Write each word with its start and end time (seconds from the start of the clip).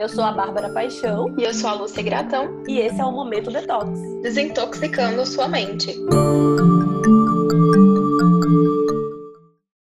Eu 0.00 0.08
sou 0.08 0.24
a 0.24 0.32
Bárbara 0.32 0.70
Paixão. 0.70 1.34
E 1.36 1.44
eu 1.44 1.52
sou 1.52 1.68
a 1.68 1.74
Lúcia 1.74 2.02
Gratão. 2.02 2.64
E 2.66 2.78
esse 2.78 2.98
é 2.98 3.04
o 3.04 3.12
Momento 3.12 3.50
Detox 3.50 4.00
Desintoxicando 4.22 5.26
sua 5.26 5.46
mente. 5.46 5.94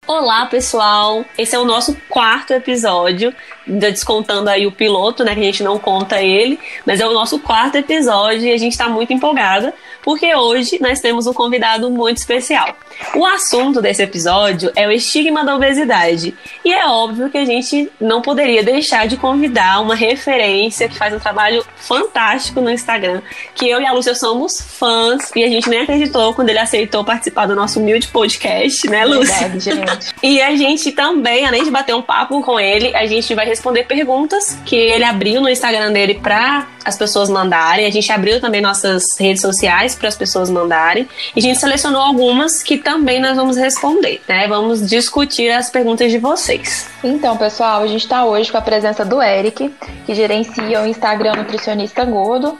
Olá, 0.05 0.45
pessoal! 0.47 1.23
Esse 1.37 1.55
é 1.55 1.59
o 1.59 1.63
nosso 1.63 1.95
quarto 2.09 2.51
episódio, 2.51 3.33
descontando 3.65 4.49
aí 4.49 4.67
o 4.67 4.73
piloto, 4.73 5.23
né? 5.23 5.33
Que 5.33 5.39
a 5.39 5.43
gente 5.43 5.63
não 5.63 5.79
conta 5.79 6.21
ele, 6.21 6.59
mas 6.85 6.99
é 6.99 7.07
o 7.07 7.13
nosso 7.13 7.39
quarto 7.39 7.77
episódio 7.77 8.41
e 8.41 8.51
a 8.51 8.57
gente 8.57 8.73
está 8.73 8.89
muito 8.89 9.13
empolgada 9.13 9.73
porque 10.03 10.35
hoje 10.35 10.77
nós 10.81 10.99
temos 10.99 11.27
um 11.27 11.33
convidado 11.33 11.89
muito 11.89 12.17
especial. 12.17 12.75
O 13.15 13.25
assunto 13.25 13.81
desse 13.81 14.03
episódio 14.03 14.71
é 14.75 14.87
o 14.87 14.91
estigma 14.91 15.43
da 15.43 15.55
obesidade. 15.55 16.35
E 16.63 16.73
é 16.73 16.85
óbvio 16.85 17.29
que 17.29 17.37
a 17.37 17.45
gente 17.45 17.89
não 17.99 18.21
poderia 18.21 18.63
deixar 18.63 19.07
de 19.07 19.17
convidar 19.17 19.81
uma 19.81 19.95
referência 19.95 20.89
que 20.89 20.97
faz 20.97 21.13
um 21.13 21.19
trabalho 21.19 21.65
fantástico 21.75 22.61
no 22.61 22.69
Instagram, 22.69 23.21
que 23.55 23.69
eu 23.69 23.81
e 23.81 23.85
a 23.85 23.91
Lúcia 23.91 24.15
somos 24.15 24.59
fãs 24.61 25.31
e 25.35 25.43
a 25.43 25.47
gente 25.47 25.69
nem 25.69 25.81
acreditou 25.81 26.33
quando 26.33 26.49
ele 26.49 26.59
aceitou 26.59 27.03
participar 27.03 27.45
do 27.45 27.55
nosso 27.55 27.79
humilde 27.79 28.07
podcast, 28.07 28.87
né, 28.89 29.05
Lúcia? 29.05 29.47
Verdade, 29.47 29.59
gente. 29.59 30.09
E 30.21 30.41
a 30.41 30.55
gente 30.55 30.91
também, 30.91 31.45
além 31.45 31.63
de 31.63 31.71
bater 31.71 31.95
um 31.95 32.01
papo 32.01 32.41
com 32.43 32.59
ele, 32.59 32.95
a 32.95 33.05
gente 33.05 33.33
vai 33.33 33.45
responder 33.45 33.85
perguntas 33.85 34.57
que 34.65 34.75
ele 34.75 35.03
abriu 35.03 35.41
no 35.41 35.49
Instagram 35.49 35.91
dele 35.91 36.15
para 36.15 36.67
as 36.83 36.97
pessoas 36.97 37.29
mandarem. 37.29 37.85
A 37.85 37.89
gente 37.89 38.11
abriu 38.11 38.39
também 38.39 38.61
nossas 38.61 39.17
redes 39.17 39.41
sociais 39.41 39.88
para 39.95 40.07
as 40.07 40.15
pessoas 40.15 40.49
mandarem. 40.49 41.07
E 41.35 41.39
a 41.39 41.41
gente 41.41 41.59
selecionou 41.59 42.01
algumas 42.01 42.63
que 42.63 42.77
também 42.77 43.19
nós 43.19 43.35
vamos 43.35 43.57
responder, 43.57 44.21
né? 44.27 44.47
Vamos 44.47 44.87
discutir 44.87 45.49
as 45.49 45.69
perguntas 45.69 46.11
de 46.11 46.17
vocês. 46.17 46.89
Então, 47.03 47.37
pessoal, 47.37 47.83
a 47.83 47.87
gente 47.87 48.03
está 48.03 48.25
hoje 48.25 48.51
com 48.51 48.57
a 48.57 48.61
presença 48.61 49.05
do 49.05 49.21
Eric, 49.21 49.73
que 50.05 50.15
gerencia 50.15 50.81
o 50.81 50.85
Instagram 50.85 51.33
Nutricionista 51.35 52.03
Gordo. 52.05 52.57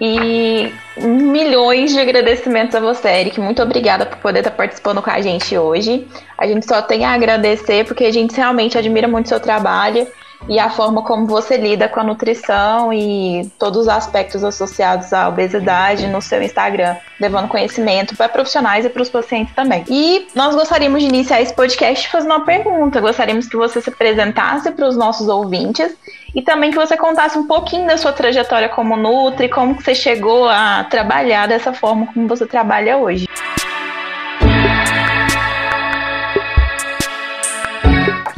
E 0.00 0.72
milhões 0.96 1.92
de 1.92 2.00
agradecimentos 2.00 2.74
a 2.74 2.80
você, 2.80 3.08
Eric. 3.08 3.40
Muito 3.40 3.62
obrigada 3.62 4.04
por 4.04 4.18
poder 4.18 4.40
estar 4.40 4.50
participando 4.50 5.00
com 5.00 5.10
a 5.10 5.20
gente 5.20 5.56
hoje. 5.56 6.08
A 6.36 6.44
gente 6.46 6.66
só 6.66 6.82
tem 6.82 7.04
a 7.04 7.12
agradecer 7.12 7.84
porque 7.84 8.04
a 8.04 8.12
gente 8.12 8.34
realmente 8.34 8.76
admira 8.76 9.06
muito 9.06 9.26
o 9.26 9.28
seu 9.28 9.38
trabalho 9.38 10.08
e 10.48 10.58
a 10.58 10.70
forma 10.70 11.02
como 11.02 11.26
você 11.26 11.56
lida 11.56 11.88
com 11.88 12.00
a 12.00 12.04
nutrição 12.04 12.92
e 12.92 13.50
todos 13.58 13.82
os 13.82 13.88
aspectos 13.88 14.42
associados 14.42 15.12
à 15.12 15.28
obesidade 15.28 16.06
no 16.06 16.20
seu 16.20 16.42
Instagram, 16.42 16.96
levando 17.20 17.48
conhecimento 17.48 18.16
para 18.16 18.28
profissionais 18.28 18.84
e 18.84 18.88
para 18.88 19.02
os 19.02 19.08
pacientes 19.08 19.54
também. 19.54 19.84
E 19.88 20.26
nós 20.34 20.54
gostaríamos 20.54 21.02
de 21.02 21.08
iniciar 21.08 21.40
esse 21.40 21.54
podcast 21.54 22.08
fazendo 22.08 22.32
uma 22.32 22.44
pergunta. 22.44 23.00
Gostaríamos 23.00 23.48
que 23.48 23.56
você 23.56 23.80
se 23.80 23.90
apresentasse 23.90 24.70
para 24.72 24.88
os 24.88 24.96
nossos 24.96 25.28
ouvintes 25.28 25.94
e 26.34 26.42
também 26.42 26.70
que 26.70 26.76
você 26.76 26.96
contasse 26.96 27.38
um 27.38 27.46
pouquinho 27.46 27.86
da 27.86 27.96
sua 27.96 28.12
trajetória 28.12 28.68
como 28.68 28.96
Nutri, 28.96 29.48
como 29.48 29.76
que 29.76 29.82
você 29.82 29.94
chegou 29.94 30.48
a 30.48 30.84
trabalhar 30.84 31.46
dessa 31.46 31.72
forma 31.72 32.06
como 32.12 32.26
você 32.26 32.46
trabalha 32.46 32.96
hoje. 32.96 33.26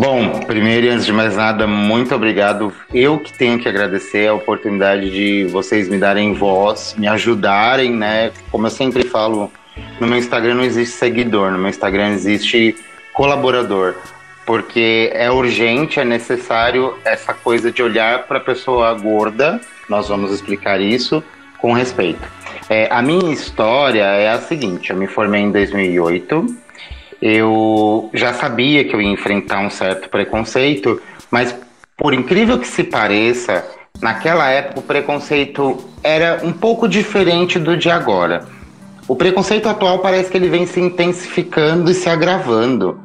Bom, 0.04 0.40
primeiro 0.40 0.84
e 0.84 0.90
antes 0.90 1.06
de 1.06 1.14
mais 1.14 1.34
nada, 1.34 1.66
muito 1.66 2.14
obrigado. 2.14 2.70
Eu 2.92 3.18
que 3.18 3.32
tenho 3.32 3.58
que 3.58 3.66
agradecer 3.66 4.28
a 4.28 4.34
oportunidade 4.34 5.08
de 5.10 5.46
vocês 5.46 5.88
me 5.88 5.96
darem 5.96 6.34
voz, 6.34 6.94
me 6.98 7.08
ajudarem, 7.08 7.90
né? 7.90 8.30
Como 8.50 8.66
eu 8.66 8.70
sempre 8.70 9.04
falo, 9.04 9.50
no 9.98 10.06
meu 10.06 10.18
Instagram 10.18 10.56
não 10.56 10.62
existe 10.62 10.94
seguidor, 10.94 11.50
no 11.50 11.56
meu 11.56 11.70
Instagram 11.70 12.10
existe 12.10 12.76
colaborador, 13.14 13.94
porque 14.44 15.10
é 15.14 15.30
urgente, 15.30 15.98
é 15.98 16.04
necessário 16.04 16.98
essa 17.02 17.32
coisa 17.32 17.72
de 17.72 17.82
olhar 17.82 18.24
para 18.24 18.36
a 18.36 18.42
pessoa 18.42 18.92
gorda. 18.92 19.58
Nós 19.88 20.10
vamos 20.10 20.30
explicar 20.32 20.82
isso 20.82 21.24
com 21.56 21.72
respeito. 21.72 22.28
É, 22.68 22.88
a 22.90 23.00
minha 23.00 23.32
história 23.32 24.04
é 24.04 24.28
a 24.28 24.38
seguinte: 24.38 24.90
eu 24.90 24.98
me 24.98 25.06
formei 25.06 25.40
em 25.40 25.50
2008 25.50 26.63
eu 27.20 28.10
já 28.12 28.32
sabia 28.32 28.84
que 28.84 28.94
eu 28.94 29.00
ia 29.00 29.10
enfrentar 29.10 29.60
um 29.60 29.70
certo 29.70 30.08
preconceito, 30.08 31.00
mas 31.30 31.54
por 31.96 32.12
incrível 32.12 32.58
que 32.58 32.66
se 32.66 32.84
pareça, 32.84 33.64
naquela 34.00 34.48
época 34.50 34.80
o 34.80 34.82
preconceito 34.82 35.84
era 36.02 36.40
um 36.42 36.52
pouco 36.52 36.88
diferente 36.88 37.58
do 37.58 37.76
de 37.76 37.90
agora. 37.90 38.44
O 39.06 39.14
preconceito 39.14 39.68
atual 39.68 39.98
parece 39.98 40.30
que 40.30 40.36
ele 40.36 40.48
vem 40.48 40.66
se 40.66 40.80
intensificando 40.80 41.90
e 41.90 41.94
se 41.94 42.08
agravando. 42.08 42.98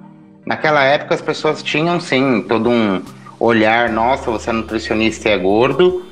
Naquela 0.46 0.84
época 0.84 1.14
as 1.14 1.22
pessoas 1.22 1.62
tinham 1.62 2.00
sim 2.00 2.42
todo 2.48 2.70
um 2.70 3.02
olhar, 3.40 3.90
nossa, 3.90 4.32
você 4.32 4.50
é 4.50 4.54
nutricionista 4.54 5.30
e 5.30 5.32
é 5.32 5.38
gordo, 5.38 6.06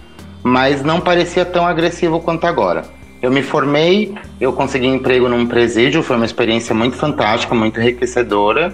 mas 0.43 0.83
não 0.83 1.01
parecia 1.01 1.45
tão 1.45 1.65
agressivo 1.65 2.19
quanto 2.19 2.45
agora. 2.45 2.96
Eu 3.27 3.31
me 3.33 3.43
formei, 3.43 4.15
eu 4.39 4.53
consegui 4.53 4.87
emprego 4.87 5.27
num 5.27 5.45
presídio, 5.45 6.01
foi 6.01 6.15
uma 6.15 6.25
experiência 6.25 6.73
muito 6.73 6.95
fantástica, 6.95 7.53
muito 7.53 7.77
enriquecedora. 7.77 8.73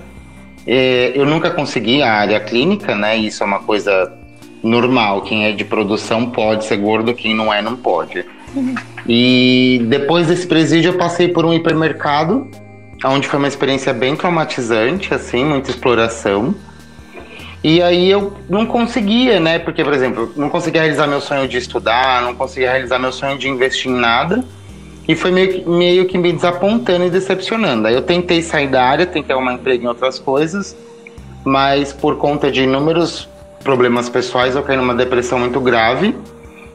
Eu 1.15 1.25
nunca 1.25 1.49
consegui 1.49 2.03
a 2.03 2.13
área 2.13 2.39
clínica, 2.39 2.93
né? 2.95 3.17
Isso 3.17 3.41
é 3.41 3.47
uma 3.47 3.61
coisa 3.61 4.13
normal. 4.61 5.23
Quem 5.23 5.47
é 5.47 5.51
de 5.53 5.65
produção 5.65 6.29
pode 6.29 6.65
ser 6.65 6.77
gordo, 6.77 7.15
quem 7.15 7.33
não 7.33 7.51
é, 7.51 7.63
não 7.63 7.75
pode. 7.75 8.23
E 9.09 9.81
depois 9.89 10.27
desse 10.27 10.45
presídio, 10.45 10.91
eu 10.91 10.97
passei 10.99 11.29
por 11.29 11.43
um 11.45 11.51
hipermercado, 11.51 12.47
onde 13.03 13.27
foi 13.27 13.39
uma 13.39 13.47
experiência 13.47 13.91
bem 13.91 14.15
traumatizante, 14.15 15.15
assim, 15.15 15.43
muita 15.43 15.71
exploração. 15.71 16.53
E 17.63 17.81
aí 17.81 18.11
eu 18.11 18.33
não 18.49 18.65
conseguia, 18.65 19.39
né? 19.39 19.57
Porque, 19.57 19.83
por 19.83 19.93
exemplo, 19.93 20.33
não 20.35 20.49
conseguia 20.49 20.81
realizar 20.81 21.07
meu 21.07 21.21
sonho 21.21 21.47
de 21.47 21.57
estudar, 21.57 22.21
não 22.21 22.35
conseguia 22.35 22.71
realizar 22.71 22.99
meu 22.99 23.11
sonho 23.11 23.37
de 23.37 23.47
investir 23.47 23.89
em 23.89 23.95
nada. 23.95 24.43
E 25.07 25.15
foi 25.15 25.31
meio 25.31 25.53
que, 25.53 25.69
meio 25.69 26.05
que 26.05 26.17
me 26.17 26.33
desapontando 26.33 27.05
e 27.05 27.09
decepcionando. 27.09 27.87
Aí 27.87 27.93
eu 27.93 28.01
tentei 28.01 28.41
sair 28.41 28.67
da 28.67 28.83
área, 28.83 29.05
tentei 29.05 29.33
arrumar 29.33 29.53
emprego 29.53 29.85
em 29.85 29.87
outras 29.87 30.19
coisas, 30.19 30.75
mas 31.45 31.93
por 31.93 32.17
conta 32.17 32.51
de 32.51 32.63
inúmeros 32.63 33.29
problemas 33.63 34.09
pessoais 34.09 34.55
eu 34.55 34.63
caí 34.63 34.75
numa 34.75 34.93
depressão 34.93 35.39
muito 35.39 35.59
grave. 35.61 36.15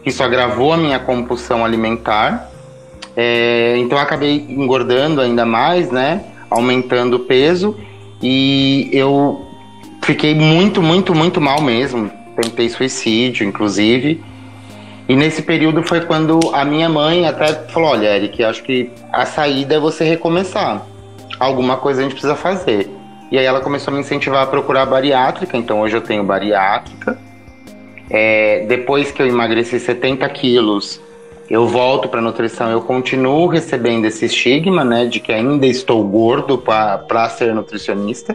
Isso 0.06 0.22
agravou 0.22 0.72
a 0.72 0.76
minha 0.76 0.98
compulsão 0.98 1.64
alimentar. 1.64 2.50
É, 3.14 3.76
então 3.78 3.98
eu 3.98 4.02
acabei 4.02 4.46
engordando 4.48 5.20
ainda 5.20 5.44
mais, 5.44 5.90
né? 5.90 6.24
Aumentando 6.48 7.16
o 7.16 7.20
peso. 7.20 7.76
E 8.22 8.88
eu 8.92 9.47
fiquei 10.08 10.34
muito, 10.34 10.80
muito, 10.80 11.14
muito 11.14 11.38
mal 11.38 11.60
mesmo. 11.60 12.10
Tentei 12.34 12.70
suicídio, 12.70 13.46
inclusive. 13.46 14.24
E 15.06 15.14
nesse 15.14 15.42
período 15.42 15.82
foi 15.82 16.00
quando 16.00 16.40
a 16.54 16.64
minha 16.64 16.88
mãe 16.88 17.26
até 17.26 17.52
falou: 17.68 17.90
Olha, 17.90 18.16
Eric, 18.16 18.42
acho 18.42 18.62
que 18.62 18.90
a 19.12 19.26
saída 19.26 19.74
é 19.74 19.78
você 19.78 20.04
recomeçar. 20.04 20.86
Alguma 21.38 21.76
coisa 21.76 22.00
a 22.00 22.02
gente 22.04 22.12
precisa 22.12 22.34
fazer. 22.34 22.88
E 23.30 23.38
aí 23.38 23.44
ela 23.44 23.60
começou 23.60 23.92
a 23.92 23.94
me 23.94 24.00
incentivar 24.00 24.42
a 24.42 24.46
procurar 24.46 24.86
bariátrica, 24.86 25.58
então 25.58 25.80
hoje 25.82 25.94
eu 25.94 26.00
tenho 26.00 26.24
bariátrica. 26.24 27.18
É, 28.08 28.64
depois 28.66 29.12
que 29.12 29.20
eu 29.20 29.26
emagreci 29.26 29.78
70 29.78 30.26
quilos, 30.30 30.98
eu 31.50 31.66
volto 31.66 32.08
para 32.08 32.22
nutrição, 32.22 32.70
eu 32.70 32.80
continuo 32.80 33.46
recebendo 33.46 34.06
esse 34.06 34.24
estigma, 34.24 34.82
né, 34.82 35.04
de 35.04 35.20
que 35.20 35.30
ainda 35.30 35.66
estou 35.66 36.02
gordo 36.02 36.56
para 36.56 37.28
ser 37.28 37.54
nutricionista. 37.54 38.34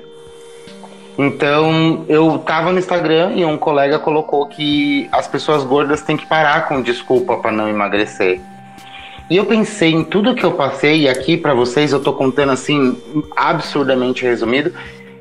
Então, 1.18 2.06
eu 2.08 2.40
tava 2.40 2.72
no 2.72 2.80
Instagram 2.80 3.34
e 3.36 3.46
um 3.46 3.58
colega 3.58 4.00
colocou 4.00 4.48
que 4.48 5.08
as 5.12 5.28
pessoas 5.28 5.64
gordas 5.64 6.02
têm 6.02 6.18
que 6.18 6.26
parar 6.26 6.68
com 6.68 6.82
desculpa 6.82 7.38
para 7.38 7.52
não 7.52 7.70
emagrecer. 7.70 8.42
E 9.30 9.38
eu 9.38 9.46
pensei 9.46 9.92
em 9.94 10.04
tudo 10.04 10.36
que 10.36 10.44
eu 10.44 10.54
passei 10.54 11.02
e 11.02 11.10
aqui 11.10 11.38
para 11.38 11.54
vocês 11.54 11.92
eu 11.92 12.00
tô 12.02 12.14
contando 12.14 12.52
assim 12.52 12.98
absurdamente 13.36 14.24
resumido. 14.24 14.74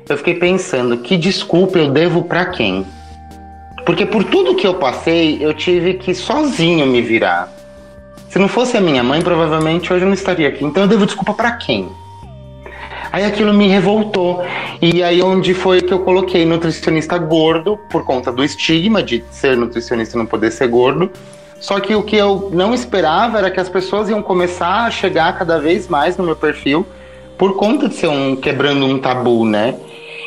Eu 0.09 0.17
fiquei 0.17 0.33
pensando 0.33 0.97
que 0.97 1.15
desculpa 1.15 1.77
eu 1.77 1.89
devo 1.89 2.23
para 2.23 2.45
quem? 2.45 2.85
Porque 3.85 4.05
por 4.05 4.23
tudo 4.23 4.55
que 4.55 4.65
eu 4.65 4.75
passei, 4.75 5.37
eu 5.41 5.53
tive 5.53 5.95
que 5.95 6.13
sozinho 6.13 6.85
me 6.87 7.01
virar. 7.01 7.51
Se 8.29 8.39
não 8.39 8.47
fosse 8.47 8.75
a 8.75 8.81
minha 8.81 9.03
mãe, 9.03 9.21
provavelmente 9.21 9.93
hoje 9.93 10.03
eu 10.03 10.07
não 10.07 10.13
estaria 10.13 10.47
aqui. 10.47 10.65
Então 10.65 10.83
eu 10.83 10.89
devo 10.89 11.05
desculpa 11.05 11.33
para 11.33 11.51
quem? 11.51 11.89
Aí 13.13 13.23
aquilo 13.23 13.53
me 13.53 13.67
revoltou. 13.67 14.43
E 14.81 15.03
aí 15.03 15.21
onde 15.21 15.53
foi 15.53 15.83
que 15.83 15.93
eu 15.93 15.99
coloquei 15.99 16.47
nutricionista 16.47 17.15
gordo, 17.19 17.77
por 17.87 18.03
conta 18.03 18.31
do 18.31 18.43
estigma 18.43 19.03
de 19.03 19.23
ser 19.29 19.55
nutricionista 19.55 20.17
e 20.17 20.17
não 20.17 20.25
poder 20.25 20.49
ser 20.49 20.67
gordo. 20.67 21.11
Só 21.59 21.79
que 21.79 21.93
o 21.93 22.01
que 22.01 22.15
eu 22.15 22.49
não 22.51 22.73
esperava 22.73 23.37
era 23.37 23.51
que 23.51 23.59
as 23.59 23.69
pessoas 23.69 24.09
iam 24.09 24.19
começar 24.23 24.85
a 24.85 24.89
chegar 24.89 25.37
cada 25.37 25.59
vez 25.59 25.87
mais 25.87 26.17
no 26.17 26.23
meu 26.23 26.35
perfil 26.35 26.87
por 27.37 27.55
conta 27.55 27.87
de 27.87 27.93
ser 27.93 28.07
um 28.07 28.35
quebrando 28.35 28.83
um 28.83 28.97
tabu, 28.97 29.45
né? 29.45 29.75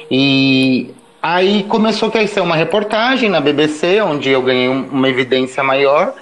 E 0.08 0.94
aí 1.20 1.64
começou 1.64 2.12
a 2.14 2.26
ser 2.28 2.40
uma 2.40 2.54
reportagem 2.54 3.28
na 3.28 3.40
BBC, 3.40 4.00
onde 4.00 4.30
eu 4.30 4.42
ganhei 4.42 4.68
uma 4.68 5.08
evidência 5.08 5.60
maior 5.60 6.14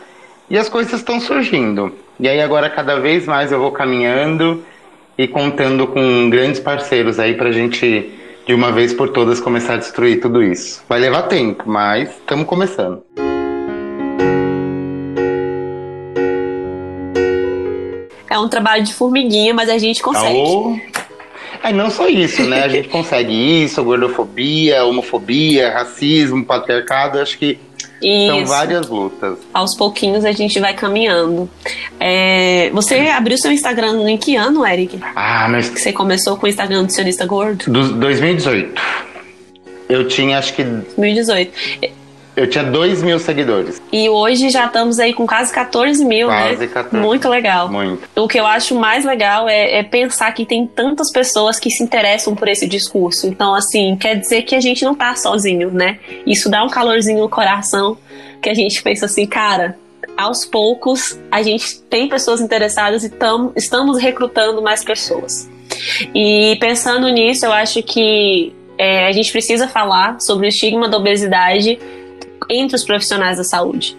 e 0.49 0.56
as 0.56 0.70
coisas 0.70 0.94
estão 0.94 1.20
surgindo. 1.20 1.93
E 2.19 2.26
aí 2.26 2.40
agora 2.40 2.70
cada 2.70 2.99
vez 2.99 3.26
mais 3.26 3.52
eu 3.52 3.58
vou 3.58 3.70
caminhando 3.70 4.64
e 5.16 5.28
contando 5.28 5.87
com 5.87 6.28
grandes 6.28 6.61
parceiros 6.61 7.19
aí 7.19 7.34
para 7.34 7.49
a 7.49 7.52
gente, 7.52 8.12
de 8.46 8.55
uma 8.55 8.72
vez 8.72 8.93
por 8.93 9.11
todas, 9.11 9.40
começar 9.40 9.75
a 9.75 9.76
destruir 9.76 10.20
tudo 10.20 10.43
isso. 10.43 10.82
Vai 10.88 10.99
levar 10.99 11.22
tempo, 11.22 11.64
mas 11.66 12.11
estamos 12.11 12.46
começando. 12.46 13.02
É 18.28 18.38
um 18.38 18.49
trabalho 18.49 18.82
de 18.82 18.93
formiguinha, 18.93 19.55
mas 19.55 19.70
a 19.70 19.78
gente 19.78 20.02
consegue. 20.02 20.38
Aô. 20.38 20.76
É, 21.62 21.72
não 21.72 21.88
só 21.88 22.08
isso, 22.08 22.43
né? 22.43 22.64
A 22.64 22.69
gente 22.69 22.88
consegue 22.90 23.32
isso, 23.62 23.82
gordofobia, 23.84 24.84
homofobia, 24.84 25.70
racismo, 25.70 26.44
patriarcado, 26.44 27.20
acho 27.20 27.38
que 27.38 27.58
isso. 28.02 28.34
São 28.34 28.46
várias 28.46 28.88
lutas. 28.88 29.38
Aos 29.52 29.76
pouquinhos 29.76 30.25
a 30.25 30.32
gente 30.32 30.58
vai 30.60 30.75
caminhando. 30.75 31.48
É, 31.98 32.70
você 32.70 33.08
abriu 33.08 33.38
seu 33.38 33.52
Instagram 33.52 34.08
em 34.08 34.19
que 34.19 34.36
ano, 34.36 34.66
Eric? 34.66 35.00
Ah, 35.14 35.48
mas. 35.48 35.69
Você 35.69 35.92
começou 35.92 36.36
com 36.36 36.46
o 36.46 36.48
Instagram 36.48 36.84
do 36.84 36.92
Sionista 36.92 37.26
Gordo? 37.26 37.70
Do 37.70 37.94
2018. 37.94 38.81
Eu 39.88 40.08
tinha, 40.08 40.38
acho 40.38 40.54
que. 40.54 40.62
2018. 40.62 41.52
Eu 42.36 42.48
tinha 42.48 42.64
2 42.64 43.02
mil 43.02 43.19
seguidores. 43.19 43.81
E 43.92 44.08
hoje 44.08 44.50
já 44.50 44.66
estamos 44.66 44.98
aí 44.98 45.12
com 45.12 45.26
quase 45.26 45.52
14 45.52 46.04
mil, 46.04 46.26
quase 46.26 46.42
né? 46.42 46.56
Quase 46.56 46.69
14. 46.69 47.04
Muito 47.04 47.28
legal. 47.28 47.70
Muito. 47.70 48.08
O 48.16 48.26
que 48.26 48.38
eu 48.38 48.46
acho 48.46 48.75
mais 48.75 49.04
legal 49.04 49.48
é, 49.48 49.78
é, 49.78 49.82
pensar 49.84 50.32
que 50.32 50.44
tem 50.44 50.66
tantas 50.66 51.12
pessoas 51.12 51.60
que 51.60 51.70
se 51.70 51.82
interessam 51.82 52.34
por 52.34 52.48
esse 52.48 52.66
discurso. 52.66 53.28
Então, 53.28 53.54
assim, 53.54 53.96
quer 53.96 54.16
dizer 54.16 54.42
que 54.42 54.54
a 54.54 54.60
gente 54.60 54.84
não 54.84 54.94
tá 54.94 55.14
sozinho, 55.14 55.70
né? 55.70 55.98
Isso 56.26 56.50
dá 56.50 56.64
um 56.64 56.69
calorzinho 56.69 57.20
no 57.20 57.28
coração, 57.28 57.96
que 58.42 58.50
a 58.50 58.54
gente 58.54 58.82
pensa 58.82 59.06
assim, 59.06 59.26
cara, 59.26 59.78
aos 60.16 60.44
poucos 60.44 61.19
a 61.31 61.42
gente 61.42 61.81
tem 61.82 62.08
pessoas 62.08 62.40
interessadas 62.40 63.04
e 63.04 63.10
tam, 63.10 63.52
estamos 63.54 63.98
recrutando 64.00 64.60
mais 64.60 64.82
pessoas. 64.82 65.48
E 66.14 66.56
pensando 66.60 67.08
nisso, 67.08 67.46
eu 67.46 67.52
acho 67.52 67.82
que 67.82 68.52
é, 68.76 69.06
a 69.06 69.12
gente 69.12 69.31
precisa 69.31 69.69
falar 69.69 70.20
sobre 70.20 70.46
o 70.46 70.48
estigma 70.48 70.88
da 70.88 70.96
obesidade 70.96 71.78
entre 72.50 72.76
os 72.76 72.85
profissionais 72.85 73.38
da 73.38 73.44
saúde. 73.44 73.96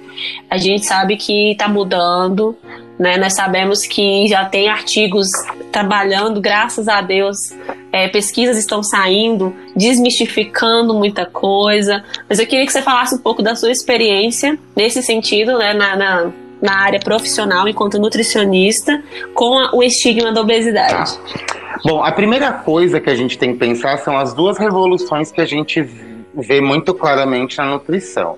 A 0.50 0.58
gente 0.58 0.86
sabe 0.86 1.18
que 1.18 1.52
está 1.52 1.68
mudando, 1.68 2.58
né? 2.98 3.18
Nós 3.18 3.34
sabemos 3.34 3.86
que 3.86 4.28
já 4.28 4.46
tem 4.46 4.70
artigos 4.70 5.30
trabalhando, 5.72 6.40
graças 6.40 6.88
a 6.88 7.02
Deus, 7.02 7.52
é, 7.92 8.08
pesquisas 8.08 8.58
estão 8.58 8.82
saindo, 8.82 9.54
desmistificando 9.76 10.94
muita 10.94 11.26
coisa. 11.26 12.04
Mas 12.30 12.40
eu 12.40 12.48
queria 12.48 12.66
que 12.66 12.72
você 12.72 12.82
falasse 12.82 13.16
um 13.16 13.20
pouco 13.20 13.42
da 13.42 13.56
sua 13.56 13.72
experiência 13.72 14.58
nesse 14.76 15.04
sentido, 15.04 15.58
né? 15.58 15.74
Na, 15.74 15.96
na, 15.96 16.32
na 16.62 16.78
área 16.78 17.00
profissional, 17.00 17.68
enquanto 17.68 18.00
nutricionista, 18.00 19.04
com 19.34 19.58
a, 19.58 19.76
o 19.76 19.84
estigma 19.84 20.32
da 20.32 20.42
obesidade. 20.42 21.18
Tá. 21.18 21.56
Bom, 21.84 22.04
a 22.04 22.12
primeira 22.12 22.52
coisa 22.52 23.00
que 23.00 23.10
a 23.10 23.16
gente 23.16 23.38
tem 23.38 23.54
que 23.54 23.60
pensar 23.60 23.98
são 24.00 24.18
as 24.18 24.34
duas 24.34 24.58
revoluções 24.58 25.32
que 25.32 25.42
a 25.42 25.46
gente 25.46 25.88
vê 26.36 26.62
muito 26.62 26.94
claramente 26.94 27.58
na 27.58 27.66
nutrição. 27.66 28.38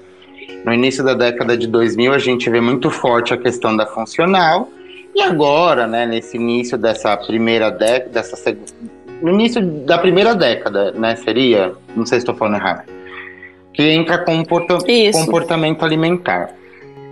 No 0.64 0.74
início 0.74 1.04
da 1.04 1.14
década 1.14 1.58
de 1.58 1.68
2000, 1.68 2.14
a 2.14 2.20
gente 2.20 2.50
vê 2.50 2.60
muito 2.60 2.90
forte 2.90 3.34
a 3.34 3.38
questão 3.38 3.76
da 3.76 3.86
funcional, 3.86 4.70
e 5.16 5.22
agora, 5.22 5.88
né, 5.88 6.06
nesse 6.06 6.38
início 6.38 6.78
dessa 6.78 7.16
primeira 7.18 7.72
década, 7.72 8.10
dessa 8.12 8.36
no 9.22 9.32
início 9.32 9.62
da 9.62 9.98
primeira 9.98 10.36
década, 10.36 10.92
né, 10.92 11.16
seria, 11.16 11.74
não 11.96 12.06
sei 12.06 12.20
se 12.20 12.24
estou 12.24 12.36
falando 12.36 12.58
errado, 12.58 12.84
que 13.74 13.82
entra 13.82 14.20
comporta 14.20 14.78
Isso. 14.88 15.20
comportamento 15.20 15.84
alimentar. 15.84 16.52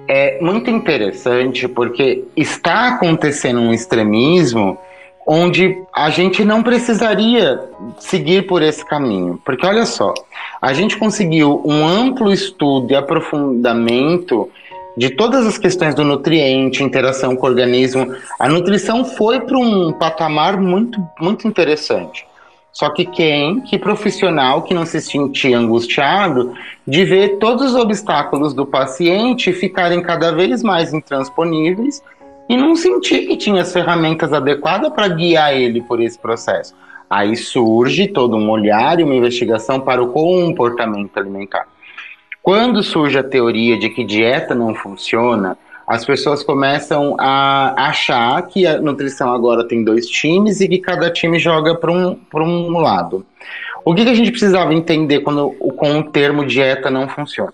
É 0.08 0.40
muito 0.40 0.70
interessante 0.70 1.68
porque 1.68 2.26
está 2.36 2.90
acontecendo 2.90 3.60
um 3.60 3.74
extremismo 3.74 4.78
onde 5.26 5.82
a 5.92 6.10
gente 6.10 6.46
não 6.46 6.62
precisaria 6.62 7.60
seguir 7.98 8.46
por 8.46 8.62
esse 8.62 8.86
caminho. 8.86 9.40
Porque 9.44 9.66
olha 9.66 9.86
só, 9.86 10.14
a 10.62 10.74
gente 10.74 10.98
conseguiu 10.98 11.62
um 11.66 11.86
amplo 11.88 12.32
estudo 12.32 12.92
e 12.92 12.96
aprofundamento 12.96 14.50
de 14.96 15.10
todas 15.10 15.46
as 15.46 15.58
questões 15.58 15.96
do 15.96 16.04
nutriente, 16.04 16.84
interação 16.84 17.36
com 17.36 17.46
o 17.46 17.50
organismo. 17.50 18.16
A 18.40 18.48
nutrição 18.48 19.04
foi 19.04 19.42
para 19.42 19.58
um 19.58 19.92
patamar 19.92 20.58
muito, 20.58 21.02
muito 21.20 21.48
interessante. 21.48 22.26
Só 22.72 22.90
que 22.90 23.06
quem, 23.06 23.62
que 23.62 23.78
profissional 23.78 24.62
que 24.62 24.74
não 24.74 24.86
se 24.86 25.00
sentia 25.00 25.58
angustiado 25.58 26.54
de 26.86 27.06
ver 27.06 27.38
todos 27.38 27.74
os 27.74 27.76
obstáculos 27.76 28.54
do 28.54 28.66
paciente 28.66 29.54
ficarem 29.54 30.02
cada 30.02 30.34
vez 30.34 30.62
mais 30.62 30.94
intransponíveis 30.94 32.04
e 32.48 32.56
não 32.56 32.76
senti 32.76 33.26
que 33.26 33.38
tinha 33.38 33.62
as 33.62 33.74
ferramentas 33.74 34.32
adequadas 34.32 34.92
para 34.94 35.08
guiar 35.08 35.54
ele 35.54 35.82
por 35.82 36.02
esse 36.02 36.18
processo. 36.18 36.76
Aí 37.10 37.36
surge 37.36 38.08
todo 38.08 38.36
um 38.36 38.50
olhar 38.50 39.00
e 39.00 39.04
uma 39.04 39.16
investigação 39.16 39.80
para 39.80 40.02
o 40.02 40.10
comportamento 40.10 41.18
alimentar. 41.18 41.68
Quando 42.42 42.84
surge 42.84 43.18
a 43.18 43.24
teoria 43.24 43.78
de 43.78 43.90
que 43.90 44.04
dieta 44.04 44.54
não 44.54 44.76
funciona, 44.76 45.58
as 45.88 46.04
pessoas 46.04 46.44
começam 46.44 47.16
a 47.20 47.88
achar 47.90 48.42
que 48.48 48.66
a 48.66 48.80
nutrição 48.80 49.32
agora 49.32 49.68
tem 49.68 49.84
dois 49.84 50.08
times 50.08 50.62
e 50.62 50.68
que 50.68 50.80
cada 50.80 51.12
time 51.12 51.38
joga 51.38 51.76
para 51.76 51.92
um, 51.92 52.20
um 52.34 52.80
lado. 52.80 53.26
O 53.84 53.94
que, 53.94 54.04
que 54.04 54.10
a 54.10 54.16
gente 54.16 54.32
precisava 54.32 54.74
entender 54.74 55.20
quando, 55.20 55.52
com 55.52 56.00
o 56.00 56.04
termo 56.04 56.46
dieta 56.46 56.90
não 56.90 57.08
funciona? 57.08 57.54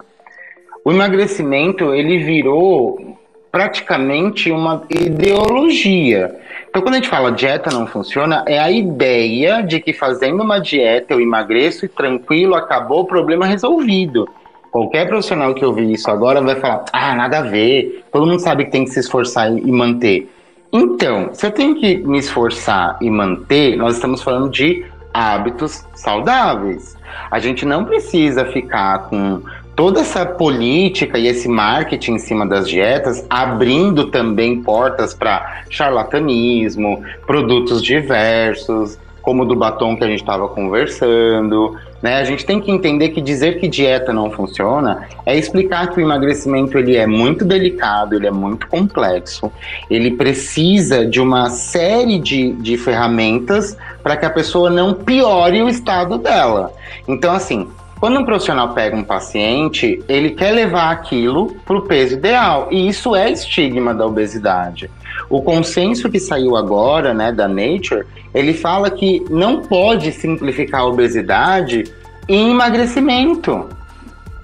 O 0.83 0.91
emagrecimento 0.91 1.93
ele 1.93 2.19
virou 2.19 3.17
praticamente 3.51 4.49
uma 4.49 4.83
ideologia. 4.89 6.39
Então, 6.69 6.81
quando 6.81 6.93
a 6.93 6.97
gente 6.97 7.09
fala 7.09 7.31
dieta 7.31 7.69
não 7.69 7.85
funciona, 7.85 8.45
é 8.47 8.57
a 8.57 8.71
ideia 8.71 9.61
de 9.61 9.79
que 9.81 9.91
fazendo 9.91 10.41
uma 10.41 10.59
dieta 10.59 11.13
eu 11.13 11.19
emagreço 11.19 11.85
e 11.85 11.89
tranquilo, 11.89 12.55
acabou 12.55 13.01
o 13.01 13.05
problema 13.05 13.45
resolvido. 13.45 14.27
Qualquer 14.71 15.05
profissional 15.09 15.53
que 15.53 15.65
ouvir 15.65 15.91
isso 15.91 16.09
agora 16.09 16.41
vai 16.41 16.55
falar: 16.55 16.85
ah, 16.93 17.13
nada 17.13 17.39
a 17.39 17.41
ver, 17.41 18.05
todo 18.09 18.25
mundo 18.25 18.39
sabe 18.39 18.65
que 18.65 18.71
tem 18.71 18.85
que 18.85 18.91
se 18.91 19.01
esforçar 19.01 19.51
e 19.51 19.71
manter. 19.71 20.31
Então, 20.71 21.31
se 21.33 21.45
eu 21.45 21.51
tenho 21.51 21.75
que 21.75 21.97
me 21.97 22.19
esforçar 22.19 22.97
e 23.01 23.09
manter, 23.09 23.75
nós 23.75 23.95
estamos 23.95 24.23
falando 24.23 24.49
de 24.49 24.85
hábitos 25.13 25.85
saudáveis. 25.93 26.97
A 27.29 27.39
gente 27.39 27.65
não 27.65 27.83
precisa 27.83 28.45
ficar 28.45 29.09
com 29.09 29.41
toda 29.81 30.01
essa 30.01 30.23
política 30.23 31.17
e 31.17 31.25
esse 31.25 31.47
marketing 31.47 32.11
em 32.11 32.19
cima 32.19 32.45
das 32.45 32.69
dietas, 32.69 33.25
abrindo 33.27 34.11
também 34.11 34.61
portas 34.61 35.11
para 35.11 35.63
charlatanismo, 35.71 37.01
produtos 37.25 37.81
diversos, 37.81 38.99
como 39.23 39.41
o 39.41 39.45
do 39.45 39.55
batom 39.55 39.95
que 39.95 40.03
a 40.03 40.07
gente 40.07 40.19
estava 40.19 40.47
conversando. 40.47 41.75
Né? 41.99 42.17
A 42.17 42.23
gente 42.23 42.45
tem 42.45 42.61
que 42.61 42.69
entender 42.69 43.09
que 43.09 43.19
dizer 43.19 43.59
que 43.59 43.67
dieta 43.67 44.13
não 44.13 44.29
funciona 44.29 45.07
é 45.25 45.35
explicar 45.35 45.89
que 45.89 45.99
o 45.99 46.03
emagrecimento 46.03 46.77
ele 46.77 46.95
é 46.95 47.07
muito 47.07 47.43
delicado, 47.43 48.13
ele 48.13 48.27
é 48.27 48.31
muito 48.31 48.67
complexo, 48.67 49.51
ele 49.89 50.11
precisa 50.11 51.07
de 51.07 51.19
uma 51.19 51.49
série 51.49 52.19
de, 52.19 52.53
de 52.53 52.77
ferramentas 52.77 53.75
para 54.03 54.15
que 54.15 54.27
a 54.27 54.29
pessoa 54.29 54.69
não 54.69 54.93
piore 54.93 55.63
o 55.63 55.67
estado 55.67 56.19
dela. 56.19 56.71
Então, 57.07 57.33
assim, 57.33 57.67
quando 58.01 58.19
um 58.19 58.25
profissional 58.25 58.73
pega 58.73 58.95
um 58.95 59.03
paciente, 59.03 60.03
ele 60.09 60.31
quer 60.31 60.49
levar 60.49 60.89
aquilo 60.89 61.55
para 61.63 61.77
o 61.77 61.83
peso 61.83 62.15
ideal, 62.15 62.67
e 62.71 62.87
isso 62.87 63.15
é 63.15 63.31
estigma 63.31 63.93
da 63.93 64.07
obesidade. 64.07 64.89
O 65.29 65.43
consenso 65.43 66.09
que 66.09 66.19
saiu 66.19 66.57
agora, 66.57 67.13
né, 67.13 67.31
da 67.31 67.47
Nature, 67.47 68.07
ele 68.33 68.55
fala 68.55 68.89
que 68.89 69.23
não 69.29 69.61
pode 69.61 70.11
simplificar 70.13 70.81
a 70.81 70.85
obesidade 70.87 71.83
em 72.27 72.49
emagrecimento. 72.49 73.69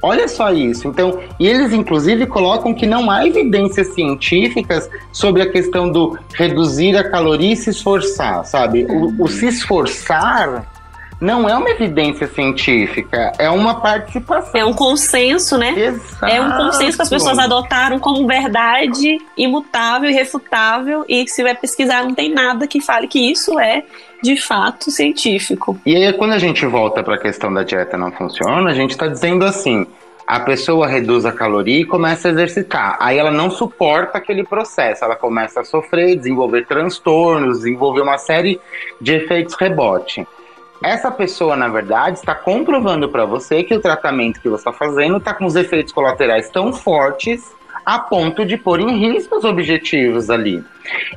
Olha 0.04 0.28
só 0.28 0.54
isso. 0.54 0.88
Então, 0.88 1.20
e 1.40 1.48
eles 1.48 1.74
inclusive 1.74 2.28
colocam 2.28 2.76
que 2.76 2.86
não 2.86 3.10
há 3.10 3.26
evidências 3.26 3.88
científicas 3.96 4.88
sobre 5.12 5.42
a 5.42 5.52
questão 5.52 5.92
do 5.92 6.16
reduzir 6.36 6.96
a 6.96 7.10
caloria 7.10 7.54
e 7.54 7.58
se 7.58 7.72
esforçar, 7.72 8.46
sabe? 8.46 8.86
O, 8.88 9.24
o 9.24 9.28
se 9.28 9.48
esforçar 9.48 10.76
não 11.19 11.50
é 11.50 11.55
uma 11.55 11.69
evidência 11.69 12.27
científica, 12.27 13.31
é 13.39 13.50
uma 13.50 13.81
participação. 13.81 14.59
É 14.59 14.65
um 14.65 14.74
consenso, 14.74 15.57
né? 15.57 15.74
Exato. 15.77 16.25
É 16.25 16.39
um 16.39 16.51
consenso 16.51 16.95
que 16.95 17.01
as 17.01 17.09
pessoas 17.09 17.39
adotaram 17.39 18.00
como 18.00 18.27
verdade 18.27 19.17
imutável, 19.36 20.09
irrefutável, 20.09 21.03
e 21.07 21.27
se 21.27 21.41
vai 21.41 21.55
pesquisar, 21.55 22.03
não 22.03 22.13
tem 22.13 22.31
nada 22.31 22.67
que 22.67 22.79
fale 22.79 23.07
que 23.07 23.19
isso 23.19 23.59
é 23.59 23.83
de 24.21 24.39
fato 24.39 24.91
científico. 24.91 25.79
E 25.86 25.95
aí, 25.95 26.13
quando 26.13 26.33
a 26.33 26.39
gente 26.39 26.65
volta 26.65 27.03
para 27.03 27.15
a 27.15 27.19
questão 27.19 27.53
da 27.53 27.63
dieta 27.63 27.97
não 27.97 28.12
funciona, 28.12 28.69
a 28.69 28.74
gente 28.74 28.91
está 28.91 29.07
dizendo 29.07 29.43
assim: 29.43 29.88
a 30.27 30.39
pessoa 30.41 30.88
reduz 30.88 31.25
a 31.25 31.31
caloria 31.31 31.79
e 31.79 31.86
começa 31.86 32.27
a 32.27 32.31
exercitar. 32.31 32.97
Aí 33.00 33.17
ela 33.17 33.31
não 33.31 33.50
suporta 33.50 34.17
aquele 34.17 34.43
processo, 34.43 35.05
ela 35.05 35.15
começa 35.15 35.62
a 35.62 35.63
sofrer, 35.63 36.15
desenvolver 36.17 36.65
transtornos, 36.65 37.59
desenvolver 37.59 38.01
uma 38.01 38.17
série 38.17 38.59
de 39.00 39.13
efeitos 39.15 39.55
rebote. 39.55 40.27
Essa 40.84 41.10
pessoa, 41.10 41.55
na 41.55 41.67
verdade, 41.67 42.19
está 42.19 42.36
comprovando 42.36 43.10
para 43.10 43.25
você 43.25 43.63
que 43.63 43.74
o 43.74 43.79
tratamento 43.79 44.39
que 44.39 44.50
você 44.50 44.62
está 44.69 44.74
fazendo 44.74 45.17
está 45.17 45.34
com 45.34 45.46
os 45.46 45.55
efeitos 45.55 45.91
colaterais 45.91 46.50
tão 46.50 46.72
fortes 46.72 47.55
a 47.86 48.00
ponto 48.00 48.46
de 48.46 48.57
pôr 48.57 48.81
em 48.81 48.98
risco 49.00 49.38
os 49.38 49.46
objetivos 49.46 50.29
ali. 50.29 50.62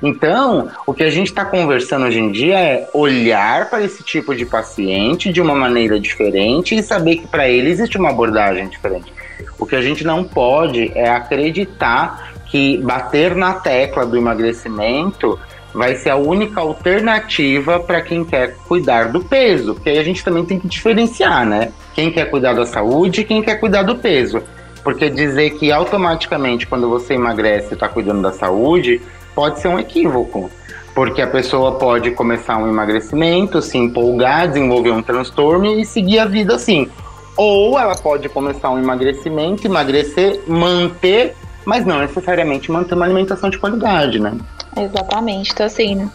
Então, 0.00 0.70
o 0.86 0.94
que 0.94 1.02
a 1.02 1.10
gente 1.10 1.26
está 1.26 1.44
conversando 1.44 2.06
hoje 2.06 2.20
em 2.20 2.30
dia 2.30 2.58
é 2.60 2.88
olhar 2.94 3.68
para 3.68 3.82
esse 3.82 4.04
tipo 4.04 4.34
de 4.36 4.46
paciente 4.46 5.32
de 5.32 5.40
uma 5.40 5.54
maneira 5.54 5.98
diferente 5.98 6.76
e 6.76 6.82
saber 6.82 7.16
que 7.16 7.26
para 7.26 7.48
ele 7.48 7.70
existe 7.70 7.98
uma 7.98 8.10
abordagem 8.10 8.68
diferente. 8.68 9.12
O 9.58 9.66
que 9.66 9.74
a 9.74 9.82
gente 9.82 10.04
não 10.04 10.22
pode 10.22 10.92
é 10.94 11.10
acreditar 11.10 12.32
que 12.46 12.78
bater 12.78 13.34
na 13.34 13.54
tecla 13.54 14.06
do 14.06 14.16
emagrecimento 14.16 15.38
vai 15.74 15.94
ser 15.96 16.10
a 16.10 16.16
única 16.16 16.60
alternativa 16.60 17.80
para 17.80 18.00
quem 18.00 18.24
quer 18.24 18.56
cuidar 18.68 19.12
do 19.12 19.20
peso. 19.20 19.74
Porque 19.74 19.90
aí 19.90 19.98
a 19.98 20.04
gente 20.04 20.24
também 20.24 20.44
tem 20.44 20.58
que 20.58 20.68
diferenciar, 20.68 21.46
né? 21.46 21.72
Quem 21.94 22.10
quer 22.10 22.30
cuidar 22.30 22.54
da 22.54 22.66
saúde 22.66 23.20
e 23.20 23.24
quem 23.24 23.42
quer 23.42 23.56
cuidar 23.56 23.82
do 23.82 23.96
peso. 23.96 24.42
Porque 24.82 25.10
dizer 25.10 25.50
que 25.58 25.70
automaticamente 25.70 26.66
quando 26.66 26.88
você 26.88 27.14
emagrece 27.14 27.74
está 27.74 27.88
cuidando 27.88 28.22
da 28.22 28.32
saúde 28.32 29.00
pode 29.34 29.60
ser 29.60 29.68
um 29.68 29.78
equívoco. 29.78 30.50
Porque 30.94 31.22
a 31.22 31.26
pessoa 31.26 31.72
pode 31.72 32.10
começar 32.10 32.56
um 32.56 32.68
emagrecimento, 32.68 33.62
se 33.62 33.78
empolgar, 33.78 34.48
desenvolver 34.48 34.90
um 34.90 35.02
transtorno 35.02 35.78
e 35.78 35.84
seguir 35.84 36.18
a 36.18 36.24
vida 36.24 36.54
assim. 36.56 36.88
Ou 37.36 37.78
ela 37.78 37.94
pode 37.94 38.28
começar 38.28 38.70
um 38.70 38.78
emagrecimento, 38.78 39.66
emagrecer, 39.66 40.40
manter, 40.46 41.36
mas 41.64 41.84
não 41.84 42.00
necessariamente 42.00 42.70
manter 42.70 42.94
uma 42.94 43.04
alimentação 43.04 43.50
de 43.50 43.58
qualidade, 43.58 44.18
né? 44.18 44.34
Exatamente. 44.76 45.52
Então, 45.52 45.66
assim, 45.66 46.10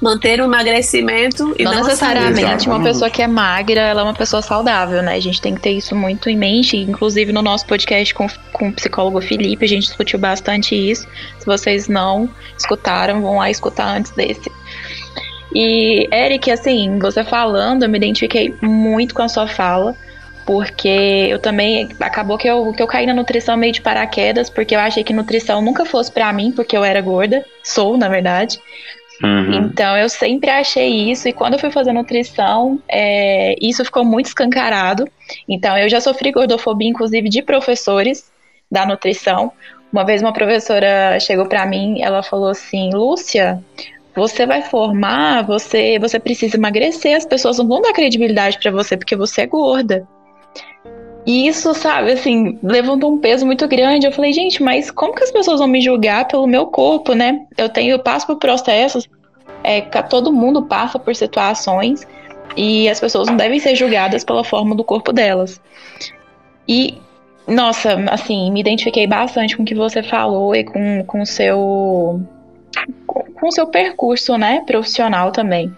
manter 0.00 0.40
o 0.40 0.44
emagrecimento 0.44 1.54
e 1.58 1.64
não, 1.64 1.74
não 1.74 1.84
necessariamente 1.84 2.68
uma 2.68 2.82
pessoa 2.82 3.10
que 3.10 3.20
é 3.20 3.26
magra, 3.26 3.80
ela 3.80 4.00
é 4.00 4.04
uma 4.04 4.14
pessoa 4.14 4.40
saudável, 4.40 5.02
né? 5.02 5.14
A 5.14 5.20
gente 5.20 5.40
tem 5.40 5.54
que 5.54 5.60
ter 5.60 5.72
isso 5.72 5.94
muito 5.94 6.30
em 6.30 6.36
mente. 6.36 6.76
Inclusive 6.76 7.32
no 7.32 7.42
nosso 7.42 7.66
podcast 7.66 8.14
com, 8.14 8.26
com 8.52 8.68
o 8.68 8.72
psicólogo 8.72 9.20
Felipe, 9.20 9.64
a 9.64 9.68
gente 9.68 9.86
discutiu 9.86 10.18
bastante 10.18 10.74
isso. 10.74 11.06
Se 11.38 11.46
vocês 11.46 11.88
não 11.88 12.28
escutaram, 12.56 13.20
vão 13.20 13.38
lá 13.38 13.50
escutar 13.50 13.96
antes 13.96 14.12
desse. 14.12 14.50
E, 15.54 16.08
Eric, 16.12 16.50
assim, 16.50 16.98
você 16.98 17.24
falando, 17.24 17.82
eu 17.82 17.88
me 17.88 17.96
identifiquei 17.96 18.54
muito 18.60 19.14
com 19.14 19.22
a 19.22 19.28
sua 19.28 19.46
fala 19.46 19.96
porque 20.48 20.88
eu 21.28 21.38
também 21.38 21.90
acabou 22.00 22.38
que 22.38 22.48
eu, 22.48 22.72
que 22.72 22.82
eu 22.82 22.86
caí 22.86 23.04
na 23.04 23.12
nutrição 23.12 23.54
meio 23.54 23.70
de 23.70 23.82
paraquedas, 23.82 24.48
porque 24.48 24.74
eu 24.74 24.80
achei 24.80 25.04
que 25.04 25.12
nutrição 25.12 25.60
nunca 25.60 25.84
fosse 25.84 26.10
para 26.10 26.32
mim, 26.32 26.52
porque 26.52 26.74
eu 26.74 26.82
era 26.82 27.02
gorda, 27.02 27.44
sou, 27.62 27.98
na 27.98 28.08
verdade. 28.08 28.58
Uhum. 29.22 29.52
Então 29.52 29.94
eu 29.94 30.08
sempre 30.08 30.48
achei 30.48 31.10
isso, 31.12 31.28
e 31.28 31.34
quando 31.34 31.52
eu 31.52 31.58
fui 31.58 31.70
fazer 31.70 31.92
nutrição, 31.92 32.80
é, 32.88 33.56
isso 33.60 33.84
ficou 33.84 34.06
muito 34.06 34.28
escancarado. 34.28 35.06
Então 35.46 35.76
eu 35.76 35.86
já 35.86 36.00
sofri 36.00 36.32
gordofobia, 36.32 36.88
inclusive, 36.88 37.28
de 37.28 37.42
professores 37.42 38.32
da 38.72 38.86
nutrição. 38.86 39.52
Uma 39.92 40.02
vez 40.02 40.22
uma 40.22 40.32
professora 40.32 41.20
chegou 41.20 41.44
para 41.44 41.66
mim, 41.66 42.00
ela 42.00 42.22
falou 42.22 42.48
assim: 42.48 42.88
Lúcia, 42.94 43.62
você 44.16 44.46
vai 44.46 44.62
formar, 44.62 45.42
você, 45.44 45.98
você 45.98 46.18
precisa 46.18 46.56
emagrecer, 46.56 47.14
as 47.14 47.26
pessoas 47.26 47.58
não 47.58 47.68
vão 47.68 47.82
dar 47.82 47.92
credibilidade 47.92 48.58
para 48.58 48.70
você 48.70 48.96
porque 48.96 49.14
você 49.14 49.42
é 49.42 49.46
gorda. 49.46 50.08
E 51.26 51.46
isso, 51.46 51.74
sabe, 51.74 52.12
assim, 52.12 52.58
levantou 52.62 53.12
um 53.12 53.18
peso 53.18 53.44
muito 53.44 53.68
grande. 53.68 54.06
Eu 54.06 54.12
falei, 54.12 54.32
gente, 54.32 54.62
mas 54.62 54.90
como 54.90 55.14
que 55.14 55.22
as 55.22 55.30
pessoas 55.30 55.58
vão 55.58 55.68
me 55.68 55.80
julgar 55.80 56.26
pelo 56.26 56.46
meu 56.46 56.66
corpo, 56.66 57.12
né? 57.12 57.46
Eu 57.56 57.68
tenho, 57.68 57.90
eu 57.90 57.98
passo 57.98 58.26
por 58.26 58.36
processos, 58.36 59.06
é, 59.62 59.82
todo 59.82 60.32
mundo 60.32 60.62
passa 60.62 60.98
por 60.98 61.14
situações 61.14 62.06
e 62.56 62.88
as 62.88 62.98
pessoas 62.98 63.28
não 63.28 63.36
devem 63.36 63.60
ser 63.60 63.74
julgadas 63.74 64.24
pela 64.24 64.42
forma 64.42 64.74
do 64.74 64.82
corpo 64.82 65.12
delas. 65.12 65.60
E, 66.66 66.96
nossa, 67.46 67.94
assim, 68.10 68.50
me 68.50 68.60
identifiquei 68.60 69.06
bastante 69.06 69.56
com 69.56 69.62
o 69.62 69.66
que 69.66 69.74
você 69.74 70.02
falou 70.02 70.54
e 70.54 70.64
com, 70.64 71.04
com 71.04 71.20
o 71.20 71.26
seu 71.26 72.20
com 73.06 73.48
o 73.48 73.52
seu 73.52 73.66
percurso, 73.66 74.36
né, 74.36 74.62
profissional 74.66 75.30
também. 75.30 75.74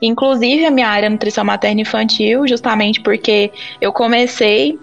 Inclusive 0.00 0.66
a 0.66 0.70
minha 0.70 0.88
área 0.88 1.10
nutrição 1.10 1.44
materna 1.44 1.80
infantil, 1.80 2.46
justamente 2.46 3.00
porque 3.00 3.50
eu 3.80 3.92
comecei 3.92 4.78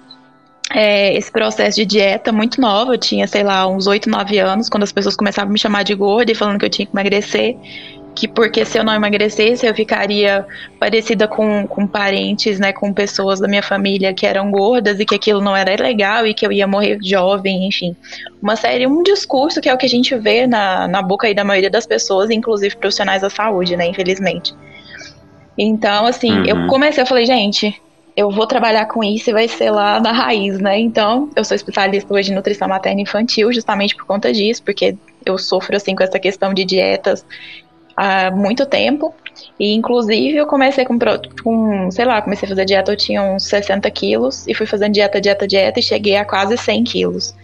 é, 0.74 1.15
esse 1.15 1.31
processo 1.31 1.77
de 1.77 1.86
dieta 1.86 2.31
muito 2.31 2.60
nova. 2.60 2.93
Eu 2.93 2.98
tinha, 2.98 3.27
sei 3.27 3.43
lá, 3.43 3.67
uns 3.67 3.88
8, 3.88 4.10
9 4.10 4.38
anos, 4.39 4.69
quando 4.69 4.84
as 4.84 4.91
pessoas 4.91 5.15
começavam 5.15 5.50
a 5.50 5.53
me 5.53 5.60
chamar 5.60 5.84
de 5.84 5.96
gorda 5.96 6.31
e 6.31 6.36
falando 6.36 6.60
que 6.60 6.65
eu 6.65 6.69
tinha 6.69 6.86
que 6.86 6.93
emagrecer. 6.93 7.55
Que 8.18 8.28
porque 8.28 8.66
se 8.66 8.80
eu 8.80 8.84
não 8.84 8.96
emagrecesse, 8.96 9.68
eu 9.68 9.76
ficaria 9.76 10.44
parecida 10.80 11.28
com, 11.28 11.68
com 11.68 11.86
parentes, 11.86 12.60
né, 12.60 12.74
com 12.74 12.92
pessoas 12.92 13.40
da 13.40 13.48
minha 13.48 13.62
família 13.62 14.12
que 14.12 14.26
eram 14.26 14.50
gordas 14.50 15.00
e 15.00 15.06
que 15.06 15.14
aquilo 15.14 15.40
não 15.40 15.56
era 15.56 15.80
legal 15.80 16.26
e 16.26 16.34
que 16.34 16.44
eu 16.44 16.52
ia 16.52 16.66
morrer 16.66 16.98
jovem, 17.00 17.68
enfim. 17.68 17.96
Uma 18.42 18.56
série, 18.56 18.88
um 18.88 19.04
discurso 19.04 19.62
que 19.62 19.70
é 19.70 19.74
o 19.74 19.78
que 19.78 19.86
a 19.86 19.90
gente 19.90 20.16
vê 20.16 20.48
na, 20.48 20.88
na 20.88 21.00
boca 21.04 21.28
aí 21.28 21.36
da 21.36 21.44
maioria 21.44 21.70
das 21.70 21.86
pessoas, 21.86 22.32
inclusive 22.32 22.76
profissionais 22.76 23.22
da 23.22 23.30
saúde, 23.30 23.78
né, 23.78 23.86
infelizmente. 23.86 24.52
Então, 25.56 26.08
assim, 26.08 26.32
uhum. 26.32 26.46
eu 26.46 26.68
comecei, 26.68 27.04
eu 27.04 27.08
falei, 27.08 27.26
gente, 27.26 27.80
eu 28.16 28.32
vou 28.32 28.48
trabalhar 28.48 28.88
com 28.88 29.04
isso 29.04 29.30
e 29.30 29.34
vai 29.34 29.48
ser 29.48 29.70
lá 29.70 30.00
na 30.00 30.12
raiz, 30.12 30.60
né? 30.60 30.80
Então, 30.80 31.30
eu 31.36 31.46
sou 31.46 31.54
especialista 31.54 32.12
hoje 32.12 32.32
em 32.32 32.36
nutrição 32.36 32.68
materna 32.68 33.00
infantil, 33.00 33.54
justamente 33.54 33.96
por 33.96 34.08
conta 34.08 34.34
disso, 34.34 34.64
porque 34.64 34.98
eu 35.24 35.38
sofro 35.38 35.76
assim 35.76 35.96
com 35.96 36.04
essa 36.04 36.18
questão 36.18 36.52
de 36.52 36.66
dietas 36.66 37.24
há 37.98 38.32
muito 38.32 38.66
tempo. 38.66 39.13
E 39.60 39.74
inclusive 39.74 40.38
eu 40.38 40.46
comecei 40.46 40.86
com, 40.86 40.98
com, 41.44 41.92
sei 41.92 42.06
lá, 42.06 42.22
comecei 42.22 42.46
a 42.46 42.50
fazer 42.50 42.66
dieta, 42.66 42.92
eu 42.92 42.98
tinha 42.98 43.24
uns 43.24 43.46
60 43.46 43.89
quilos 43.92 44.48
e 44.48 44.54
fui 44.54 44.66
fazendo 44.66 44.94
dieta, 44.94 45.20
dieta, 45.20 45.48
dieta 45.48 45.80
e 45.80 45.84
cheguei 45.84 46.16
a 46.16 46.24
quase 46.24 46.56
100 46.56 46.84
quilos. 46.84 47.36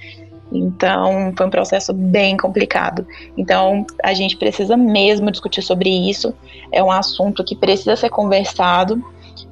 Então 0.52 1.34
foi 1.36 1.48
um 1.48 1.50
processo 1.50 1.92
bem 1.92 2.38
complicado. 2.38 3.06
Então 3.36 3.86
a 4.04 4.14
gente 4.14 4.38
precisa 4.38 4.78
mesmo 4.78 5.32
discutir 5.32 5.64
sobre 5.64 5.90
isso. 5.90 6.34
É 6.72 6.84
um 6.84 6.92
assunto 6.92 7.44
que 7.44 7.56
precisa 7.56 7.96
ser 7.96 8.10
conversado 8.10 9.04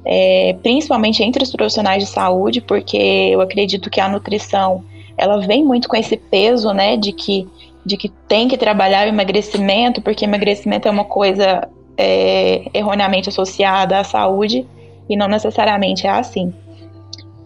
é, 0.04 0.56
principalmente 0.62 1.22
entre 1.22 1.42
os 1.42 1.50
profissionais 1.52 2.02
de 2.02 2.10
saúde, 2.10 2.60
porque 2.60 2.96
eu 2.96 3.40
acredito 3.40 3.90
que 3.90 4.00
a 4.00 4.08
nutrição 4.08 4.84
ela 5.16 5.38
vem 5.40 5.64
muito 5.64 5.88
com 5.88 5.96
esse 5.96 6.16
peso, 6.16 6.72
né, 6.72 6.96
de 6.96 7.12
que 7.12 7.46
de 7.84 7.96
que 7.96 8.08
tem 8.28 8.48
que 8.48 8.56
trabalhar 8.56 9.06
o 9.06 9.08
emagrecimento, 9.08 10.00
porque 10.00 10.24
emagrecimento 10.24 10.88
é 10.88 10.90
uma 10.90 11.04
coisa 11.04 11.68
é, 11.96 12.62
erroneamente 12.72 13.28
associada 13.28 13.98
à 13.98 14.04
saúde 14.04 14.66
e 15.08 15.16
não 15.16 15.28
necessariamente 15.28 16.06
é 16.06 16.10
assim. 16.10 16.52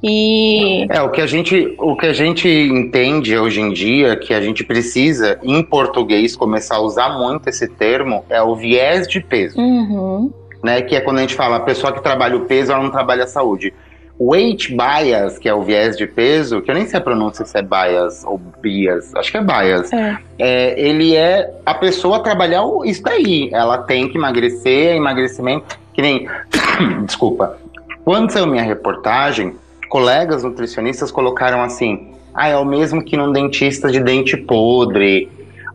E... 0.03 0.87
É, 0.91 1.01
o 1.01 1.11
que, 1.11 1.21
a 1.21 1.27
gente, 1.27 1.75
o 1.79 1.97
que 1.97 2.07
a 2.07 2.13
gente 2.13 2.47
entende 2.49 3.37
hoje 3.37 3.61
em 3.61 3.73
dia, 3.73 4.15
que 4.15 4.35
a 4.35 4.41
gente 4.41 4.63
precisa, 4.63 5.41
em 5.43 5.63
português, 5.63 6.37
começar 6.37 6.77
a 6.77 6.81
usar 6.81 7.19
muito 7.19 7.49
esse 7.49 7.67
termo, 7.67 8.25
é 8.29 8.41
o 8.43 8.55
viés 8.55 9.09
de 9.09 9.21
peso. 9.21 9.59
Uhum 9.59 10.31
né? 10.67 10.83
Que 10.83 10.97
é 10.97 11.01
quando 11.01 11.19
a 11.19 11.21
gente 11.21 11.35
fala 11.35 11.57
a 11.57 11.61
pessoa 11.61 11.93
que 11.93 12.03
trabalha 12.03 12.37
o 12.37 12.45
peso, 12.45 12.73
ela 12.73 12.83
não 12.83 12.91
trabalha 12.91 13.25
a 13.25 13.27
saúde. 13.27 13.73
Weight 14.19 14.75
bias, 14.75 15.39
que 15.39 15.49
é 15.49 15.53
o 15.53 15.63
viés 15.63 15.97
de 15.97 16.07
peso, 16.07 16.63
que 16.63 16.71
eu 16.71 16.75
nem 16.75 16.87
sei 16.87 16.99
a 16.99 17.03
pronúncia 17.03 17.45
se 17.45 17.59
é 17.59 17.63
bias 17.63 18.25
ou 18.25 18.39
bias, 18.39 19.15
acho 19.15 19.31
que 19.31 19.37
é 19.37 19.43
bias. 19.43 19.93
É. 19.93 20.19
É, 20.39 20.81
ele 20.81 21.15
é 21.15 21.55
a 21.67 21.75
pessoa 21.75 22.21
trabalhar 22.21 22.63
isso 22.85 23.03
daí. 23.03 23.51
Ela 23.53 23.79
tem 23.79 24.09
que 24.09 24.17
emagrecer, 24.17 24.97
emagrecimento, 24.97 25.79
que 25.93 26.01
nem. 26.01 26.29
Desculpa. 27.05 27.59
Quando 28.05 28.31
saiu 28.31 28.47
minha 28.47 28.63
reportagem, 28.63 29.55
colegas 29.89 30.43
nutricionistas 30.43 31.11
colocaram 31.11 31.63
assim: 31.63 32.15
ah, 32.35 32.49
é 32.49 32.57
o 32.57 32.65
mesmo 32.65 33.05
que 33.05 33.17
num 33.17 33.31
dentista 33.31 33.91
de 33.91 34.01
dente 34.01 34.37
podre, 34.37 35.29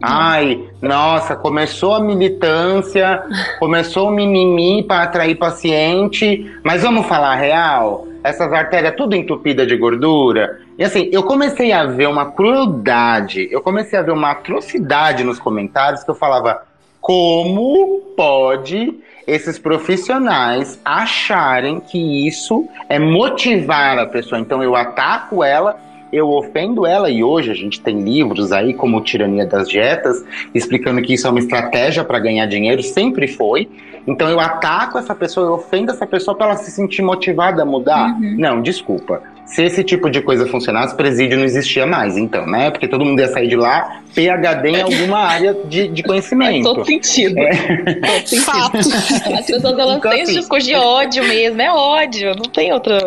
Ai, 0.04 0.60
nossa, 0.82 1.36
começou 1.36 1.94
a 1.94 2.00
militância, 2.00 3.22
começou 3.60 4.08
o 4.08 4.12
mimimi 4.12 4.82
para 4.82 5.04
atrair 5.04 5.36
paciente, 5.36 6.52
mas 6.64 6.82
vamos 6.82 7.06
falar 7.06 7.36
real? 7.36 8.08
Essas 8.24 8.54
artérias 8.54 8.96
tudo 8.96 9.16
entupida 9.16 9.66
de 9.66 9.76
gordura. 9.76 10.60
E 10.78 10.84
assim, 10.84 11.10
eu 11.12 11.24
comecei 11.24 11.72
a 11.72 11.86
ver 11.86 12.08
uma 12.08 12.32
crueldade, 12.32 13.48
eu 13.52 13.62
comecei 13.62 13.98
a 13.98 14.02
ver 14.02 14.12
uma 14.12 14.32
atrocidade 14.32 15.24
nos 15.24 15.40
comentários 15.40 16.04
que 16.04 16.12
eu 16.12 16.16
falava: 16.16 16.64
como 17.00 18.02
pode 18.16 19.00
esses 19.26 19.58
profissionais 19.58 20.80
acharem 20.86 21.80
que 21.80 22.28
isso 22.28 22.68
é 22.88 23.00
motivar 23.00 23.98
a 23.98 24.06
pessoa? 24.06 24.40
Então 24.40 24.62
eu 24.62 24.76
ataco 24.76 25.44
ela 25.44 25.80
eu 26.12 26.30
ofendo 26.30 26.86
ela 26.86 27.10
e 27.10 27.24
hoje 27.24 27.52
a 27.52 27.54
gente 27.54 27.80
tem 27.80 28.02
livros 28.02 28.52
aí 28.52 28.74
como 28.74 29.02
Tirania 29.02 29.46
das 29.46 29.70
Dietas 29.70 30.24
explicando 30.54 31.02
que 31.02 31.14
isso 31.14 31.26
é 31.26 31.30
uma 31.30 31.40
estratégia 31.40 32.04
para 32.04 32.20
ganhar 32.20 32.46
dinheiro, 32.48 32.84
sempre 32.84 33.28
foi. 33.28 33.70
Então 34.08 34.30
eu 34.30 34.40
ataco 34.40 34.98
essa 34.98 35.14
pessoa, 35.14 35.48
eu 35.48 35.54
ofendo 35.54 35.92
essa 35.92 36.06
pessoa 36.06 36.36
para 36.36 36.48
ela 36.48 36.56
se 36.56 36.72
sentir 36.72 37.02
motivada 37.02 37.62
a 37.62 37.66
mudar. 37.66 38.10
Uhum. 38.16 38.36
Não, 38.38 38.62
desculpa. 38.62 39.22
Se 39.46 39.64
esse 39.64 39.84
tipo 39.84 40.10
de 40.10 40.22
coisa 40.22 40.48
funcionasse, 40.48 40.96
presídio 40.96 41.38
não 41.38 41.44
existia 41.44 41.86
mais, 41.86 42.18
então, 42.18 42.46
né? 42.46 42.72
Porque 42.72 42.88
todo 42.88 43.04
mundo 43.04 43.20
ia 43.20 43.28
sair 43.28 43.48
de 43.48 43.56
lá 43.58 44.02
PHD 44.16 44.70
em 44.70 44.82
alguma 44.82 45.20
área 45.20 45.54
de, 45.66 45.90
de 45.90 46.04
conhecimento. 46.04 46.64
Todo 46.64 46.86
sentido. 46.86 47.38
É. 47.38 47.52
Todo 47.54 48.28
sentido. 48.28 48.46
Fato. 48.46 48.78
As 49.38 49.46
pessoas 49.46 49.78
elas 49.78 49.98
então, 49.98 50.12
têm 50.12 50.22
assim, 50.22 50.32
esse 50.32 50.40
discurso 50.40 50.68
de 50.68 50.76
ódio 50.76 51.24
mesmo, 51.26 51.62
é 51.62 51.72
ódio, 51.72 52.34
não 52.36 52.50
tem 52.50 52.72
outra 52.72 53.04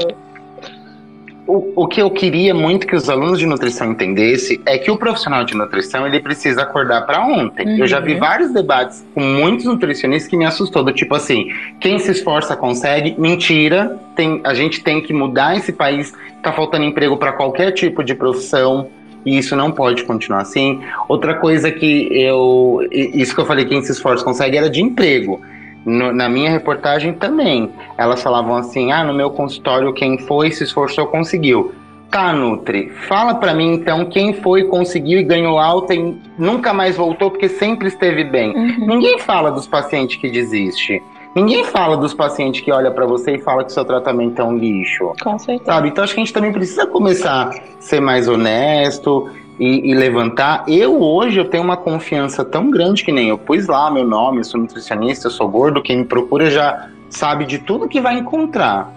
o, 1.47 1.85
o 1.85 1.87
que 1.87 2.01
eu 2.01 2.11
queria 2.11 2.55
muito 2.55 2.87
que 2.87 2.97
os 2.97 3.09
alunos 3.09 3.39
de 3.39 3.47
nutrição 3.47 3.91
entendessem 3.91 4.61
é 4.65 4.79
que 4.79 4.91
o 4.91 4.97
profissional 4.97 5.45
de 5.45 5.55
nutrição 5.55 6.07
ele 6.07 6.21
precisa 6.21 6.63
acordar 6.63 7.03
para 7.07 7.25
ontem. 7.25 7.67
Uhum. 7.67 7.79
Eu 7.79 7.87
já 7.87 8.01
vi 8.01 8.15
uhum. 8.15 8.21
vários 8.21 8.53
debates 8.53 9.05
com 9.15 9.21
muitos 9.21 9.67
nutricionistas 9.67 10.29
que 10.29 10.37
me 10.37 10.45
assustou, 10.47 10.83
do 10.83 10.93
tipo 10.93 11.15
assim, 11.15 11.49
quem 11.81 11.99
se 11.99 12.11
esforça 12.11 12.57
consegue. 12.57 13.15
Mentira, 13.19 13.99
tem, 14.17 14.41
a 14.43 14.55
gente 14.55 14.83
tem 14.83 15.03
que 15.03 15.13
mudar 15.13 15.57
esse 15.57 15.73
país. 15.73 16.13
Tá 16.43 16.53
faltando 16.53 16.85
emprego 16.85 17.17
para 17.17 17.33
qualquer 17.33 17.73
tipo 17.73 18.03
de 18.03 18.15
profissão. 18.15 18.89
e 19.25 19.39
isso 19.39 19.55
não 19.57 19.71
pode 19.71 20.05
continuar 20.05 20.41
assim. 20.41 20.81
Outra 21.09 21.35
coisa 21.35 21.71
que 21.71 22.09
eu. 22.11 22.81
Isso 22.91 23.35
que 23.35 23.41
eu 23.41 23.47
falei, 23.47 23.67
quem 23.67 23.83
se 23.83 23.93
esforça 23.93 24.25
consegue, 24.25 24.57
era 24.57 24.71
de 24.71 24.83
emprego. 24.83 25.41
No, 25.85 26.13
na 26.13 26.29
minha 26.29 26.51
reportagem 26.51 27.13
também. 27.13 27.71
Elas 27.99 28.23
falavam 28.23 28.57
assim: 28.57 28.93
ah, 28.93 29.05
no 29.05 29.13
meu 29.13 29.31
consultório, 29.31 29.93
quem 29.93 30.19
foi, 30.19 30.51
se 30.51 30.65
esforçou, 30.65 31.07
conseguiu. 31.07 31.73
Tá, 32.11 32.33
Nutri, 32.33 32.91
fala 33.09 33.35
para 33.35 33.53
mim 33.55 33.73
então 33.73 34.05
quem 34.05 34.33
foi, 34.35 34.65
conseguiu 34.65 35.19
e 35.19 35.25
ganhou 35.25 35.59
alta 35.59 35.93
e 35.95 36.17
nunca 36.39 36.73
mais 36.73 36.97
voltou 36.97 37.29
porque 37.29 37.49
sempre 37.49 37.89
esteve 37.89 38.23
bem. 38.23 38.55
Uhum. 38.55 38.87
Ninguém 38.87 39.19
fala 39.19 39.51
dos 39.51 39.67
pacientes 39.67 40.17
que 40.17 40.31
desiste. 40.31 41.03
Ninguém 41.35 41.65
fala 41.65 41.97
dos 41.97 42.15
pacientes 42.15 42.61
que 42.61 42.71
olha 42.71 42.93
para 42.93 43.05
você 43.05 43.33
e 43.33 43.39
fala 43.41 43.65
que 43.65 43.73
seu 43.73 43.85
tratamento 43.85 44.41
é 44.41 44.45
um 44.45 44.57
lixo. 44.57 45.13
Com 45.21 45.37
certeza. 45.37 45.73
Sabe? 45.73 45.89
Então 45.89 46.05
acho 46.05 46.15
que 46.15 46.21
a 46.21 46.25
gente 46.25 46.33
também 46.33 46.53
precisa 46.53 46.87
começar 46.87 47.49
a 47.49 47.81
ser 47.81 48.01
mais 48.01 48.29
honesto 48.29 49.29
e, 49.59 49.91
e, 49.91 49.95
levantar. 49.95 50.65
Eu 50.67 51.01
hoje 51.01 51.39
eu 51.39 51.45
tenho 51.45 51.63
uma 51.63 51.77
confiança 51.77 52.45
tão 52.45 52.71
grande 52.71 53.05
que 53.05 53.13
nem 53.13 53.29
eu 53.29 53.39
pus 53.39 53.67
lá 53.67 53.91
meu 53.91 54.05
nome, 54.05 54.39
eu 54.39 54.45
sou 54.45 54.61
nutricionista, 54.61 55.29
eu 55.29 55.31
sou 55.31 55.49
gordo, 55.49 55.83
quem 55.83 55.99
me 55.99 56.05
procura 56.05 56.51
já 56.51 56.89
sabe 57.09 57.45
de 57.45 57.59
tudo 57.59 57.89
que 57.89 58.01
vai 58.01 58.19
encontrar. 58.19 58.93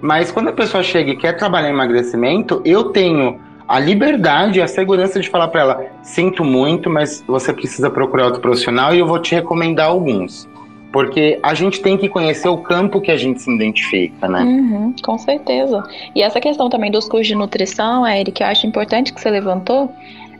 Mas 0.00 0.32
quando 0.32 0.48
a 0.48 0.52
pessoa 0.52 0.82
chega 0.82 1.12
e 1.12 1.16
quer 1.16 1.36
trabalhar 1.36 1.68
em 1.68 1.72
emagrecimento, 1.72 2.60
eu 2.64 2.84
tenho 2.84 3.38
a 3.68 3.78
liberdade 3.78 4.58
e 4.58 4.62
a 4.62 4.66
segurança 4.66 5.20
de 5.20 5.28
falar 5.28 5.46
para 5.48 5.60
ela: 5.60 5.86
sinto 6.02 6.44
muito, 6.44 6.90
mas 6.90 7.22
você 7.26 7.52
precisa 7.52 7.88
procurar 7.88 8.24
outro 8.24 8.40
profissional 8.40 8.92
e 8.92 8.98
eu 8.98 9.06
vou 9.06 9.20
te 9.20 9.34
recomendar 9.34 9.86
alguns. 9.86 10.48
Porque 10.92 11.38
a 11.42 11.54
gente 11.54 11.80
tem 11.80 11.96
que 11.96 12.08
conhecer 12.08 12.48
o 12.48 12.58
campo 12.58 13.00
que 13.00 13.10
a 13.10 13.16
gente 13.16 13.40
se 13.40 13.50
identifica, 13.54 14.28
né? 14.28 14.42
Uhum, 14.42 14.94
com 15.02 15.16
certeza. 15.18 15.82
E 16.14 16.22
essa 16.22 16.40
questão 16.40 16.68
também 16.68 16.90
dos 16.90 17.08
cursos 17.08 17.28
de 17.28 17.34
nutrição, 17.34 18.06
Eric, 18.06 18.42
eu 18.42 18.48
acho 18.48 18.66
importante 18.66 19.12
que 19.12 19.20
você 19.20 19.30
levantou. 19.30 19.92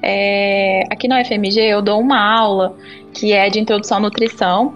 É, 0.03 0.83
aqui 0.91 1.07
na 1.07 1.21
UFMG 1.21 1.61
eu 1.61 1.83
dou 1.83 2.01
uma 2.01 2.19
aula 2.19 2.75
que 3.13 3.33
é 3.33 3.51
de 3.51 3.61
introdução 3.61 3.99
à 3.99 4.01
nutrição 4.01 4.75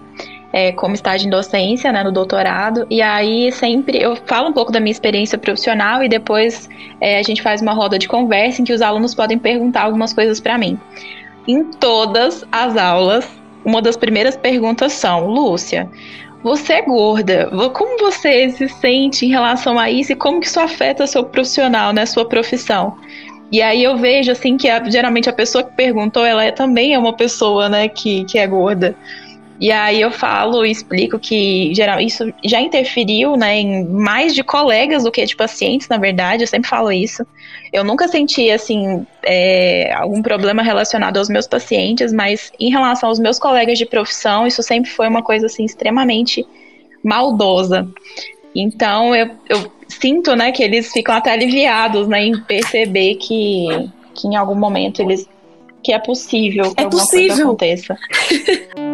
é, 0.55 0.71
como 0.71 0.95
estágio 0.95 1.27
em 1.27 1.29
docência, 1.29 1.91
né, 1.91 2.01
no 2.01 2.13
doutorado, 2.13 2.87
e 2.89 3.01
aí 3.01 3.51
sempre 3.51 4.01
eu 4.01 4.15
falo 4.25 4.47
um 4.47 4.53
pouco 4.53 4.71
da 4.71 4.79
minha 4.79 4.91
experiência 4.93 5.37
profissional 5.37 6.01
e 6.01 6.07
depois 6.07 6.69
é, 7.01 7.19
a 7.19 7.23
gente 7.23 7.41
faz 7.41 7.61
uma 7.61 7.73
roda 7.73 7.99
de 7.99 8.07
conversa 8.07 8.61
em 8.61 8.63
que 8.63 8.71
os 8.71 8.81
alunos 8.81 9.13
podem 9.13 9.37
perguntar 9.37 9.81
algumas 9.83 10.13
coisas 10.13 10.39
para 10.39 10.57
mim. 10.57 10.79
Em 11.45 11.61
todas 11.65 12.45
as 12.53 12.77
aulas, 12.77 13.29
uma 13.65 13.81
das 13.81 13.97
primeiras 13.97 14.37
perguntas 14.37 14.93
são: 14.93 15.27
Lúcia, 15.27 15.89
você 16.43 16.73
é 16.73 16.81
gorda, 16.83 17.49
como 17.73 17.97
você 17.97 18.49
se 18.51 18.69
sente 18.69 19.25
em 19.25 19.29
relação 19.29 19.79
a 19.79 19.89
isso 19.89 20.11
e 20.11 20.15
como 20.15 20.39
que 20.39 20.45
isso 20.45 20.59
afeta 20.59 21.07
seu 21.07 21.23
profissional, 21.23 21.91
né, 21.91 22.05
sua 22.05 22.23
profissão? 22.23 22.95
E 23.51 23.61
aí 23.61 23.83
eu 23.83 23.97
vejo 23.97 24.31
assim 24.31 24.57
que 24.57 24.69
a, 24.69 24.83
geralmente 24.89 25.29
a 25.29 25.33
pessoa 25.33 25.63
que 25.63 25.75
perguntou, 25.75 26.25
ela 26.25 26.43
é, 26.43 26.51
também 26.51 26.93
é 26.93 26.99
uma 26.99 27.13
pessoa, 27.13 27.67
né, 27.67 27.87
que, 27.87 28.23
que 28.25 28.37
é 28.37 28.45
gorda. 28.45 28.95
E 29.59 29.71
aí 29.71 30.01
eu 30.01 30.11
falo 30.11 30.65
e 30.65 30.71
explico 30.71 31.17
que 31.17 31.73
geral, 31.73 31.99
isso 31.99 32.31
já 32.43 32.59
interferiu 32.59 33.37
né, 33.37 33.57
em 33.57 33.85
mais 33.87 34.35
de 34.35 34.43
colegas 34.43 35.03
do 35.03 35.11
que 35.11 35.25
de 35.25 35.35
pacientes, 35.35 35.87
na 35.87 35.97
verdade, 35.97 36.43
eu 36.43 36.47
sempre 36.47 36.69
falo 36.69 36.91
isso. 36.91 37.25
Eu 37.75 37.83
nunca 37.83 38.07
senti 38.07 38.49
assim 38.49 39.05
é, 39.21 39.93
algum 39.93 40.21
problema 40.21 40.63
relacionado 40.63 41.17
aos 41.17 41.27
meus 41.27 41.45
pacientes, 41.45 42.13
mas 42.13 42.49
em 42.57 42.71
relação 42.71 43.09
aos 43.09 43.19
meus 43.19 43.37
colegas 43.37 43.77
de 43.77 43.85
profissão, 43.85 44.47
isso 44.47 44.63
sempre 44.63 44.89
foi 44.89 45.09
uma 45.09 45.21
coisa 45.21 45.47
assim 45.47 45.65
extremamente 45.65 46.47
maldosa. 47.03 47.85
Então 48.55 49.13
eu, 49.13 49.29
eu 49.49 49.69
sinto 49.89 50.33
né, 50.37 50.53
que 50.53 50.63
eles 50.63 50.89
ficam 50.93 51.13
até 51.13 51.33
aliviados 51.33 52.07
né, 52.07 52.23
em 52.23 52.39
perceber 52.39 53.15
que, 53.15 53.67
que 54.13 54.25
em 54.29 54.37
algum 54.37 54.55
momento 54.55 55.01
eles 55.01 55.27
que 55.83 55.91
é 55.91 55.99
possível 55.99 56.73
que 56.73 56.81
é 56.81 56.85
alguma 56.85 57.03
possível. 57.03 57.27
coisa 57.27 57.43
aconteça. 57.43 57.97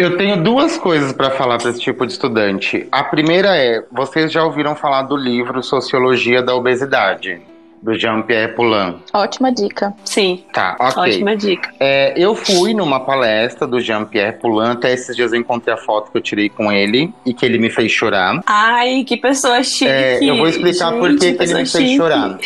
Eu 0.00 0.16
tenho 0.16 0.42
duas 0.42 0.78
coisas 0.78 1.12
para 1.12 1.30
falar 1.30 1.58
para 1.58 1.68
esse 1.68 1.78
tipo 1.78 2.06
de 2.06 2.12
estudante. 2.12 2.88
A 2.90 3.04
primeira 3.04 3.54
é: 3.54 3.84
vocês 3.92 4.32
já 4.32 4.42
ouviram 4.42 4.74
falar 4.74 5.02
do 5.02 5.14
livro 5.14 5.62
Sociologia 5.62 6.42
da 6.42 6.54
Obesidade? 6.54 7.42
do 7.82 7.94
Jean-Pierre 7.98 8.52
Poulain. 8.52 9.00
Ótima 9.10 9.50
dica. 9.50 9.94
Sim. 10.04 10.44
Tá, 10.52 10.76
ok. 10.78 11.14
Ótima 11.14 11.34
dica. 11.34 11.72
É, 11.80 12.12
eu 12.14 12.34
fui 12.34 12.74
numa 12.74 13.00
palestra 13.00 13.66
do 13.66 13.80
Jean-Pierre 13.80 14.38
Poulain, 14.38 14.72
até 14.72 14.92
esses 14.92 15.16
dias 15.16 15.32
eu 15.32 15.40
encontrei 15.40 15.72
a 15.72 15.78
foto 15.78 16.12
que 16.12 16.18
eu 16.18 16.20
tirei 16.20 16.50
com 16.50 16.70
ele 16.70 17.10
e 17.24 17.32
que 17.32 17.46
ele 17.46 17.56
me 17.56 17.70
fez 17.70 17.90
chorar. 17.90 18.42
Ai, 18.46 19.02
que 19.04 19.16
pessoa 19.16 19.62
chique. 19.62 19.90
É, 19.90 20.22
eu 20.22 20.36
vou 20.36 20.46
explicar 20.46 20.90
Gente, 20.90 21.00
por 21.00 21.08
que, 21.18 21.32
que 21.32 21.42
ele 21.42 21.54
me 21.54 21.64
chique. 21.64 21.78
fez 21.78 21.96
chorar. 21.96 22.38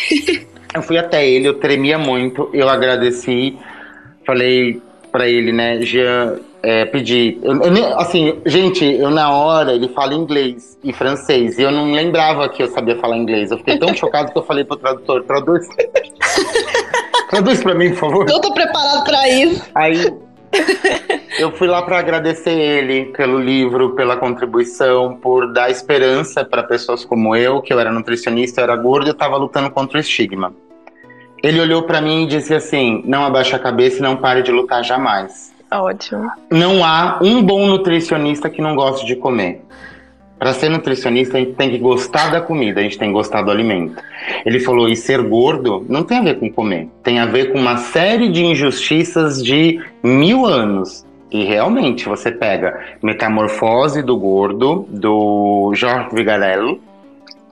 eu 0.73 0.81
fui 0.81 0.97
até 0.97 1.27
ele, 1.27 1.49
eu 1.49 1.55
tremia 1.55 1.97
muito, 1.97 2.49
eu 2.53 2.69
agradeci, 2.69 3.57
falei 4.25 4.81
para 5.11 5.27
ele, 5.27 5.51
né, 5.51 5.81
Jean, 5.81 6.39
é, 6.65 6.83
pedir. 6.83 7.37
Eu, 7.43 7.61
eu, 7.61 7.99
assim, 7.99 8.41
gente, 8.43 8.83
eu 8.83 9.11
na 9.11 9.31
hora 9.31 9.73
ele 9.73 9.87
fala 9.89 10.15
inglês 10.15 10.79
e 10.83 10.91
francês 10.91 11.59
e 11.59 11.61
eu 11.61 11.71
não 11.71 11.91
lembrava 11.91 12.49
que 12.49 12.63
eu 12.63 12.67
sabia 12.67 12.97
falar 12.97 13.17
inglês. 13.17 13.51
Eu 13.51 13.59
fiquei 13.59 13.77
tão 13.77 13.93
chocado 13.95 14.31
que 14.31 14.37
eu 14.37 14.43
falei 14.43 14.63
pro 14.63 14.75
tradutor: 14.75 15.23
traduz. 15.25 15.67
traduz 17.29 17.61
pra 17.61 17.75
mim, 17.75 17.89
por 17.91 17.99
favor. 17.99 18.25
Não 18.27 18.41
tô 18.41 18.51
preparado 18.51 19.03
pra 19.03 19.29
isso. 19.29 19.63
Aí 19.75 20.11
eu 21.37 21.51
fui 21.51 21.67
lá 21.67 21.83
para 21.83 21.99
agradecer 21.99 22.57
ele 22.57 23.05
pelo 23.11 23.37
livro, 23.37 23.91
pela 23.91 24.17
contribuição, 24.17 25.17
por 25.17 25.53
dar 25.53 25.69
esperança 25.69 26.43
para 26.43 26.63
pessoas 26.63 27.05
como 27.05 27.35
eu, 27.35 27.61
que 27.61 27.71
eu 27.71 27.79
era 27.79 27.91
nutricionista, 27.91 28.61
eu 28.61 28.63
era 28.63 28.75
gordo 28.75 29.05
e 29.05 29.09
eu 29.09 29.13
tava 29.13 29.37
lutando 29.37 29.69
contra 29.69 29.99
o 29.99 30.01
estigma. 30.01 30.51
Ele 31.43 31.61
olhou 31.61 31.83
para 31.83 32.01
mim 32.01 32.23
e 32.23 32.27
disse 32.27 32.55
assim: 32.55 33.03
"Não 33.05 33.23
abaixe 33.23 33.55
a 33.55 33.59
cabeça 33.59 33.99
e 33.99 34.01
não 34.01 34.17
pare 34.17 34.41
de 34.41 34.51
lutar 34.51 34.83
jamais". 34.83 35.53
Ótimo. 35.79 36.31
Não 36.49 36.83
há 36.83 37.19
um 37.21 37.41
bom 37.41 37.67
nutricionista 37.67 38.49
que 38.49 38.61
não 38.61 38.75
goste 38.75 39.05
de 39.05 39.15
comer. 39.15 39.61
Para 40.37 40.53
ser 40.53 40.69
nutricionista, 40.69 41.37
a 41.37 41.39
gente 41.39 41.53
tem 41.53 41.69
que 41.69 41.77
gostar 41.77 42.29
da 42.29 42.41
comida, 42.41 42.79
a 42.79 42.83
gente 42.83 42.97
tem 42.97 43.07
que 43.07 43.13
gostar 43.13 43.41
do 43.41 43.49
alimento. 43.49 44.01
Ele 44.45 44.59
falou: 44.59 44.89
e 44.89 44.95
ser 44.95 45.21
gordo 45.21 45.85
não 45.87 46.03
tem 46.03 46.17
a 46.17 46.21
ver 46.21 46.39
com 46.39 46.51
comer, 46.51 46.89
tem 47.01 47.19
a 47.19 47.25
ver 47.25 47.51
com 47.51 47.59
uma 47.59 47.77
série 47.77 48.29
de 48.29 48.43
injustiças 48.43 49.43
de 49.43 49.81
mil 50.03 50.45
anos. 50.45 51.05
E 51.31 51.43
realmente, 51.43 52.07
você 52.07 52.31
pega 52.31 52.97
Metamorfose 53.01 54.01
do 54.01 54.17
Gordo, 54.17 54.85
do 54.89 55.71
Jorge 55.73 56.09
Vigarello, 56.13 56.79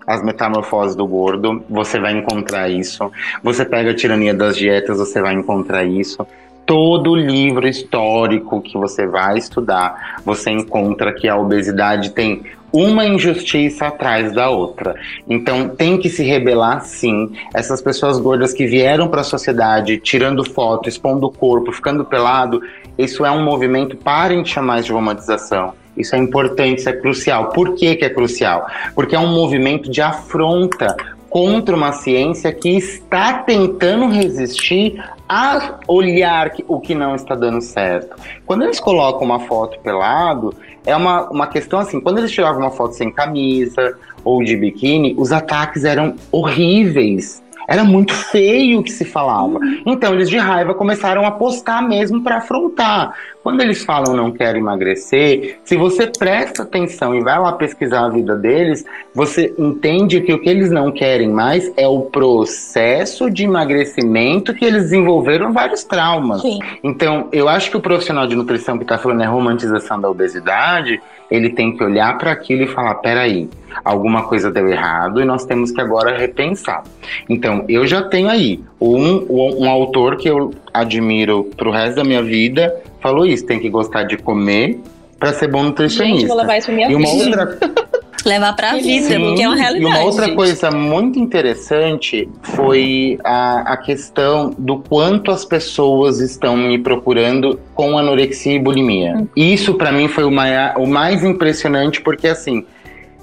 as 0.05 0.21
metamorfoses 0.21 0.95
do 0.95 1.07
gordo, 1.07 1.63
você 1.69 1.99
vai 1.99 2.13
encontrar 2.13 2.69
isso. 2.69 3.11
Você 3.41 3.65
pega 3.65 3.91
a 3.91 3.95
tirania 3.95 4.33
das 4.33 4.57
dietas, 4.57 4.97
você 4.97 5.21
vai 5.21 5.33
encontrar 5.33 5.83
isso 5.85 6.27
todo 6.65 7.15
livro 7.15 7.67
histórico 7.67 8.61
que 8.61 8.77
você 8.77 9.05
vai 9.05 9.37
estudar, 9.37 10.21
você 10.25 10.51
encontra 10.51 11.13
que 11.13 11.27
a 11.27 11.37
obesidade 11.37 12.11
tem 12.11 12.43
uma 12.73 13.05
injustiça 13.05 13.85
atrás 13.87 14.33
da 14.33 14.49
outra. 14.49 14.95
Então 15.29 15.69
tem 15.69 15.97
que 15.97 16.09
se 16.09 16.23
rebelar 16.23 16.83
sim. 16.83 17.31
Essas 17.53 17.81
pessoas 17.81 18.19
gordas 18.19 18.51
que 18.51 18.65
vieram 18.65 19.07
para 19.07 19.21
a 19.21 19.23
sociedade 19.23 19.99
tirando 19.99 20.43
foto, 20.43 20.89
expondo 20.89 21.27
o 21.27 21.31
corpo, 21.31 21.71
ficando 21.71 22.03
pelado, 22.03 22.61
isso 22.97 23.23
é 23.23 23.31
um 23.31 23.43
movimento, 23.43 23.95
parem 23.95 24.41
de 24.41 24.49
chamar 24.49 24.81
de 24.81 24.91
romantização. 24.91 25.73
Isso 25.95 26.15
é 26.15 26.17
importante, 26.17 26.79
isso 26.79 26.89
é 26.89 26.93
crucial. 26.93 27.49
Por 27.49 27.75
que, 27.75 27.95
que 27.95 28.05
é 28.05 28.09
crucial? 28.09 28.65
Porque 28.95 29.15
é 29.15 29.19
um 29.19 29.31
movimento 29.31 29.91
de 29.91 30.01
afronta 30.01 30.95
contra 31.33 31.75
uma 31.75 31.91
ciência 31.91 32.53
que 32.53 32.77
está 32.77 33.39
tentando 33.39 34.07
resistir 34.07 35.03
a 35.27 35.79
olhar 35.87 36.51
o 36.67 36.79
que 36.79 36.93
não 36.93 37.15
está 37.15 37.33
dando 37.33 37.59
certo. 37.59 38.15
Quando 38.45 38.61
eles 38.61 38.79
colocam 38.79 39.23
uma 39.23 39.39
foto 39.39 39.79
pelado, 39.79 40.53
é 40.85 40.95
uma, 40.95 41.27
uma 41.31 41.47
questão 41.47 41.79
assim, 41.79 41.99
quando 41.99 42.19
eles 42.19 42.31
tiravam 42.31 42.61
uma 42.61 42.69
foto 42.69 42.93
sem 42.93 43.11
camisa 43.11 43.97
ou 44.23 44.43
de 44.43 44.55
biquíni, 44.55 45.15
os 45.17 45.31
ataques 45.31 45.83
eram 45.85 46.13
horríveis. 46.31 47.41
Era 47.67 47.83
muito 47.83 48.13
feio 48.13 48.81
o 48.81 48.83
que 48.83 48.91
se 48.91 49.03
falava. 49.03 49.59
Então 49.87 50.13
eles 50.13 50.29
de 50.29 50.37
raiva 50.37 50.75
começaram 50.75 51.25
a 51.25 51.31
postar 51.31 51.81
mesmo 51.81 52.21
para 52.21 52.37
afrontar. 52.37 53.15
Quando 53.43 53.59
eles 53.59 53.83
falam 53.83 54.15
não 54.15 54.31
quero 54.31 54.57
emagrecer, 54.57 55.59
se 55.65 55.75
você 55.75 56.07
presta 56.07 56.63
atenção 56.63 57.13
e 57.13 57.21
vai 57.21 57.37
lá 57.37 57.51
pesquisar 57.51 58.05
a 58.05 58.09
vida 58.09 58.37
deles, 58.37 58.85
você 59.13 59.53
entende 59.59 60.21
que 60.21 60.31
o 60.31 60.39
que 60.39 60.49
eles 60.49 60.71
não 60.71 60.89
querem 60.93 61.27
mais 61.27 61.69
é 61.75 61.85
o 61.85 62.03
processo 62.03 63.29
de 63.29 63.43
emagrecimento 63.43 64.53
que 64.53 64.63
eles 64.63 64.83
desenvolveram 64.83 65.51
vários 65.51 65.83
traumas. 65.83 66.41
Sim. 66.41 66.57
Então, 66.81 67.27
eu 67.33 67.49
acho 67.49 67.69
que 67.69 67.75
o 67.75 67.81
profissional 67.81 68.25
de 68.25 68.35
nutrição 68.35 68.77
que 68.77 68.85
está 68.85 68.97
falando 68.97 69.21
é 69.23 69.25
romantização 69.25 69.99
da 69.99 70.09
obesidade, 70.09 71.01
ele 71.29 71.49
tem 71.49 71.75
que 71.75 71.83
olhar 71.83 72.17
para 72.17 72.31
aquilo 72.31 72.63
e 72.63 72.67
falar: 72.67 72.95
peraí, 72.95 73.49
alguma 73.83 74.23
coisa 74.23 74.51
deu 74.51 74.69
errado 74.69 75.19
e 75.19 75.25
nós 75.25 75.45
temos 75.45 75.71
que 75.71 75.81
agora 75.81 76.17
repensar. 76.17 76.83
Então, 77.27 77.65
eu 77.67 77.85
já 77.85 78.03
tenho 78.03 78.29
aí 78.29 78.61
um, 78.79 79.17
um, 79.29 79.65
um 79.65 79.69
autor 79.69 80.15
que 80.15 80.29
eu 80.29 80.53
admiro 80.73 81.49
para 81.57 81.67
o 81.67 81.71
resto 81.71 81.97
da 81.97 82.03
minha 82.03 82.23
vida, 82.23 82.73
falou 83.03 83.25
isso: 83.25 83.45
tem 83.45 83.59
que 83.59 83.69
gostar 83.69 84.03
de 84.03 84.17
comer 84.17 84.79
para 85.19 85.33
ser 85.33 85.49
bom 85.49 85.63
nutricionista. 85.63 86.19
Gente, 86.19 86.27
vou 86.27 86.37
levar 86.37 86.57
isso 86.57 86.67
pra 86.67 86.75
minha 86.75 86.89
e 86.89 86.95
uma 86.95 87.05
vida. 87.05 87.39
outra 87.39 87.93
levar 88.25 88.55
para 88.55 88.71
a 88.71 88.75
vida, 88.75 89.19
porque 89.19 89.41
é 89.41 89.47
uma 89.47 89.55
realidade. 89.55 89.83
E 89.83 89.85
uma 89.85 90.05
outra 90.05 90.25
gente. 90.25 90.35
coisa 90.35 90.71
muito 90.71 91.19
interessante 91.19 92.29
foi 92.41 93.19
a, 93.23 93.73
a 93.73 93.77
questão 93.77 94.51
do 94.57 94.79
quanto 94.79 95.29
as 95.29 95.43
pessoas 95.43 96.19
estão 96.19 96.55
me 96.55 96.79
procurando 96.79 97.59
com 97.75 97.97
anorexia 97.97 98.53
e 98.53 98.59
bulimia. 98.59 99.17
Hum. 99.17 99.27
Isso 99.35 99.73
para 99.73 99.91
mim 99.91 100.07
foi 100.07 100.23
o, 100.23 100.31
maior, 100.31 100.75
o 100.77 100.87
mais 100.87 101.23
impressionante, 101.23 102.01
porque 102.01 102.27
assim, 102.27 102.65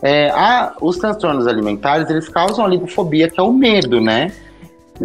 é, 0.02 0.30
a, 0.30 0.74
os 0.80 0.98
transtornos 0.98 1.46
alimentares 1.46 2.08
eles 2.10 2.28
causam 2.28 2.64
a 2.64 2.68
lidofobia, 2.68 3.28
que 3.28 3.40
é 3.40 3.42
o 3.42 3.52
medo, 3.52 4.00
né? 4.00 4.30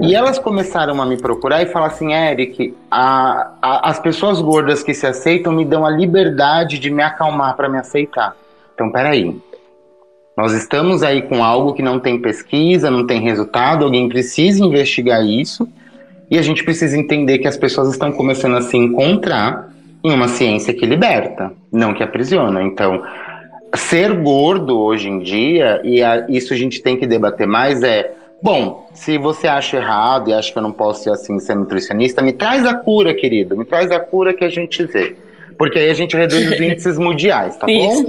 E 0.01 0.13
elas 0.13 0.37
começaram 0.37 1.01
a 1.01 1.05
me 1.05 1.17
procurar 1.17 1.61
e 1.63 1.67
falar 1.67 1.87
assim, 1.87 2.13
Eric, 2.13 2.75
a, 2.91 3.51
a, 3.61 3.89
as 3.89 3.99
pessoas 3.99 4.41
gordas 4.41 4.83
que 4.83 4.93
se 4.93 5.07
aceitam 5.07 5.53
me 5.53 5.63
dão 5.63 5.85
a 5.85 5.89
liberdade 5.89 6.77
de 6.79 6.89
me 6.89 7.01
acalmar 7.01 7.55
para 7.55 7.69
me 7.69 7.77
aceitar. 7.77 8.35
Então, 8.73 8.91
peraí. 8.91 9.39
Nós 10.37 10.51
estamos 10.51 11.01
aí 11.01 11.21
com 11.21 11.41
algo 11.41 11.73
que 11.73 11.81
não 11.81 11.97
tem 11.97 12.19
pesquisa, 12.19 12.91
não 12.91 13.07
tem 13.07 13.21
resultado, 13.21 13.85
alguém 13.85 14.09
precisa 14.09 14.61
investigar 14.65 15.25
isso 15.25 15.65
e 16.29 16.37
a 16.37 16.41
gente 16.41 16.61
precisa 16.63 16.97
entender 16.97 17.37
que 17.37 17.47
as 17.47 17.55
pessoas 17.55 17.89
estão 17.89 18.11
começando 18.11 18.57
a 18.57 18.61
se 18.61 18.75
encontrar 18.75 19.69
em 20.03 20.11
uma 20.11 20.27
ciência 20.27 20.73
que 20.73 20.85
liberta, 20.85 21.53
não 21.71 21.93
que 21.93 22.03
aprisiona. 22.03 22.61
Então, 22.61 23.01
ser 23.75 24.13
gordo 24.21 24.77
hoje 24.77 25.09
em 25.09 25.19
dia, 25.19 25.81
e 25.85 26.03
a, 26.03 26.25
isso 26.27 26.53
a 26.53 26.57
gente 26.57 26.81
tem 26.81 26.97
que 26.97 27.07
debater 27.07 27.47
mais, 27.47 27.81
é 27.81 28.13
Bom, 28.45 28.87
se 28.93 29.17
você 29.17 29.47
acha 29.47 29.77
errado 29.77 30.29
e 30.29 30.33
acha 30.33 30.51
que 30.51 30.57
eu 30.59 30.61
não 30.61 30.71
posso 30.71 31.01
ser 31.01 31.09
assim, 31.09 31.39
ser 31.39 31.55
nutricionista, 31.55 32.21
me 32.21 32.31
traz 32.31 32.63
a 32.63 32.75
cura, 32.75 33.11
querido. 33.11 33.57
Me 33.57 33.65
traz 33.65 33.89
a 33.89 33.99
cura 33.99 34.35
que 34.35 34.45
a 34.45 34.49
gente 34.49 34.83
vê. 34.85 35.15
Porque 35.57 35.79
aí 35.79 35.89
a 35.89 35.95
gente 35.95 36.15
reduz 36.15 36.51
os 36.51 36.53
índices 36.61 36.99
mundiais, 36.99 37.57
tá 37.57 37.65
bom? 37.65 38.03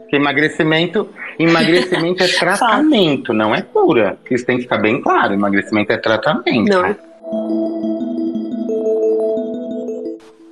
Porque 0.00 0.16
emagrecimento, 0.16 1.08
emagrecimento 1.38 2.22
é 2.22 2.28
tratamento, 2.38 3.32
não 3.32 3.54
é 3.54 3.62
cura. 3.62 4.18
Isso 4.30 4.44
tem 4.44 4.58
que 4.58 4.64
ficar 4.64 4.76
bem 4.76 5.00
claro. 5.00 5.32
Emagrecimento 5.32 5.90
é 5.92 5.96
tratamento. 5.96 6.68
Não. 6.68 6.96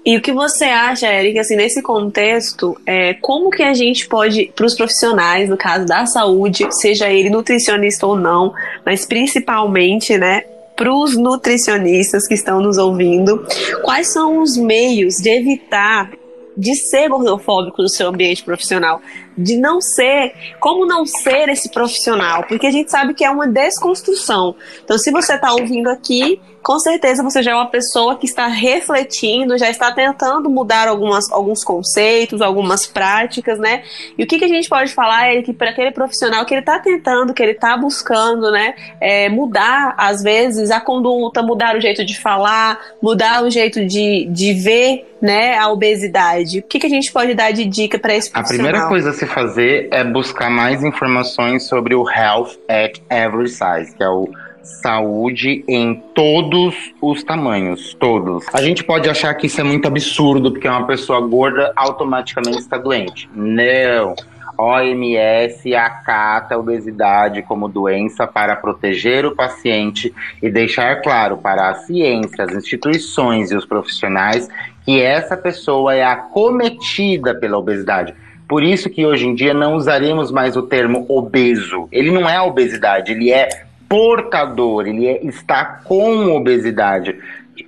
E 0.04 0.16
o 0.16 0.20
que 0.20 0.32
você 0.32 0.64
acha, 0.64 1.06
Eric, 1.06 1.38
assim, 1.38 1.54
nesse 1.54 1.80
contexto, 1.80 2.76
é, 2.84 3.14
como 3.14 3.50
que 3.50 3.62
a 3.62 3.72
gente 3.72 4.08
pode, 4.08 4.52
para 4.54 4.66
os 4.66 4.74
profissionais, 4.74 5.48
no 5.48 5.56
caso 5.56 5.86
da 5.86 6.06
saúde, 6.06 6.66
seja 6.70 7.08
ele 7.08 7.30
nutricionista 7.30 8.06
ou 8.06 8.16
não, 8.16 8.52
mas 8.84 9.06
principalmente, 9.06 10.18
né, 10.18 10.42
para 10.74 10.92
os 10.92 11.16
nutricionistas 11.16 12.26
que 12.26 12.34
estão 12.34 12.60
nos 12.60 12.78
ouvindo, 12.78 13.46
quais 13.84 14.12
são 14.12 14.42
os 14.42 14.56
meios 14.56 15.14
de 15.16 15.30
evitar 15.30 16.10
de 16.56 16.74
ser 16.74 17.08
gordofóbico 17.08 17.80
no 17.80 17.88
seu 17.88 18.08
ambiente 18.08 18.42
profissional, 18.42 19.00
de 19.36 19.56
não 19.56 19.80
ser, 19.80 20.34
como 20.60 20.84
não 20.84 21.06
ser 21.06 21.48
esse 21.48 21.70
profissional, 21.70 22.44
porque 22.44 22.66
a 22.66 22.70
gente 22.70 22.90
sabe 22.90 23.14
que 23.14 23.24
é 23.24 23.30
uma 23.30 23.46
desconstrução. 23.46 24.54
Então, 24.84 24.98
se 24.98 25.10
você 25.10 25.34
está 25.34 25.52
ouvindo 25.52 25.88
aqui 25.88 26.40
com 26.62 26.78
certeza 26.78 27.22
você 27.22 27.42
já 27.42 27.52
é 27.52 27.54
uma 27.54 27.68
pessoa 27.68 28.16
que 28.16 28.26
está 28.26 28.46
refletindo, 28.46 29.58
já 29.58 29.68
está 29.68 29.90
tentando 29.92 30.48
mudar 30.48 30.88
algumas, 30.88 31.30
alguns 31.30 31.64
conceitos, 31.64 32.40
algumas 32.40 32.86
práticas, 32.86 33.58
né? 33.58 33.82
E 34.16 34.22
o 34.22 34.26
que, 34.26 34.38
que 34.38 34.44
a 34.44 34.48
gente 34.48 34.68
pode 34.68 34.92
falar 34.92 35.34
é 35.34 35.42
que 35.42 35.52
para 35.52 35.70
aquele 35.70 35.90
profissional 35.90 36.44
que 36.46 36.54
ele 36.54 36.60
está 36.60 36.78
tentando, 36.78 37.34
que 37.34 37.42
ele 37.42 37.52
está 37.52 37.76
buscando, 37.76 38.50
né, 38.50 38.74
é, 39.00 39.28
mudar, 39.28 39.94
às 39.98 40.22
vezes, 40.22 40.70
a 40.70 40.80
conduta, 40.80 41.42
mudar 41.42 41.76
o 41.76 41.80
jeito 41.80 42.04
de 42.04 42.18
falar, 42.20 42.80
mudar 43.02 43.42
o 43.44 43.50
jeito 43.50 43.84
de, 43.84 44.26
de 44.30 44.54
ver, 44.54 45.16
né, 45.20 45.56
a 45.56 45.68
obesidade. 45.68 46.60
O 46.60 46.62
que, 46.62 46.78
que 46.78 46.86
a 46.86 46.90
gente 46.90 47.12
pode 47.12 47.34
dar 47.34 47.52
de 47.52 47.64
dica 47.64 47.98
para 47.98 48.14
esse 48.14 48.30
profissional? 48.30 48.66
A 48.66 48.70
primeira 48.70 48.88
coisa 48.88 49.10
a 49.10 49.12
se 49.12 49.26
fazer 49.26 49.88
é 49.90 50.04
buscar 50.04 50.50
mais 50.50 50.82
informações 50.82 51.66
sobre 51.66 51.94
o 51.94 52.08
Health 52.08 52.58
at 52.68 53.00
Every 53.10 53.48
Size, 53.48 53.94
que 53.96 54.02
é 54.02 54.08
o 54.08 54.28
saúde 54.62 55.64
em 55.68 55.94
todos 56.14 56.74
os 57.00 57.22
tamanhos, 57.22 57.94
todos. 57.94 58.44
A 58.52 58.62
gente 58.62 58.84
pode 58.84 59.08
achar 59.08 59.34
que 59.34 59.46
isso 59.46 59.60
é 59.60 59.64
muito 59.64 59.86
absurdo, 59.86 60.52
porque 60.52 60.68
uma 60.68 60.86
pessoa 60.86 61.20
gorda 61.20 61.72
automaticamente 61.76 62.58
está 62.58 62.78
doente. 62.78 63.28
Não. 63.34 64.14
OMS 64.58 65.74
acata 65.74 66.54
a 66.54 66.58
obesidade 66.58 67.42
como 67.42 67.68
doença 67.68 68.26
para 68.26 68.54
proteger 68.54 69.24
o 69.24 69.34
paciente 69.34 70.14
e 70.42 70.50
deixar 70.50 71.00
claro 71.00 71.38
para 71.38 71.70
a 71.70 71.74
ciência, 71.74 72.44
as 72.44 72.54
instituições 72.54 73.50
e 73.50 73.56
os 73.56 73.64
profissionais 73.64 74.48
que 74.84 75.00
essa 75.00 75.36
pessoa 75.36 75.94
é 75.94 76.04
acometida 76.04 77.34
pela 77.34 77.58
obesidade. 77.58 78.14
Por 78.48 78.62
isso 78.62 78.90
que 78.90 79.06
hoje 79.06 79.26
em 79.26 79.34
dia 79.34 79.54
não 79.54 79.74
usaremos 79.74 80.30
mais 80.30 80.56
o 80.56 80.62
termo 80.62 81.06
obeso. 81.08 81.88
Ele 81.90 82.10
não 82.10 82.28
é 82.28 82.40
obesidade, 82.40 83.12
ele 83.12 83.32
é 83.32 83.48
portador, 83.92 84.86
ele 84.86 85.06
é, 85.06 85.22
está 85.22 85.66
com 85.84 86.34
obesidade. 86.34 87.14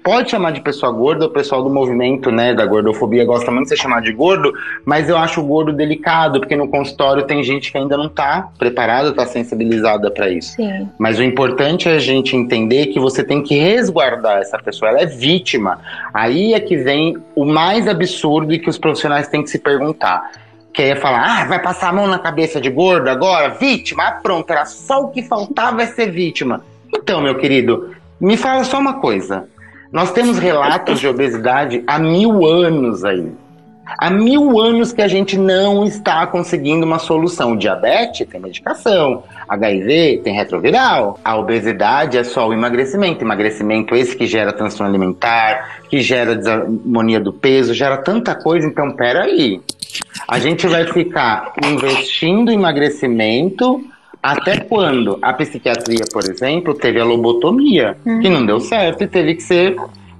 Pode 0.03 0.31
chamar 0.31 0.53
de 0.53 0.63
pessoa 0.63 0.91
gorda, 0.91 1.27
o 1.27 1.31
pessoal 1.31 1.63
do 1.63 1.69
movimento 1.69 2.31
né, 2.31 2.55
da 2.55 2.65
gordofobia 2.65 3.27
gosta 3.27 3.51
muito 3.51 3.65
de 3.65 3.69
ser 3.69 3.77
chamado 3.77 4.05
de 4.05 4.13
gordo, 4.13 4.51
mas 4.87 5.11
eu 5.11 5.19
acho 5.19 5.43
o 5.43 5.45
gordo 5.45 5.71
delicado, 5.71 6.41
porque 6.41 6.57
no 6.57 6.67
consultório 6.67 7.25
tem 7.25 7.45
gente 7.45 7.71
que 7.71 7.77
ainda 7.77 7.95
não 7.99 8.07
está 8.07 8.49
preparada, 8.59 9.11
está 9.11 9.27
sensibilizada 9.27 10.11
para 10.11 10.31
isso. 10.31 10.55
Sim. 10.57 10.89
Mas 10.99 11.19
o 11.19 11.23
importante 11.23 11.91
é 11.91 11.93
a 11.93 11.99
gente 11.99 12.35
entender 12.35 12.87
que 12.87 12.99
você 12.99 13.23
tem 13.23 13.43
que 13.43 13.59
resguardar 13.59 14.39
essa 14.39 14.57
pessoa, 14.57 14.91
ela 14.91 15.03
é 15.03 15.07
vítima. 15.07 15.79
Aí 16.15 16.55
é 16.55 16.61
que 16.61 16.79
vem 16.79 17.19
o 17.37 17.45
mais 17.45 17.87
absurdo 17.87 18.55
e 18.55 18.59
que 18.59 18.71
os 18.71 18.79
profissionais 18.79 19.29
têm 19.29 19.43
que 19.43 19.51
se 19.51 19.59
perguntar 19.59 20.31
que 20.75 20.83
ia 20.83 20.97
falar, 20.97 21.43
ah, 21.43 21.45
vai 21.45 21.63
passar 21.63 21.91
a 21.91 21.93
mão 21.93 22.09
na 22.09 22.19
cabeça 22.19 22.61
de 22.61 22.69
gordo 22.69 23.09
agora? 23.09 23.51
Vítima? 23.51 24.09
Ah, 24.09 24.13
pronto, 24.13 24.51
era 24.51 24.67
só 24.67 25.03
o 25.03 25.09
que 25.09 25.23
faltava 25.23 25.83
é 25.83 25.87
ser 25.87 26.11
vítima. 26.11 26.65
Então, 26.93 27.21
meu 27.21 27.37
querido, 27.37 27.95
me 28.21 28.37
fala 28.37 28.65
só 28.65 28.81
uma 28.81 28.95
coisa. 28.95 29.49
Nós 29.93 30.11
temos 30.11 30.37
relatos 30.37 30.99
de 30.99 31.07
obesidade 31.07 31.85
há 31.87 31.99
mil 32.01 32.45
anos 32.45 33.05
aí. 33.05 33.33
Há 33.99 34.11
mil 34.11 34.59
anos 34.59 34.93
que 34.93 35.03
a 35.03 35.07
gente 35.07 35.39
não 35.39 35.85
está 35.85 36.27
conseguindo 36.27 36.85
uma 36.85 36.99
solução. 36.99 37.57
Diabetes 37.57 38.27
tem 38.27 38.41
medicação, 38.41 39.23
HIV 39.49 40.23
tem 40.25 40.35
retroviral. 40.35 41.21
A 41.25 41.37
obesidade 41.37 42.19
é 42.19 42.25
só 42.25 42.49
o 42.49 42.53
emagrecimento. 42.53 43.23
Emagrecimento 43.23 43.95
esse 43.95 44.17
que 44.17 44.27
gera 44.27 44.53
transtorno 44.53 44.91
alimentar, 44.91 45.83
que 45.89 46.01
gera 46.01 46.35
desarmonia 46.35 47.21
do 47.21 47.33
peso, 47.33 47.75
gera 47.75 47.99
tanta 47.99 48.35
coisa. 48.35 48.67
Então, 48.67 48.91
peraí. 48.91 49.61
A 50.29 50.39
gente 50.39 50.67
vai 50.67 50.87
ficar 50.87 51.53
investindo 51.65 52.51
em 52.51 52.55
emagrecimento 52.55 53.85
até 54.23 54.59
quando 54.59 55.19
a 55.21 55.35
psiquiatria, 55.35 56.05
por 56.11 56.25
exemplo, 56.25 56.75
teve 56.75 56.99
a 56.99 57.05
lobotomia, 57.05 57.97
hum. 58.07 58.21
que 58.21 58.29
não 58.29 58.47
deu 58.47 58.59
certo 58.59 59.05
e 59.05 59.07
teve 59.07 59.35
que 59.35 59.43
ser 59.43 59.77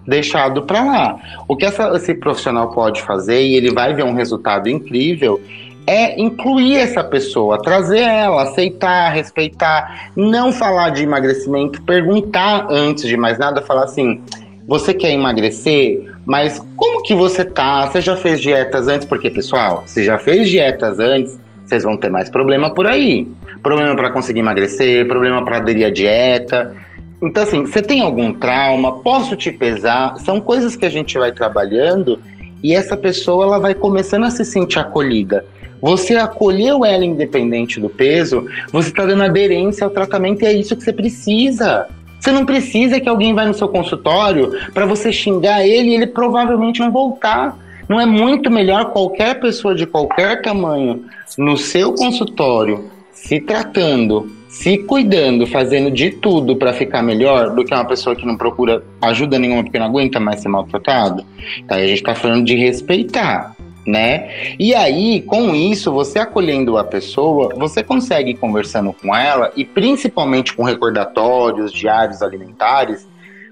deixado 0.07 0.63
para 0.63 0.85
lá. 0.85 1.19
O 1.49 1.57
que 1.57 1.65
essa, 1.65 1.89
esse 1.97 2.15
profissional 2.15 2.71
pode 2.71 3.01
fazer, 3.03 3.43
e 3.43 3.55
ele 3.55 3.73
vai 3.73 3.95
ver 3.95 4.05
um 4.05 4.15
resultado 4.15 4.69
incrível, 4.69 5.41
é 5.87 6.21
incluir 6.21 6.77
essa 6.77 7.03
pessoa, 7.03 7.63
trazer 7.63 8.01
ela, 8.01 8.43
aceitar, 8.43 9.11
respeitar, 9.11 10.11
não 10.17 10.53
falar 10.53 10.91
de 10.91 11.03
emagrecimento, 11.03 11.83
perguntar 11.83 12.67
antes 12.71 13.05
de 13.05 13.17
mais 13.17 13.39
nada, 13.39 13.61
falar 13.63 13.85
assim: 13.85 14.23
você 14.67 14.95
quer 14.95 15.13
emagrecer? 15.13 16.14
Mas 16.25 16.59
como 16.77 17.03
que 17.03 17.15
você 17.15 17.45
tá? 17.45 17.87
Você 17.87 18.01
já 18.01 18.17
fez 18.17 18.41
dietas 18.41 18.89
antes? 18.89 19.07
Porque, 19.07 19.31
pessoal, 19.31 19.85
se 19.87 20.05
já 20.05 20.19
fez 20.19 20.49
dietas 20.49 20.99
antes, 20.99 21.39
vocês 21.65 21.83
vão 21.83 21.97
ter 21.97 22.11
mais 22.11 22.29
problema 22.29 22.73
por 22.73 22.87
aí. 22.87 23.29
Problema 23.63 23.95
para 23.95 24.11
conseguir 24.11 24.41
emagrecer, 24.41 25.07
problema 25.07 25.45
para 25.45 25.59
aderir 25.59 25.87
à 25.87 25.91
dieta. 25.91 26.75
Então, 27.23 27.43
assim, 27.43 27.67
você 27.67 27.81
tem 27.81 28.01
algum 28.01 28.33
trauma? 28.33 29.01
Posso 29.01 29.37
te 29.37 29.51
pesar? 29.51 30.17
São 30.19 30.41
coisas 30.41 30.77
que 30.77 30.85
a 30.85 30.91
gente 30.91 31.19
vai 31.19 31.33
trabalhando 31.33 32.19
e 32.63 32.75
essa 32.75 32.97
pessoa 32.97 33.45
ela 33.45 33.59
vai 33.59 33.75
começando 33.75 34.25
a 34.25 34.31
se 34.31 34.45
sentir 34.45 34.79
acolhida. 34.79 35.45
Você 35.81 36.17
acolheu 36.17 36.83
ela 36.85 37.05
independente 37.05 37.79
do 37.79 37.91
peso, 37.91 38.47
você 38.73 38.89
está 38.89 39.05
dando 39.05 39.23
aderência 39.23 39.85
ao 39.85 39.91
tratamento 39.91 40.43
e 40.43 40.47
é 40.47 40.53
isso 40.53 40.75
que 40.75 40.83
você 40.83 40.93
precisa. 40.93 41.87
Você 42.25 42.33
não 42.33 42.47
precisa 42.47 42.99
que 42.99 43.07
alguém 43.07 43.35
vá 43.35 43.45
no 43.45 43.53
seu 43.53 43.69
consultório 43.69 44.51
para 44.73 44.87
você 44.87 45.13
xingar 45.13 45.63
ele 45.63 45.91
e 45.91 45.95
ele 45.95 46.07
provavelmente 46.07 46.81
não 46.81 46.91
voltar. 46.91 47.55
Não 47.87 48.01
é 48.01 48.07
muito 48.07 48.51
melhor 48.51 48.93
qualquer 48.93 49.39
pessoa 49.39 49.75
de 49.75 49.85
qualquer 49.85 50.41
tamanho 50.41 51.05
no 51.37 51.59
seu 51.59 51.93
consultório 51.93 52.87
se 53.13 53.43
tratando, 53.43 54.33
se 54.49 54.79
cuidando, 54.79 55.47
fazendo 55.47 55.91
de 55.91 56.13
tudo 56.13 56.57
para 56.57 56.73
ficar 56.73 57.03
melhor 57.03 57.55
do 57.55 57.63
que 57.63 57.75
uma 57.75 57.85
pessoa 57.85 58.17
que 58.17 58.25
não 58.25 58.39
procura 58.39 58.83
ajuda 59.03 59.39
nenhuma 59.39 59.63
porque 59.63 59.79
não 59.79 59.85
aguenta 59.85 60.19
mais 60.19 60.41
ser 60.41 60.49
maltratado? 60.49 61.27
Aí 61.69 61.85
a 61.85 61.87
gente 61.87 61.99
está 61.99 62.15
falando 62.15 62.47
de 62.47 62.57
respeitar 62.57 63.54
né? 63.87 64.55
E 64.59 64.75
aí, 64.75 65.23
com 65.23 65.55
isso, 65.55 65.93
você 65.93 66.19
acolhendo 66.19 66.79
a 66.79 66.85
pessoa, 66.85 67.55
você 67.57 67.83
consegue 67.83 68.31
ir 68.31 68.37
conversando 68.37 68.93
com 68.93 69.15
ela 69.15 69.53
e 69.57 69.65
principalmente 69.65 70.55
com 70.55 70.63
recordatórios, 70.63 71.73
diários 71.73 72.23
alimentares, 72.23 73.07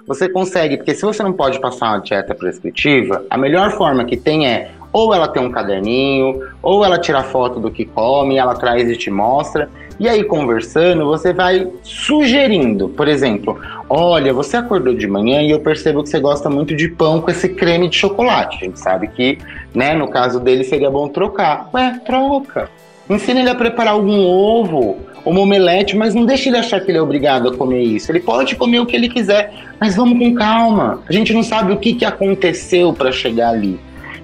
você 0.07 0.29
consegue, 0.29 0.77
porque 0.77 0.95
se 0.95 1.03
você 1.03 1.23
não 1.23 1.33
pode 1.33 1.61
passar 1.61 1.91
uma 1.91 2.01
dieta 2.01 2.35
prescritiva, 2.35 3.25
a 3.31 3.39
melhor 3.39 3.71
forma 3.73 4.05
que 4.05 4.17
tem 4.17 4.47
é 4.47 4.73
Ou 4.93 5.15
ela 5.15 5.27
tem 5.27 5.43
um 5.43 5.51
caderninho, 5.51 6.43
ou 6.61 6.85
ela 6.85 6.99
tira 6.99 7.23
foto 7.23 7.59
do 7.59 7.71
que 7.71 7.87
come, 7.87 8.37
ela 8.37 8.55
traz 8.55 8.91
e 8.91 8.97
te 8.97 9.11
mostra. 9.11 9.71
E 9.99 10.07
aí, 10.07 10.23
conversando, 10.23 11.07
você 11.07 11.33
vai 11.33 11.67
sugerindo. 11.83 12.91
Por 12.91 13.09
exemplo, 13.09 13.59
olha, 13.89 14.35
você 14.35 14.59
acordou 14.59 14.93
de 14.93 15.07
manhã 15.07 15.41
e 15.41 15.51
eu 15.51 15.61
percebo 15.61 16.03
que 16.03 16.11
você 16.11 16.21
gosta 16.21 16.51
muito 16.51 16.77
de 16.77 16.89
pão 16.89 17.23
com 17.23 17.31
esse 17.31 17.49
creme 17.49 17.89
de 17.89 17.97
chocolate. 17.97 18.59
A 18.61 18.65
gente 18.67 18.81
sabe 18.81 19.09
que, 19.09 19.39
né, 19.75 19.95
no 19.95 20.09
caso 20.09 20.41
dele, 20.41 20.65
seria 20.65 20.91
bom 20.91 21.09
trocar. 21.09 21.69
Ué, 21.73 22.01
troca. 22.05 22.71
Ensina 23.09 23.41
ele 23.41 23.51
a 23.51 23.55
preparar 23.55 23.95
algum 23.95 24.25
ovo, 24.25 24.97
uma 25.25 25.41
omelete, 25.41 25.97
mas 25.97 26.15
não 26.15 26.25
deixe 26.25 26.49
ele 26.49 26.57
achar 26.57 26.81
que 26.81 26.91
ele 26.91 26.99
é 26.99 27.03
obrigado 27.03 27.49
a 27.49 27.57
comer 27.57 27.83
isso. 27.83 28.11
Ele 28.11 28.21
pode 28.21 28.57
comer 28.57 28.81
o 28.81 28.87
que 28.87 28.97
ele 28.97 29.09
quiser, 29.09 29.53
mas 29.81 29.97
vamos 29.97 30.19
com 30.19 30.35
calma. 30.35 31.03
A 31.09 31.13
gente 31.13 31.33
não 31.33 31.43
sabe 31.43 31.73
o 31.73 31.77
que, 31.77 31.95
que 31.95 32.05
aconteceu 32.05 32.93
para 32.93 33.13
chegar 33.13 33.51
ali. 33.51 33.79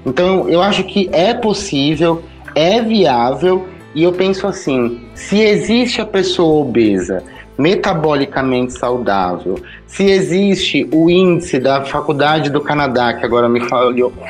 Então, 0.06 0.48
eu 0.48 0.62
acho 0.62 0.84
que 0.84 1.08
é 1.12 1.34
possível, 1.34 2.22
é 2.54 2.80
viável, 2.80 3.66
e 3.94 4.02
eu 4.02 4.12
penso 4.12 4.46
assim: 4.46 5.00
se 5.14 5.40
existe 5.40 6.00
a 6.00 6.06
pessoa 6.06 6.62
obesa, 6.62 7.22
metabolicamente 7.58 8.72
saudável, 8.72 9.60
se 9.84 10.04
existe 10.04 10.88
o 10.92 11.10
índice 11.10 11.58
da 11.58 11.84
Faculdade 11.84 12.50
do 12.50 12.60
Canadá, 12.60 13.12
que 13.14 13.26
agora 13.26 13.48
me 13.48 13.60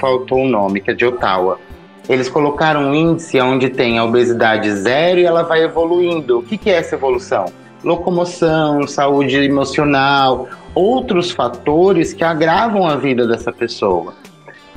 faltou 0.00 0.44
o 0.44 0.48
nome, 0.48 0.80
que 0.80 0.90
é 0.90 0.94
de 0.94 1.04
Ottawa, 1.04 1.60
eles 2.08 2.30
colocaram 2.30 2.88
um 2.88 2.94
índice 2.94 3.38
onde 3.38 3.68
tem 3.68 3.98
a 3.98 4.04
obesidade 4.04 4.74
zero 4.76 5.20
e 5.20 5.24
ela 5.24 5.42
vai 5.42 5.62
evoluindo. 5.62 6.38
O 6.38 6.42
que, 6.42 6.56
que 6.56 6.70
é 6.70 6.76
essa 6.76 6.94
evolução? 6.94 7.52
Locomoção, 7.84 8.88
saúde 8.88 9.36
emocional, 9.36 10.48
outros 10.74 11.30
fatores 11.30 12.14
que 12.14 12.24
agravam 12.24 12.86
a 12.86 12.96
vida 12.96 13.26
dessa 13.26 13.52
pessoa. 13.52 14.14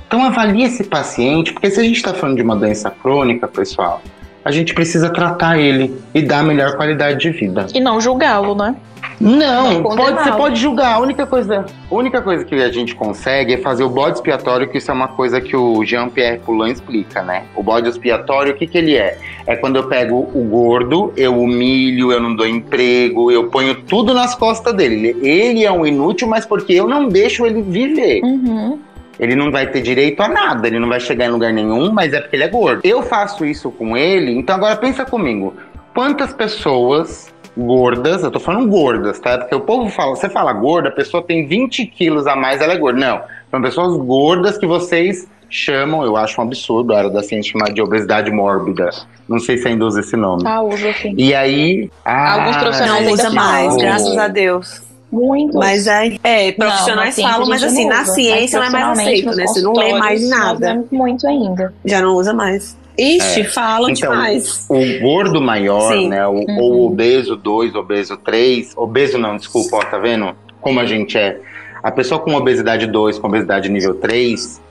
Então 0.05 0.25
avalie 0.25 0.65
esse 0.65 0.83
paciente, 0.83 1.53
porque 1.53 1.71
se 1.71 1.79
a 1.79 1.83
gente 1.83 1.95
está 1.95 2.13
falando 2.13 2.35
de 2.35 2.43
uma 2.43 2.55
doença 2.55 2.91
crônica, 2.91 3.47
pessoal, 3.47 4.01
a 4.43 4.51
gente 4.51 4.73
precisa 4.73 5.09
tratar 5.09 5.59
ele 5.59 5.95
e 6.13 6.21
dar 6.21 6.39
a 6.39 6.43
melhor 6.43 6.75
qualidade 6.75 7.19
de 7.19 7.29
vida. 7.29 7.67
E 7.73 7.79
não 7.79 7.99
julgá-lo, 8.01 8.55
né? 8.55 8.75
Não, 9.19 9.83
pode, 9.83 10.23
você 10.23 10.31
pode 10.31 10.59
julgar. 10.59 10.95
A 10.95 10.99
única 10.99 11.27
coisa, 11.27 11.65
a 11.89 11.95
única 11.95 12.21
coisa 12.21 12.43
que 12.43 12.55
a 12.55 12.71
gente 12.71 12.95
consegue 12.95 13.53
é 13.53 13.57
fazer 13.57 13.83
o 13.83 13.89
bode 13.89 14.15
expiatório, 14.15 14.67
que 14.67 14.79
isso 14.79 14.89
é 14.89 14.93
uma 14.93 15.09
coisa 15.09 15.39
que 15.39 15.55
o 15.55 15.85
Jean-Pierre 15.85 16.39
Poulain 16.39 16.71
explica, 16.71 17.21
né? 17.21 17.43
O 17.55 17.61
bode 17.61 17.87
expiatório, 17.87 18.53
o 18.53 18.55
que, 18.55 18.65
que 18.65 18.77
ele 18.77 18.95
é? 18.95 19.19
É 19.45 19.55
quando 19.55 19.75
eu 19.75 19.87
pego 19.87 20.27
o 20.33 20.43
gordo, 20.49 21.13
eu 21.15 21.39
humilho, 21.39 22.11
eu 22.11 22.19
não 22.19 22.35
dou 22.35 22.47
emprego, 22.47 23.31
eu 23.31 23.47
ponho 23.49 23.75
tudo 23.83 24.11
nas 24.13 24.33
costas 24.33 24.73
dele. 24.73 25.15
Ele 25.21 25.63
é 25.63 25.71
um 25.71 25.85
inútil, 25.85 26.27
mas 26.27 26.45
porque 26.45 26.73
eu 26.73 26.87
não 26.87 27.07
deixo 27.07 27.45
ele 27.45 27.61
viver. 27.61 28.21
Uhum. 28.23 28.79
Ele 29.21 29.35
não 29.35 29.51
vai 29.51 29.67
ter 29.67 29.81
direito 29.81 30.19
a 30.21 30.27
nada, 30.27 30.67
ele 30.67 30.79
não 30.79 30.89
vai 30.89 30.99
chegar 30.99 31.27
em 31.27 31.29
lugar 31.29 31.53
nenhum, 31.53 31.91
mas 31.93 32.11
é 32.11 32.19
porque 32.19 32.35
ele 32.35 32.43
é 32.43 32.47
gordo. 32.47 32.81
Eu 32.83 33.03
faço 33.03 33.45
isso 33.45 33.69
com 33.69 33.95
ele, 33.95 34.31
então 34.31 34.55
agora 34.55 34.75
pensa 34.75 35.05
comigo. 35.05 35.53
Quantas 35.93 36.33
pessoas 36.33 37.31
gordas, 37.55 38.23
eu 38.23 38.31
tô 38.31 38.39
falando 38.39 38.67
gordas, 38.67 39.19
tá? 39.19 39.37
Porque 39.37 39.53
o 39.53 39.59
povo 39.59 39.89
fala, 39.91 40.15
você 40.15 40.27
fala 40.27 40.51
gorda, 40.53 40.89
a 40.89 40.91
pessoa 40.91 41.21
tem 41.21 41.45
20 41.45 41.85
quilos 41.85 42.25
a 42.25 42.35
mais, 42.35 42.61
ela 42.61 42.73
é 42.73 42.77
gorda. 42.77 42.99
Não, 42.99 43.21
são 43.51 43.61
pessoas 43.61 43.97
gordas 43.97 44.57
que 44.57 44.65
vocês 44.65 45.29
chamam, 45.47 46.03
eu 46.03 46.17
acho 46.17 46.41
um 46.41 46.45
absurdo 46.45 46.93
a 46.93 46.97
área 46.97 47.09
da 47.11 47.21
ciência 47.21 47.51
chamar 47.51 47.71
de 47.71 47.81
obesidade 47.81 48.31
mórbida. 48.31 48.89
Não 49.29 49.37
sei 49.37 49.57
se 49.57 49.67
ainda 49.67 49.85
usa 49.85 49.99
esse 49.99 50.15
nome. 50.15 50.43
Ah, 50.45 50.63
usa 50.63 50.93
sim. 50.93 51.13
E 51.15 51.35
aí. 51.35 51.91
Ah, 52.03 52.41
Alguns 52.41 52.57
profissionais 52.57 53.05
não 53.05 53.13
usa 53.13 53.29
mais, 53.29 53.77
graças 53.77 54.17
a 54.17 54.27
Deus. 54.27 54.90
Muito. 55.11 55.57
Mas 55.57 55.87
aí, 55.87 56.19
é, 56.23 56.51
profissionais 56.53 57.17
não, 57.17 57.29
falam, 57.29 57.49
mas 57.49 57.63
assim, 57.63 57.85
na 57.85 58.05
ciência 58.05 58.59
não 58.59 58.67
é 58.67 58.69
mais 58.69 58.99
aceito, 58.99 59.35
né? 59.35 59.45
Você 59.45 59.61
não 59.61 59.73
lê 59.73 59.93
mais 59.93 60.29
nada. 60.29 60.85
Muito 60.89 61.27
ainda. 61.27 61.73
Já 61.83 62.01
não 62.01 62.15
usa 62.15 62.33
mais. 62.33 62.77
Ixi, 62.97 63.41
é. 63.41 63.43
falam 63.45 63.89
então, 63.89 64.11
demais. 64.11 64.67
O 64.69 64.99
gordo 65.01 65.41
maior, 65.41 65.93
Sim. 65.93 66.09
né? 66.09 66.25
O, 66.27 66.33
uhum. 66.33 66.57
Ou 66.59 66.87
obeso 66.87 67.35
2, 67.35 67.75
obeso 67.75 68.17
3. 68.17 68.73
Obeso 68.77 69.17
não, 69.17 69.35
desculpa, 69.37 69.77
ó, 69.77 69.79
tá 69.79 69.97
vendo? 69.97 70.35
Como 70.61 70.79
a 70.79 70.85
gente 70.85 71.17
é. 71.17 71.39
A 71.81 71.91
pessoa 71.91 72.19
com 72.19 72.33
obesidade 72.35 72.85
2, 72.85 73.17
com 73.17 73.27
obesidade 73.27 73.69
nível 73.69 73.95
3, 73.95 74.61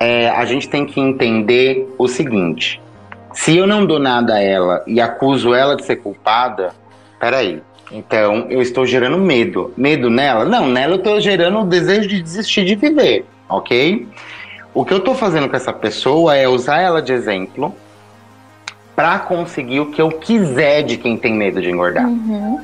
é, 0.00 0.30
a 0.30 0.44
gente 0.44 0.68
tem 0.68 0.86
que 0.86 0.98
entender 0.98 1.86
o 1.98 2.08
seguinte. 2.08 2.80
Se 3.34 3.56
eu 3.56 3.66
não 3.66 3.84
dou 3.84 3.98
nada 3.98 4.34
a 4.34 4.40
ela 4.40 4.82
e 4.86 5.00
acuso 5.00 5.54
ela 5.54 5.76
de 5.76 5.84
ser 5.84 5.96
culpada, 5.96 6.72
peraí. 7.20 7.60
Então 7.90 8.46
eu 8.50 8.60
estou 8.60 8.86
gerando 8.86 9.18
medo. 9.18 9.72
Medo 9.76 10.10
nela? 10.10 10.44
Não, 10.44 10.68
nela 10.68 10.94
eu 10.94 10.98
estou 10.98 11.20
gerando 11.20 11.60
o 11.60 11.64
desejo 11.64 12.08
de 12.08 12.22
desistir 12.22 12.64
de 12.64 12.74
viver, 12.74 13.24
ok? 13.48 14.06
O 14.72 14.84
que 14.84 14.92
eu 14.92 14.98
estou 14.98 15.14
fazendo 15.14 15.48
com 15.48 15.56
essa 15.56 15.72
pessoa 15.72 16.36
é 16.36 16.48
usar 16.48 16.80
ela 16.80 17.00
de 17.00 17.12
exemplo 17.12 17.74
para 18.96 19.18
conseguir 19.18 19.80
o 19.80 19.90
que 19.90 20.00
eu 20.00 20.10
quiser 20.10 20.82
de 20.82 20.96
quem 20.96 21.16
tem 21.16 21.34
medo 21.34 21.60
de 21.60 21.70
engordar. 21.70 22.06
Uhum. 22.06 22.60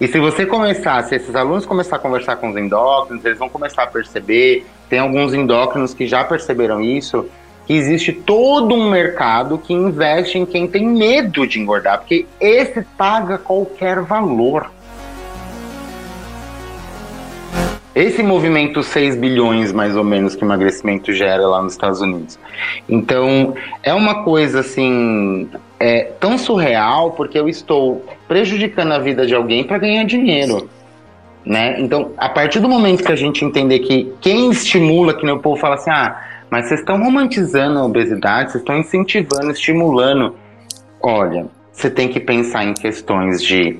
E 0.00 0.08
se 0.08 0.18
você 0.18 0.44
começar, 0.44 1.02
se 1.04 1.14
esses 1.14 1.34
alunos 1.34 1.64
começar 1.64 1.96
a 1.96 1.98
conversar 1.98 2.36
com 2.36 2.50
os 2.50 2.56
endócrinos, 2.56 3.24
eles 3.24 3.38
vão 3.38 3.48
começar 3.48 3.84
a 3.84 3.86
perceber, 3.86 4.66
tem 4.88 4.98
alguns 4.98 5.32
endócrinos 5.32 5.94
que 5.94 6.08
já 6.08 6.24
perceberam 6.24 6.80
isso, 6.80 7.28
que 7.66 7.72
existe 7.74 8.12
todo 8.12 8.74
um 8.74 8.90
mercado 8.90 9.58
que 9.58 9.72
investe 9.72 10.38
em 10.38 10.46
quem 10.46 10.66
tem 10.66 10.86
medo 10.86 11.46
de 11.46 11.60
engordar, 11.60 11.98
porque 11.98 12.26
esse 12.40 12.82
paga 12.96 13.38
qualquer 13.38 14.00
valor. 14.00 14.70
Esse 17.94 18.22
movimento 18.22 18.82
6 18.82 19.16
bilhões, 19.16 19.70
mais 19.70 19.96
ou 19.96 20.02
menos, 20.02 20.34
que 20.34 20.42
emagrecimento 20.42 21.12
gera 21.12 21.46
lá 21.46 21.62
nos 21.62 21.74
Estados 21.74 22.00
Unidos. 22.00 22.38
Então, 22.88 23.54
é 23.82 23.92
uma 23.92 24.24
coisa 24.24 24.60
assim, 24.60 25.46
é, 25.78 26.04
tão 26.18 26.38
surreal, 26.38 27.10
porque 27.10 27.38
eu 27.38 27.50
estou 27.50 28.02
prejudicando 28.26 28.92
a 28.92 28.98
vida 28.98 29.26
de 29.26 29.34
alguém 29.34 29.62
para 29.62 29.76
ganhar 29.76 30.04
dinheiro. 30.04 30.70
Né? 31.44 31.80
Então, 31.80 32.12
a 32.16 32.30
partir 32.30 32.60
do 32.60 32.68
momento 32.68 33.04
que 33.04 33.12
a 33.12 33.16
gente 33.16 33.44
entender 33.44 33.80
que 33.80 34.10
quem 34.22 34.50
estimula, 34.50 35.12
que 35.12 35.28
o 35.28 35.38
povo 35.38 35.60
fala 35.60 35.74
assim, 35.74 35.90
ah, 35.90 36.31
mas 36.52 36.68
vocês 36.68 36.80
estão 36.80 37.02
romantizando 37.02 37.78
a 37.78 37.82
obesidade, 37.82 38.52
vocês 38.52 38.60
estão 38.60 38.76
incentivando, 38.76 39.52
estimulando. 39.52 40.36
Olha, 41.00 41.46
você 41.72 41.88
tem 41.88 42.08
que 42.08 42.20
pensar 42.20 42.62
em 42.62 42.74
questões 42.74 43.42
de 43.42 43.78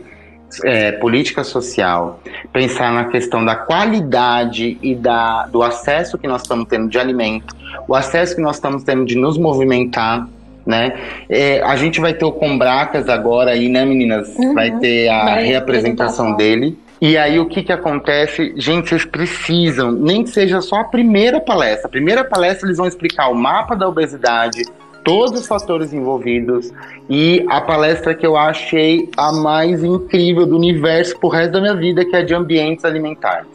é, 0.65 0.93
política 0.93 1.45
social, 1.45 2.23
pensar 2.51 2.91
na 2.91 3.05
questão 3.05 3.45
da 3.45 3.55
qualidade 3.55 4.79
e 4.81 4.95
da, 4.95 5.47
do 5.49 5.63
acesso 5.63 6.17
que 6.17 6.27
nós 6.27 6.41
estamos 6.41 6.67
tendo 6.67 6.89
de 6.89 6.99
alimento, 6.99 7.55
o 7.87 7.95
acesso 7.95 8.35
que 8.35 8.41
nós 8.41 8.57
estamos 8.57 8.83
tendo 8.85 9.05
de 9.05 9.17
nos 9.19 9.37
movimentar, 9.37 10.27
né? 10.65 10.95
É, 11.29 11.61
a 11.61 11.77
gente 11.77 12.01
vai 12.01 12.15
ter 12.15 12.25
o 12.25 12.33
Combracas 12.33 13.07
agora 13.07 13.51
aí, 13.51 13.69
né, 13.69 13.85
meninas? 13.85 14.35
Uhum. 14.39 14.55
Vai 14.55 14.71
ter 14.79 15.11
a 15.11 15.25
vai 15.25 15.45
reapresentação 15.45 16.35
dele. 16.37 16.79
E 17.03 17.19
aí 17.19 17.41
o 17.41 17.47
que 17.47 17.65
que 17.65 17.73
acontece? 17.73 18.55
Gente, 18.57 18.91
vocês 18.91 19.05
precisam, 19.05 19.91
nem 19.91 20.23
que 20.23 20.31
seja 20.31 20.61
só 20.61 20.77
a 20.77 20.85
primeira 20.85 21.41
palestra. 21.41 21.89
A 21.89 21.91
primeira 21.91 22.23
palestra 22.23 22.69
eles 22.69 22.77
vão 22.79 22.87
explicar 22.87 23.27
o 23.29 23.35
mapa 23.35 23.75
da 23.75 23.89
obesidade, 23.89 24.63
todos 25.03 25.41
os 25.41 25.49
fatores 25.49 25.93
envolvidos 25.93 26.73
e 27.11 27.45
a 27.49 27.61
palestra 27.61 28.15
que 28.15 28.25
eu 28.25 28.37
achei 28.37 29.11
a 29.17 29.33
mais 29.33 29.83
incrível 29.83 30.47
do 30.47 30.55
universo 30.55 31.19
pro 31.19 31.29
resto 31.29 31.55
da 31.55 31.61
minha 31.61 31.75
vida, 31.75 32.05
que 32.05 32.15
é 32.15 32.23
de 32.23 32.37
ambientes 32.37 32.85
alimentares. 32.85 33.49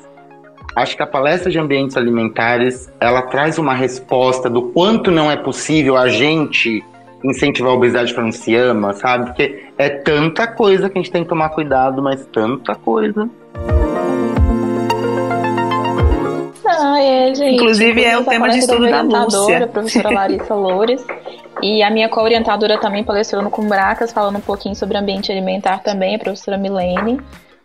Acho 0.75 0.97
que 0.97 1.03
a 1.03 1.07
palestra 1.07 1.49
de 1.49 1.57
ambientes 1.57 1.95
alimentares, 1.95 2.91
ela 2.99 3.21
traz 3.21 3.57
uma 3.57 3.73
resposta 3.73 4.49
do 4.49 4.63
quanto 4.73 5.09
não 5.09 5.31
é 5.31 5.37
possível 5.37 5.95
a 5.95 6.09
gente 6.09 6.83
incentivar 7.23 7.71
a 7.71 7.75
obesidade 7.75 8.13
quando 8.13 8.31
se 8.31 8.55
ama, 8.55 8.93
sabe? 8.93 9.27
Porque 9.27 9.65
é 9.77 9.89
tanta 9.89 10.47
coisa 10.47 10.89
que 10.89 10.97
a 10.97 11.01
gente 11.01 11.11
tem 11.11 11.23
que 11.23 11.29
tomar 11.29 11.49
cuidado, 11.49 12.01
mas 12.01 12.25
tanta 12.27 12.75
coisa. 12.75 13.29
Ah, 16.65 17.01
é, 17.01 17.33
gente. 17.33 17.55
Inclusive 17.55 18.03
é 18.03 18.17
o 18.17 18.23
tema 18.23 18.49
de 18.49 18.59
estudo 18.59 18.89
da 18.89 19.01
Lúcia. 19.01 19.63
A 19.63 19.67
professora 19.67 20.09
Larissa 20.09 20.53
Loures. 20.53 21.05
E 21.61 21.81
a 21.81 21.89
minha 21.89 22.07
co-orientadora 22.07 22.79
também 22.79 23.03
palestrou 23.03 23.41
no 23.41 23.49
Cumbracas, 23.49 24.11
falando 24.11 24.37
um 24.37 24.41
pouquinho 24.41 24.75
sobre 24.75 24.97
ambiente 24.97 25.31
alimentar 25.31 25.79
também, 25.79 26.15
a 26.15 26.19
professora 26.19 26.57
Milene. 26.57 27.19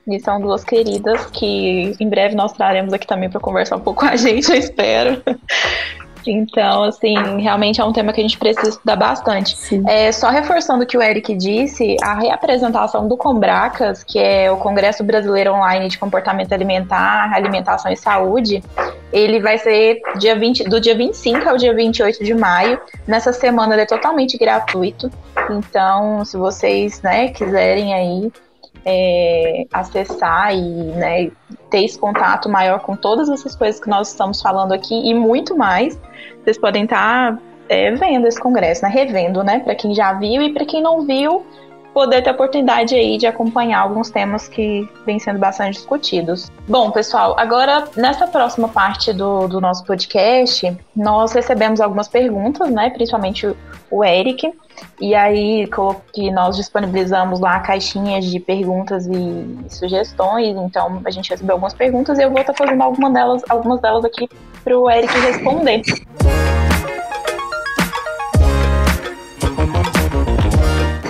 E 0.09 0.19
são 0.19 0.41
duas 0.41 0.65
queridas 0.65 1.27
que 1.27 1.95
em 2.01 2.09
breve 2.09 2.35
nós 2.35 2.53
traremos 2.53 2.93
aqui 2.93 3.07
também 3.07 3.31
para 3.31 3.39
conversar 3.39 3.77
um 3.77 3.81
pouco 3.81 4.01
com 4.01 4.07
a 4.07 4.17
gente, 4.17 4.51
eu 4.51 4.57
espero. 4.57 5.23
Então, 6.31 6.85
assim, 6.85 7.15
realmente 7.41 7.81
é 7.81 7.85
um 7.85 7.93
tema 7.93 8.13
que 8.13 8.21
a 8.21 8.25
gente 8.25 8.39
precisa 8.39 8.71
estudar 8.71 8.97
bastante. 8.97 9.57
É, 9.87 10.13
só 10.13 10.31
reforçando 10.31 10.85
o 10.85 10.87
que 10.87 10.97
o 10.97 11.03
Eric 11.03 11.35
disse, 11.35 11.97
a 12.03 12.15
reapresentação 12.15 13.09
do 13.09 13.17
Combracas, 13.17 14.03
que 14.05 14.19
é 14.19 14.51
o 14.51 14.57
Congresso 14.57 15.03
Brasileiro 15.05 15.53
Online 15.53 15.89
de 15.89 15.99
Comportamento 15.99 16.53
Alimentar, 16.53 17.33
Alimentação 17.35 17.91
e 17.93 17.97
Saúde, 17.97 18.63
ele 19.13 19.41
vai 19.41 19.59
ser 19.59 20.01
dia 20.19 20.39
20, 20.39 20.65
do 20.65 20.81
dia 20.81 20.97
25 20.97 21.49
ao 21.49 21.57
dia 21.57 21.75
28 21.75 22.25
de 22.25 22.35
maio. 22.35 22.81
Nessa 23.07 23.33
semana 23.33 23.75
ele 23.75 23.83
é 23.83 23.87
totalmente 23.87 24.39
gratuito. 24.39 25.11
Então, 25.51 26.25
se 26.25 26.37
vocês 26.37 27.03
né, 27.03 27.29
quiserem 27.29 27.93
aí 27.95 28.33
é, 28.85 29.67
acessar 29.73 30.55
e 30.55 30.61
né, 30.61 31.31
ter 31.71 31.85
esse 31.85 31.99
contato 31.99 32.49
maior 32.49 32.81
com 32.81 32.97
todas 32.97 33.29
essas 33.29 33.55
coisas 33.55 33.81
que 33.81 33.89
nós 33.89 34.09
estamos 34.09 34.43
falando 34.43 34.73
aqui 34.73 34.95
e 34.95 35.15
muito 35.15 35.57
mais, 35.57 35.99
vocês 36.43 36.59
podem 36.59 36.85
estar 36.85 37.39
é, 37.69 37.91
vendo 37.93 38.27
esse 38.27 38.41
congresso, 38.41 38.83
né? 38.83 38.91
Revendo, 38.91 39.43
né? 39.43 39.61
Para 39.61 39.75
quem 39.75 39.95
já 39.95 40.13
viu 40.13 40.43
e 40.43 40.53
para 40.53 40.65
quem 40.65 40.83
não 40.83 41.07
viu, 41.07 41.47
poder 41.93 42.23
ter 42.23 42.31
a 42.31 42.33
oportunidade 42.33 42.95
aí 42.95 43.19
de 43.19 43.27
acompanhar 43.27 43.81
alguns 43.81 44.11
temas 44.11 44.49
que 44.49 44.89
vêm 45.05 45.19
sendo 45.19 45.39
bastante 45.39 45.75
discutidos. 45.75 46.51
Bom, 46.67 46.91
pessoal, 46.91 47.35
agora 47.39 47.85
nessa 47.97 48.27
próxima 48.27 48.69
parte 48.69 49.13
do, 49.13 49.47
do 49.47 49.61
nosso 49.61 49.85
podcast, 49.85 50.77
nós 50.97 51.33
recebemos 51.33 51.81
algumas 51.81 52.09
perguntas, 52.09 52.71
né? 52.71 52.91
Principalmente 52.91 53.55
o 53.91 54.05
Eric. 54.05 54.53
E 55.01 55.15
aí 55.15 55.69
que 56.13 56.31
nós 56.31 56.57
disponibilizamos 56.57 57.41
lá 57.41 57.61
caixinhas 57.61 58.25
de 58.25 58.41
perguntas 58.41 59.07
e 59.07 59.57
sugestões. 59.69 60.57
Então 60.57 61.03
a 61.05 61.11
gente 61.11 61.31
recebeu 61.31 61.55
algumas 61.55 61.75
perguntas 61.75 62.19
e 62.19 62.23
eu 62.23 62.31
vou 62.31 62.41
estar 62.41 62.55
fazendo 62.55 62.83
algumas 62.83 63.13
delas, 63.13 63.43
algumas 63.49 63.81
delas 63.81 64.05
aqui 64.05 64.29
para 64.65 64.79
o 64.79 64.91
Eric 64.91 65.13
responder. 65.21 65.83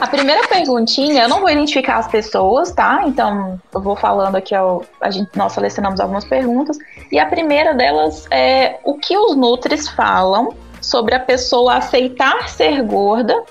A 0.03 0.09
primeira 0.09 0.49
perguntinha, 0.49 1.23
eu 1.23 1.29
não 1.29 1.39
vou 1.39 1.49
identificar 1.49 1.99
as 1.99 2.09
pessoas, 2.09 2.73
tá? 2.73 3.05
Então, 3.07 3.57
eu 3.73 3.81
vou 3.81 3.95
falando 3.95 4.35
aqui, 4.35 4.53
ó, 4.53 4.81
a 5.01 5.09
gente, 5.13 5.31
nós 5.37 5.53
selecionamos 5.53 6.01
algumas 6.01 6.25
perguntas. 6.25 6.77
E 7.13 7.21
a 7.21 7.27
primeira 7.27 7.73
delas 7.73 8.27
é 8.29 8.81
o 8.83 8.95
que 8.95 9.17
os 9.17 9.37
Nutris 9.37 9.87
falam 9.87 10.57
sobre 10.81 11.15
a 11.15 11.21
pessoa 11.21 11.77
aceitar 11.77 12.49
ser 12.49 12.83
gorda, 12.83 13.45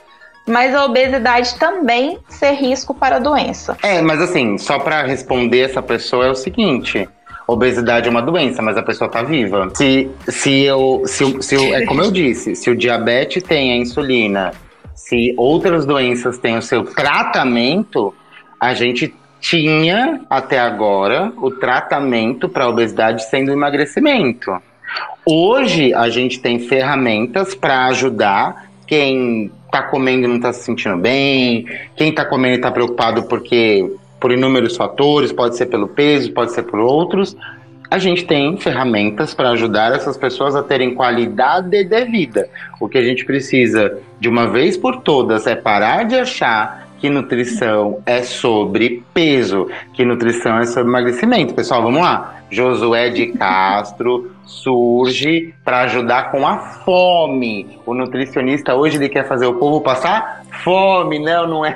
mas 0.46 0.76
a 0.76 0.84
obesidade 0.84 1.56
também 1.56 2.20
ser 2.28 2.52
risco 2.52 2.94
para 2.94 3.16
a 3.16 3.20
doença. 3.20 3.78
É, 3.82 4.02
mas 4.02 4.22
assim, 4.22 4.58
só 4.58 4.78
para 4.78 5.04
responder 5.04 5.62
essa 5.62 5.82
pessoa 5.82 6.26
é 6.26 6.32
o 6.32 6.36
seguinte. 6.36 7.08
Obesidade 7.48 8.10
é 8.10 8.12
uma 8.12 8.22
doença, 8.22 8.62
mas 8.62 8.76
a 8.76 8.84
pessoa 8.84 9.10
tá 9.10 9.24
viva. 9.24 9.72
Se, 9.74 10.12
se 10.28 10.64
eu, 10.64 11.04
se, 11.06 11.42
se 11.44 11.74
é 11.74 11.86
como 11.86 12.02
eu 12.02 12.12
disse, 12.12 12.58
se 12.58 12.70
o 12.70 12.76
diabetes 12.76 13.42
tem 13.42 13.72
a 13.72 13.78
insulina 13.78 14.52
se 15.06 15.34
outras 15.36 15.86
doenças 15.86 16.38
têm 16.38 16.58
o 16.58 16.62
seu 16.62 16.84
tratamento, 16.84 18.14
a 18.60 18.74
gente 18.74 19.14
tinha 19.40 20.22
até 20.30 20.60
agora 20.60 21.34
o 21.38 21.50
tratamento 21.50 22.48
para 22.48 22.66
a 22.66 22.70
obesidade 22.70 23.28
sendo 23.30 23.52
emagrecimento. 23.52 24.52
Hoje 25.26 25.94
a 25.94 26.10
gente 26.10 26.40
tem 26.40 26.60
ferramentas 26.60 27.56
para 27.56 27.88
ajudar 27.88 28.70
quem 28.86 29.52
está 29.66 29.82
comendo 29.82 30.26
e 30.26 30.28
não 30.28 30.36
está 30.36 30.54
se 30.54 30.64
sentindo 30.64 30.98
bem, 30.98 31.66
quem 31.96 32.10
está 32.10 32.24
comendo 32.24 32.54
e 32.54 32.58
está 32.58 32.72
preocupado 32.72 33.24
porque 33.24 33.90
por 34.20 34.32
inúmeros 34.32 34.78
fatores, 34.78 35.32
pode 35.32 35.58
ser 35.58 35.66
pelo 35.66 35.88
peso, 35.88 36.32
pode 36.32 36.52
ser 36.52 36.64
por 36.64 36.80
outros, 36.80 37.36
a 37.92 37.98
gente 37.98 38.24
tem 38.24 38.56
ferramentas 38.56 39.34
para 39.34 39.50
ajudar 39.50 39.94
essas 39.94 40.16
pessoas 40.16 40.56
a 40.56 40.64
terem 40.64 40.96
qualidade 40.96 41.84
de 41.84 42.06
vida. 42.06 42.48
O 42.80 42.88
que 42.88 42.98
a 42.98 43.04
gente 43.04 43.26
precisa, 43.26 44.00
de 44.18 44.30
uma 44.30 44.48
vez 44.48 44.78
por 44.78 45.02
todas, 45.02 45.46
é 45.46 45.58
parar 45.58 46.06
de 46.06 46.16
achar 46.16 46.88
que 47.02 47.10
nutrição 47.10 48.00
é 48.06 48.22
sobre 48.22 49.04
peso, 49.12 49.68
que 49.96 50.06
nutrição 50.06 50.60
é 50.60 50.68
sobre 50.68 50.88
emagrecimento. 50.88 51.52
Pessoal, 51.56 51.82
vamos 51.82 52.00
lá. 52.00 52.44
Josué 52.52 53.10
de 53.10 53.28
Castro 53.28 54.32
surge 54.46 55.54
para 55.66 55.82
ajudar 55.82 56.30
com 56.30 56.46
a 56.46 56.58
fome. 56.58 57.80
O 57.88 57.96
nutricionista 57.96 58.76
hoje 58.76 58.98
ele 58.98 59.10
quer 59.10 59.28
fazer 59.28 59.48
o 59.48 59.56
povo 59.56 59.82
passar 59.82 60.44
fome, 60.64 61.18
não, 61.18 61.48
não 61.48 61.66
é? 61.66 61.76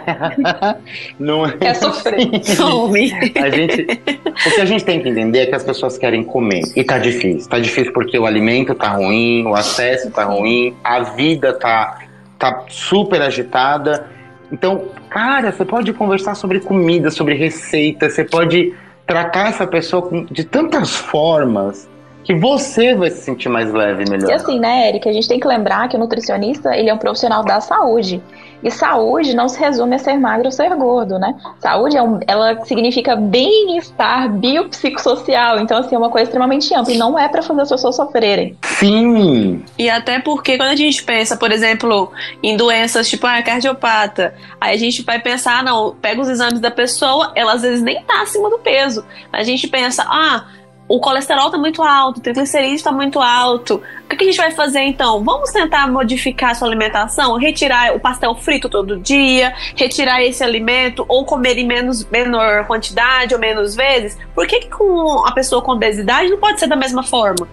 Não 1.18 1.46
é. 1.46 1.54
Quer 1.54 1.76
sofrer. 1.76 2.44
Fome. 2.56 3.12
A 3.42 3.50
gente, 3.50 3.82
o 3.82 4.52
que 4.54 4.62
a 4.62 4.66
gente 4.66 4.84
tem 4.86 5.02
que 5.02 5.10
entender 5.10 5.40
é 5.40 5.46
que 5.48 5.56
as 5.56 5.64
pessoas 5.64 5.98
querem 5.98 6.24
comer 6.24 6.62
e 6.76 6.84
tá 6.84 7.00
difícil. 7.00 7.50
Tá 7.50 7.58
difícil 7.58 7.92
porque 7.94 8.20
o 8.20 8.26
alimento 8.26 8.76
tá 8.76 8.90
ruim, 8.90 9.46
o 9.48 9.56
acesso 9.56 10.12
tá 10.12 10.26
ruim, 10.26 10.76
a 10.84 11.00
vida 11.00 11.54
tá 11.54 12.00
tá 12.38 12.66
super 12.68 13.22
agitada. 13.22 14.08
Então, 14.52 14.90
cara, 15.10 15.52
você 15.52 15.66
pode 15.66 15.92
conversar 15.94 16.36
sobre 16.36 16.60
comida, 16.60 17.10
sobre 17.10 17.34
receita, 17.34 18.10
você 18.10 18.24
pode 18.24 18.74
tratar 19.06 19.50
essa 19.50 19.68
pessoa 19.68 20.26
de 20.32 20.44
tantas 20.44 20.96
formas 20.96 21.88
que 22.26 22.34
você 22.34 22.96
vai 22.96 23.12
se 23.12 23.22
sentir 23.22 23.50
mais 23.50 23.72
leve 23.72 24.04
e 24.04 24.10
melhor. 24.10 24.30
E 24.30 24.34
assim, 24.34 24.60
né, 24.60 24.90
Eric, 24.90 25.08
a 25.08 25.14
gente 25.14 25.28
tem 25.28 25.40
que 25.40 25.48
lembrar 25.48 25.88
que 25.88 25.96
o 25.96 26.00
nutricionista, 26.00 26.76
ele 26.76 26.90
é 26.90 26.94
um 26.94 26.98
profissional 26.98 27.44
da 27.44 27.62
saúde. 27.62 28.22
E 28.64 28.72
saúde 28.72 29.36
não 29.36 29.48
se 29.48 29.60
resume 29.60 29.96
a 29.96 30.00
ser 30.00 30.18
magro 30.18 30.48
ou 30.48 30.52
ser 30.52 30.74
gordo, 30.76 31.20
né? 31.20 31.36
Saúde, 31.60 31.96
é 31.96 32.02
um, 32.02 32.20
ela 32.26 32.66
significa 32.66 33.16
bem-estar 33.16 34.28
biopsicossocial. 34.32 35.60
Então, 35.60 35.78
assim, 35.78 35.94
é 35.94 35.98
uma 36.00 36.10
coisa 36.10 36.24
extremamente 36.24 36.74
ampla. 36.74 36.92
E 36.92 36.98
não 36.98 37.20
é 37.20 37.28
para 37.28 37.44
fazer 37.44 37.62
as 37.62 37.70
pessoas 37.70 37.96
sofrerem. 37.96 38.58
Sim! 38.64 39.64
E 39.78 39.88
até 39.88 40.20
porque 40.20 40.58
quando 40.58 40.70
a 40.70 40.76
gente 40.76 41.04
pensa, 41.04 41.38
por 41.38 41.52
exemplo, 41.52 42.12
em 42.42 42.58
doenças 42.58 43.08
tipo 43.08 43.28
a 43.28 43.38
ah, 43.38 43.44
cardiopata, 43.44 44.34
aí 44.60 44.74
a 44.74 44.80
gente 44.80 45.04
vai 45.04 45.20
pensar, 45.20 45.60
ah, 45.60 45.64
não, 45.64 45.96
pega 46.02 46.20
os 46.20 46.28
exames 46.28 46.60
da 46.60 46.72
pessoa, 46.72 47.34
ela 47.36 47.54
às 47.54 47.62
vezes 47.62 47.84
nem 47.84 48.02
tá 48.04 48.24
acima 48.24 48.50
do 48.50 48.58
peso. 48.58 49.06
A 49.32 49.44
gente 49.44 49.68
pensa, 49.68 50.04
ah, 50.08 50.46
o 50.88 51.00
colesterol 51.00 51.48
está 51.48 51.58
muito 51.58 51.82
alto, 51.82 52.18
o 52.18 52.22
triglicerídeo 52.22 52.76
está 52.76 52.92
muito 52.92 53.20
alto. 53.20 53.82
O 54.04 54.08
que 54.08 54.24
a 54.24 54.28
gente 54.28 54.38
vai 54.38 54.52
fazer 54.52 54.82
então? 54.82 55.24
Vamos 55.24 55.52
tentar 55.52 55.88
modificar 55.88 56.52
a 56.52 56.56
sua 56.56 56.68
alimentação, 56.68 57.38
retirar 57.38 57.96
o 57.96 58.00
pastel 58.00 58.36
frito 58.36 58.70
todo 58.70 59.00
dia, 59.00 59.54
retirar 59.76 60.24
esse 60.24 60.44
alimento 60.44 61.04
ou 61.08 61.26
comer 61.26 61.58
em 61.58 61.66
menos, 61.66 62.06
menor 62.06 62.68
quantidade 62.68 63.34
ou 63.34 63.40
menos 63.40 63.76
vezes? 63.76 64.18
Por 64.36 64.46
que, 64.46 64.60
que 64.60 64.70
com 64.70 65.26
a 65.26 65.32
pessoa 65.32 65.62
com 65.62 65.72
obesidade 65.72 66.30
não 66.30 66.38
pode 66.38 66.60
ser 66.60 66.68
da 66.68 66.76
mesma 66.76 67.02
forma? 67.02 67.48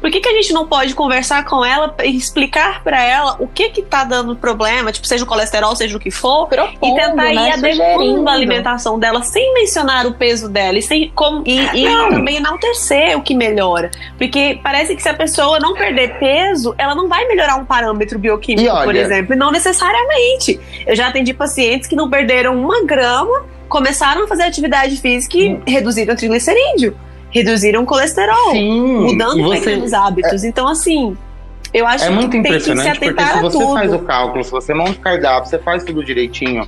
Por 0.00 0.10
que, 0.10 0.20
que 0.20 0.28
a 0.28 0.32
gente 0.32 0.52
não 0.52 0.66
pode 0.66 0.94
conversar 0.94 1.44
com 1.44 1.64
ela 1.64 1.94
e 2.04 2.16
explicar 2.16 2.82
para 2.82 3.02
ela 3.02 3.36
o 3.40 3.48
que 3.48 3.68
que 3.70 3.82
tá 3.82 4.04
dando 4.04 4.36
problema, 4.36 4.92
tipo, 4.92 5.06
seja 5.06 5.24
o 5.24 5.26
colesterol, 5.26 5.74
seja 5.74 5.96
o 5.96 6.00
que 6.00 6.10
for, 6.10 6.46
Propondo, 6.48 6.96
e 6.96 7.00
tentar 7.00 7.14
né, 7.14 7.34
ir 7.34 7.52
adequando 7.52 8.28
a 8.28 8.32
alimentação 8.32 8.98
dela 8.98 9.22
sem 9.22 9.54
mencionar 9.54 10.06
o 10.06 10.14
peso 10.14 10.48
dela 10.48 10.78
e, 10.78 10.82
sem, 10.82 11.10
como, 11.14 11.42
e, 11.44 11.58
e 11.58 11.84
também 12.10 12.36
enaltecer 12.36 13.16
o 13.18 13.22
que 13.22 13.34
melhora. 13.34 13.90
Porque 14.16 14.60
parece 14.62 14.94
que 14.94 15.02
se 15.02 15.08
a 15.08 15.14
pessoa 15.14 15.58
não 15.58 15.74
perder 15.74 16.18
peso, 16.18 16.74
ela 16.78 16.94
não 16.94 17.08
vai 17.08 17.26
melhorar 17.26 17.56
um 17.56 17.64
parâmetro 17.64 18.18
bioquímico, 18.18 18.70
olha, 18.70 18.84
por 18.84 18.94
exemplo, 18.94 19.34
e 19.34 19.36
não 19.36 19.50
necessariamente. 19.50 20.60
Eu 20.86 20.94
já 20.94 21.08
atendi 21.08 21.34
pacientes 21.34 21.88
que 21.88 21.96
não 21.96 22.08
perderam 22.08 22.56
uma 22.56 22.84
grama, 22.84 23.46
começaram 23.68 24.24
a 24.24 24.28
fazer 24.28 24.44
atividade 24.44 24.96
física 24.96 25.36
e 25.36 25.54
hum. 25.54 25.62
reduziram 25.66 26.14
o 26.14 26.16
triglicerídeo 26.16 26.96
reduziram 27.30 27.82
o 27.82 27.86
colesterol, 27.86 28.52
Sim, 28.52 29.12
mudando 29.12 29.42
você, 29.42 29.60
pequenos 29.60 29.92
hábitos. 29.92 30.44
É, 30.44 30.48
então, 30.48 30.68
assim, 30.68 31.16
eu 31.72 31.86
acho 31.86 32.04
é 32.04 32.10
muito 32.10 32.30
que 32.30 32.36
impressionante 32.38 32.98
tem 32.98 33.14
que 33.14 33.22
se 33.22 33.28
porque 33.28 33.32
se 33.32 33.40
você 33.40 33.58
tudo. 33.58 33.74
faz 33.74 33.92
o 33.92 33.98
cálculo, 34.00 34.44
se 34.44 34.50
você 34.50 34.74
monta 34.74 34.92
o 34.92 35.00
cardápio, 35.00 35.48
você 35.48 35.58
faz 35.58 35.84
tudo 35.84 36.04
direitinho 36.04 36.66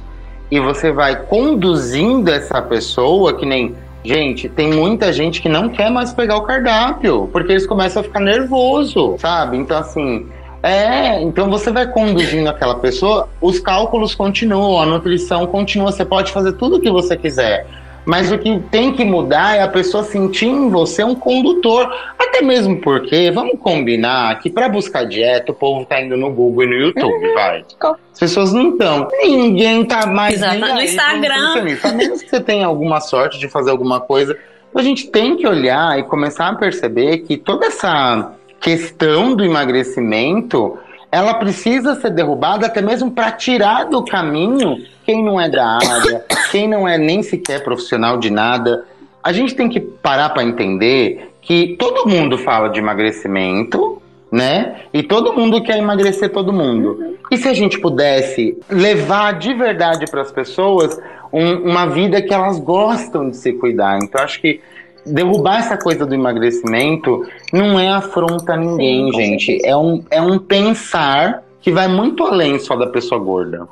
e 0.51 0.61
você 0.61 0.91
vai 0.91 1.17
conduzindo 1.25 2.31
essa 2.31 2.61
pessoa 2.61 3.35
que 3.35 3.47
nem 3.47 3.75
Gente, 4.03 4.49
tem 4.49 4.73
muita 4.73 5.13
gente 5.13 5.43
que 5.43 5.49
não 5.49 5.69
quer 5.69 5.91
mais 5.91 6.13
pegar 6.13 6.39
o 6.39 6.43
cardápio, 6.43 7.29
porque 7.31 7.53
eles 7.53 7.67
começam 7.67 8.01
a 8.01 8.03
ficar 8.03 8.21
nervoso, 8.21 9.17
sabe? 9.19 9.59
Então, 9.59 9.79
assim, 9.79 10.27
é, 10.63 11.21
então 11.21 11.51
você 11.51 11.71
vai 11.71 11.87
conduzindo 11.87 12.49
aquela 12.49 12.77
pessoa, 12.77 13.29
os 13.43 13.59
cálculos 13.59 14.15
continuam, 14.15 14.81
a 14.81 14.87
nutrição 14.87 15.47
continua, 15.47 15.93
você 15.93 16.05
pode 16.05 16.33
fazer 16.33 16.53
tudo 16.53 16.77
o 16.77 16.81
que 16.81 16.91
você 16.91 17.15
quiser. 17.15 17.67
Mas 18.05 18.33
o 18.33 18.39
que 18.39 18.59
tem 18.71 18.93
que 18.93 19.05
mudar 19.05 19.57
é 19.57 19.63
a 19.63 19.69
pessoa 19.69 20.03
sentir 20.03 20.47
em 20.47 20.71
você 20.71 21.05
um 21.05 21.15
condutor. 21.15 21.93
Até 22.19 22.43
mesmo 22.43 22.81
porque, 22.81 23.31
vamos 23.31 23.59
combinar 23.59 24.39
que 24.41 24.49
para 24.49 24.69
buscar 24.69 25.05
dieta, 25.05 25.53
o 25.53 25.55
povo 25.55 25.85
tá 25.85 26.01
indo 26.01 26.17
no 26.17 26.31
Google 26.31 26.65
e 26.65 26.67
no 26.67 26.75
YouTube, 26.75 27.27
uhum. 27.27 27.35
vai. 27.35 27.65
As 28.13 28.19
pessoas 28.19 28.53
não 28.53 28.71
estão. 28.71 29.09
Ninguém 29.23 29.85
tá 29.85 30.07
mais. 30.07 30.35
Exato, 30.35 30.59
no 30.59 30.81
Instagram. 30.81 31.79
A 31.83 31.93
menos 31.93 32.23
que 32.23 32.31
você 32.31 32.41
tenha 32.41 32.67
alguma 32.67 33.01
sorte 33.01 33.39
de 33.39 33.49
fazer 33.49 33.71
alguma 33.71 34.01
coisa. 34.01 34.37
A 34.75 34.83
gente 34.83 35.09
tem 35.09 35.37
que 35.37 35.47
olhar 35.47 35.99
e 35.99 36.05
começar 36.05 36.49
a 36.49 36.55
perceber 36.55 37.19
que 37.19 37.37
toda 37.37 37.67
essa 37.67 38.35
questão 38.61 39.35
do 39.35 39.45
emagrecimento 39.45 40.79
ela 41.11 41.35
precisa 41.35 41.95
ser 41.97 42.11
derrubada 42.11 42.67
até 42.67 42.81
mesmo 42.81 43.11
para 43.11 43.33
tirar 43.33 43.85
do 43.85 44.05
caminho 44.05 44.77
quem 45.05 45.25
não 45.25 45.41
é 45.41 45.49
da 45.49 45.79
área, 45.79 46.25
quem 46.51 46.69
não 46.69 46.87
é 46.87 46.97
nem 46.97 47.23
sequer 47.23 47.65
profissional 47.65 48.17
de 48.17 48.31
nada. 48.31 48.85
A 49.23 49.33
gente 49.33 49.55
tem 49.55 49.69
que 49.69 49.81
parar 49.81 50.31
para 50.31 50.45
entender 50.45 51.33
que 51.43 51.77
todo 51.79 52.09
mundo 52.09 52.39
fala 52.39 52.69
de 52.69 52.79
emagrecimento, 52.79 54.01
né? 54.31 54.83
E 54.93 55.03
todo 55.03 55.33
mundo 55.33 55.63
quer 55.63 55.79
emagrecer 55.79 56.31
todo 56.31 56.53
mundo. 56.53 57.19
E 57.31 57.37
se 57.37 57.49
a 57.49 57.55
gente 57.55 57.81
pudesse 57.81 58.57
levar 58.69 59.33
de 59.33 59.53
verdade 59.53 60.07
para 60.09 60.21
as 60.21 60.31
pessoas 60.31 61.01
um, 61.33 61.71
uma 61.71 61.87
vida 61.87 62.23
que 62.23 62.33
elas 62.33 62.59
gostam 62.61 63.31
de 63.31 63.37
se 63.37 63.53
cuidar? 63.53 63.99
Então 64.01 64.23
acho 64.23 64.41
que 64.41 64.61
derrubar 65.05 65.59
essa 65.59 65.77
coisa 65.77 66.07
do 66.07 66.15
emagrecimento 66.15 67.27
não 67.53 67.79
é 67.79 67.89
afronta 67.89 68.55
a 68.55 68.57
ninguém, 68.57 69.11
Sim, 69.11 69.19
gente. 69.19 69.67
É 69.67 69.77
um, 69.77 70.05
é 70.11 70.21
um 70.21 70.39
pensar 70.39 71.43
que 71.61 71.71
vai 71.71 71.89
muito 71.89 72.25
além 72.25 72.59
só 72.59 72.77
da 72.77 72.87
pessoa 72.87 73.21
gorda. 73.21 73.69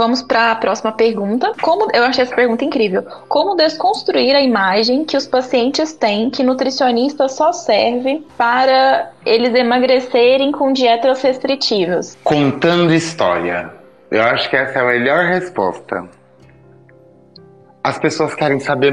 vamos 0.00 0.22
para 0.22 0.52
a 0.52 0.54
próxima 0.54 0.92
pergunta. 0.92 1.52
Como 1.60 1.90
eu 1.92 2.02
achei 2.04 2.24
essa 2.24 2.34
pergunta 2.34 2.64
incrível. 2.64 3.02
Como 3.28 3.54
desconstruir 3.54 4.34
a 4.34 4.40
imagem 4.40 5.04
que 5.04 5.14
os 5.14 5.26
pacientes 5.26 5.92
têm 5.92 6.30
que 6.30 6.42
nutricionista 6.42 7.28
só 7.28 7.52
serve 7.52 8.24
para 8.38 9.10
eles 9.26 9.54
emagrecerem 9.54 10.52
com 10.52 10.72
dietas 10.72 11.20
restritivas? 11.20 12.16
Contando 12.24 12.94
história. 12.94 13.70
Eu 14.10 14.22
acho 14.22 14.48
que 14.48 14.56
essa 14.56 14.78
é 14.78 14.82
a 14.82 14.86
melhor 14.86 15.26
resposta. 15.26 16.08
As 17.82 17.98
pessoas 17.98 18.34
querem 18.34 18.60
saber. 18.60 18.92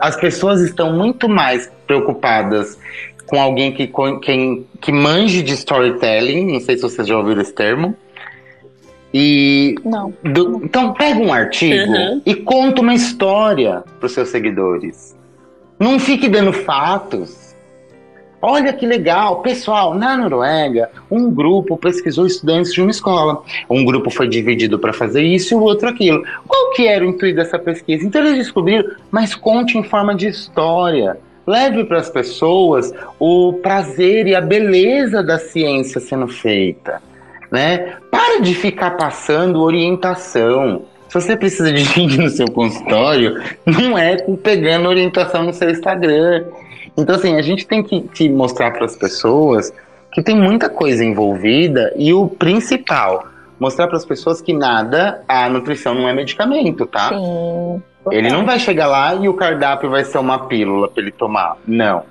As 0.00 0.16
pessoas 0.16 0.60
estão 0.60 0.92
muito 0.92 1.28
mais 1.28 1.70
preocupadas 1.86 2.78
com 3.26 3.40
alguém 3.40 3.72
que, 3.72 3.90
quem, 4.22 4.66
que 4.80 4.90
manje 4.90 5.42
de 5.42 5.52
storytelling. 5.52 6.52
Não 6.52 6.60
sei 6.60 6.76
se 6.76 6.82
vocês 6.82 7.06
já 7.06 7.16
ouviram 7.16 7.42
esse 7.42 7.52
termo 7.52 7.96
e 9.12 9.74
não. 9.84 10.12
Do, 10.22 10.60
então 10.64 10.92
pega 10.92 11.18
um 11.18 11.32
artigo 11.32 11.92
uhum. 11.92 12.22
e 12.26 12.34
conta 12.34 12.82
uma 12.82 12.94
história 12.94 13.82
para 13.98 14.06
os 14.06 14.12
seus 14.12 14.28
seguidores. 14.28 15.16
Não 15.78 15.98
fique 15.98 16.28
dando 16.28 16.52
fatos. 16.52 17.47
Olha 18.40 18.72
que 18.72 18.86
legal, 18.86 19.42
pessoal, 19.42 19.94
na 19.94 20.16
Noruega, 20.16 20.90
um 21.10 21.30
grupo 21.30 21.76
pesquisou 21.76 22.26
estudantes 22.26 22.72
de 22.72 22.80
uma 22.80 22.90
escola. 22.90 23.42
Um 23.68 23.84
grupo 23.84 24.10
foi 24.10 24.28
dividido 24.28 24.78
para 24.78 24.92
fazer 24.92 25.22
isso 25.22 25.54
e 25.54 25.56
o 25.56 25.60
outro 25.60 25.88
aquilo. 25.88 26.22
Qual 26.46 26.70
que 26.72 26.86
era 26.86 27.04
o 27.04 27.08
intuito 27.08 27.36
dessa 27.36 27.58
pesquisa? 27.58 28.06
Então 28.06 28.22
eles 28.22 28.36
descobriram, 28.36 28.90
mas 29.10 29.34
conte 29.34 29.76
em 29.76 29.82
forma 29.82 30.14
de 30.14 30.28
história. 30.28 31.18
Leve 31.46 31.84
para 31.84 31.98
as 31.98 32.10
pessoas 32.10 32.92
o 33.18 33.54
prazer 33.54 34.26
e 34.26 34.34
a 34.34 34.40
beleza 34.40 35.22
da 35.22 35.38
ciência 35.38 36.00
sendo 36.00 36.28
feita 36.28 37.00
né? 37.50 37.96
Para 38.10 38.40
de 38.40 38.54
ficar 38.54 38.92
passando 38.92 39.60
orientação. 39.62 40.82
Se 41.08 41.14
você 41.14 41.36
precisa 41.36 41.72
de 41.72 41.84
gente 41.84 42.18
no 42.18 42.28
seu 42.28 42.50
consultório, 42.50 43.42
não 43.66 43.96
é 43.96 44.16
pegando 44.42 44.88
orientação 44.88 45.42
no 45.44 45.52
seu 45.52 45.70
Instagram. 45.70 46.44
Então, 46.96 47.14
assim, 47.14 47.36
a 47.36 47.42
gente 47.42 47.66
tem 47.66 47.82
que, 47.82 48.00
que 48.02 48.28
mostrar 48.28 48.72
para 48.72 48.84
as 48.84 48.96
pessoas 48.96 49.72
que 50.12 50.22
tem 50.22 50.36
muita 50.36 50.68
coisa 50.68 51.04
envolvida 51.04 51.92
e 51.96 52.12
o 52.12 52.28
principal, 52.28 53.26
mostrar 53.58 53.86
para 53.86 53.96
as 53.96 54.04
pessoas 54.04 54.40
que 54.40 54.52
nada, 54.52 55.22
a 55.28 55.48
nutrição 55.48 55.94
não 55.94 56.08
é 56.08 56.12
medicamento, 56.12 56.86
tá? 56.86 57.10
Sim. 57.10 57.82
Ele 58.10 58.30
não 58.30 58.44
vai 58.44 58.58
chegar 58.58 58.86
lá 58.86 59.14
e 59.14 59.28
o 59.28 59.34
cardápio 59.34 59.90
vai 59.90 60.04
ser 60.04 60.18
uma 60.18 60.46
pílula 60.46 60.88
para 60.88 61.02
ele 61.02 61.12
tomar. 61.12 61.56
Não. 61.66 62.04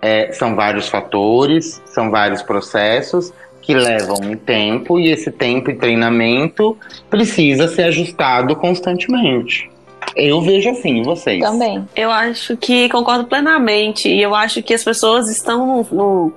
É, 0.00 0.32
são 0.32 0.54
vários 0.54 0.88
fatores, 0.88 1.82
são 1.86 2.10
vários 2.10 2.42
processos 2.42 3.32
que 3.60 3.74
levam 3.74 4.16
um 4.22 4.36
tempo 4.36 4.98
e 4.98 5.10
esse 5.10 5.30
tempo 5.30 5.70
e 5.70 5.74
treinamento 5.74 6.76
precisa 7.10 7.68
ser 7.68 7.84
ajustado 7.84 8.56
constantemente. 8.56 9.70
Eu 10.16 10.40
vejo 10.40 10.70
assim, 10.70 11.02
vocês? 11.02 11.40
Também. 11.40 11.86
Eu 11.94 12.10
acho 12.10 12.56
que 12.56 12.88
concordo 12.88 13.24
plenamente. 13.24 14.08
E 14.08 14.20
eu 14.20 14.34
acho 14.34 14.62
que 14.62 14.74
as 14.74 14.84
pessoas 14.84 15.28
estão 15.28 15.66
no, 15.66 15.86
no, 15.90 16.32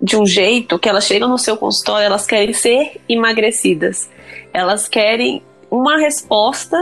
de 0.00 0.16
um 0.16 0.26
jeito 0.26 0.78
que 0.78 0.88
elas 0.88 1.06
chegam 1.06 1.28
no 1.28 1.38
seu 1.38 1.56
consultório, 1.56 2.06
elas 2.06 2.26
querem 2.26 2.52
ser 2.52 3.00
emagrecidas. 3.08 4.08
Elas 4.52 4.88
querem 4.88 5.42
uma 5.70 5.98
resposta 5.98 6.76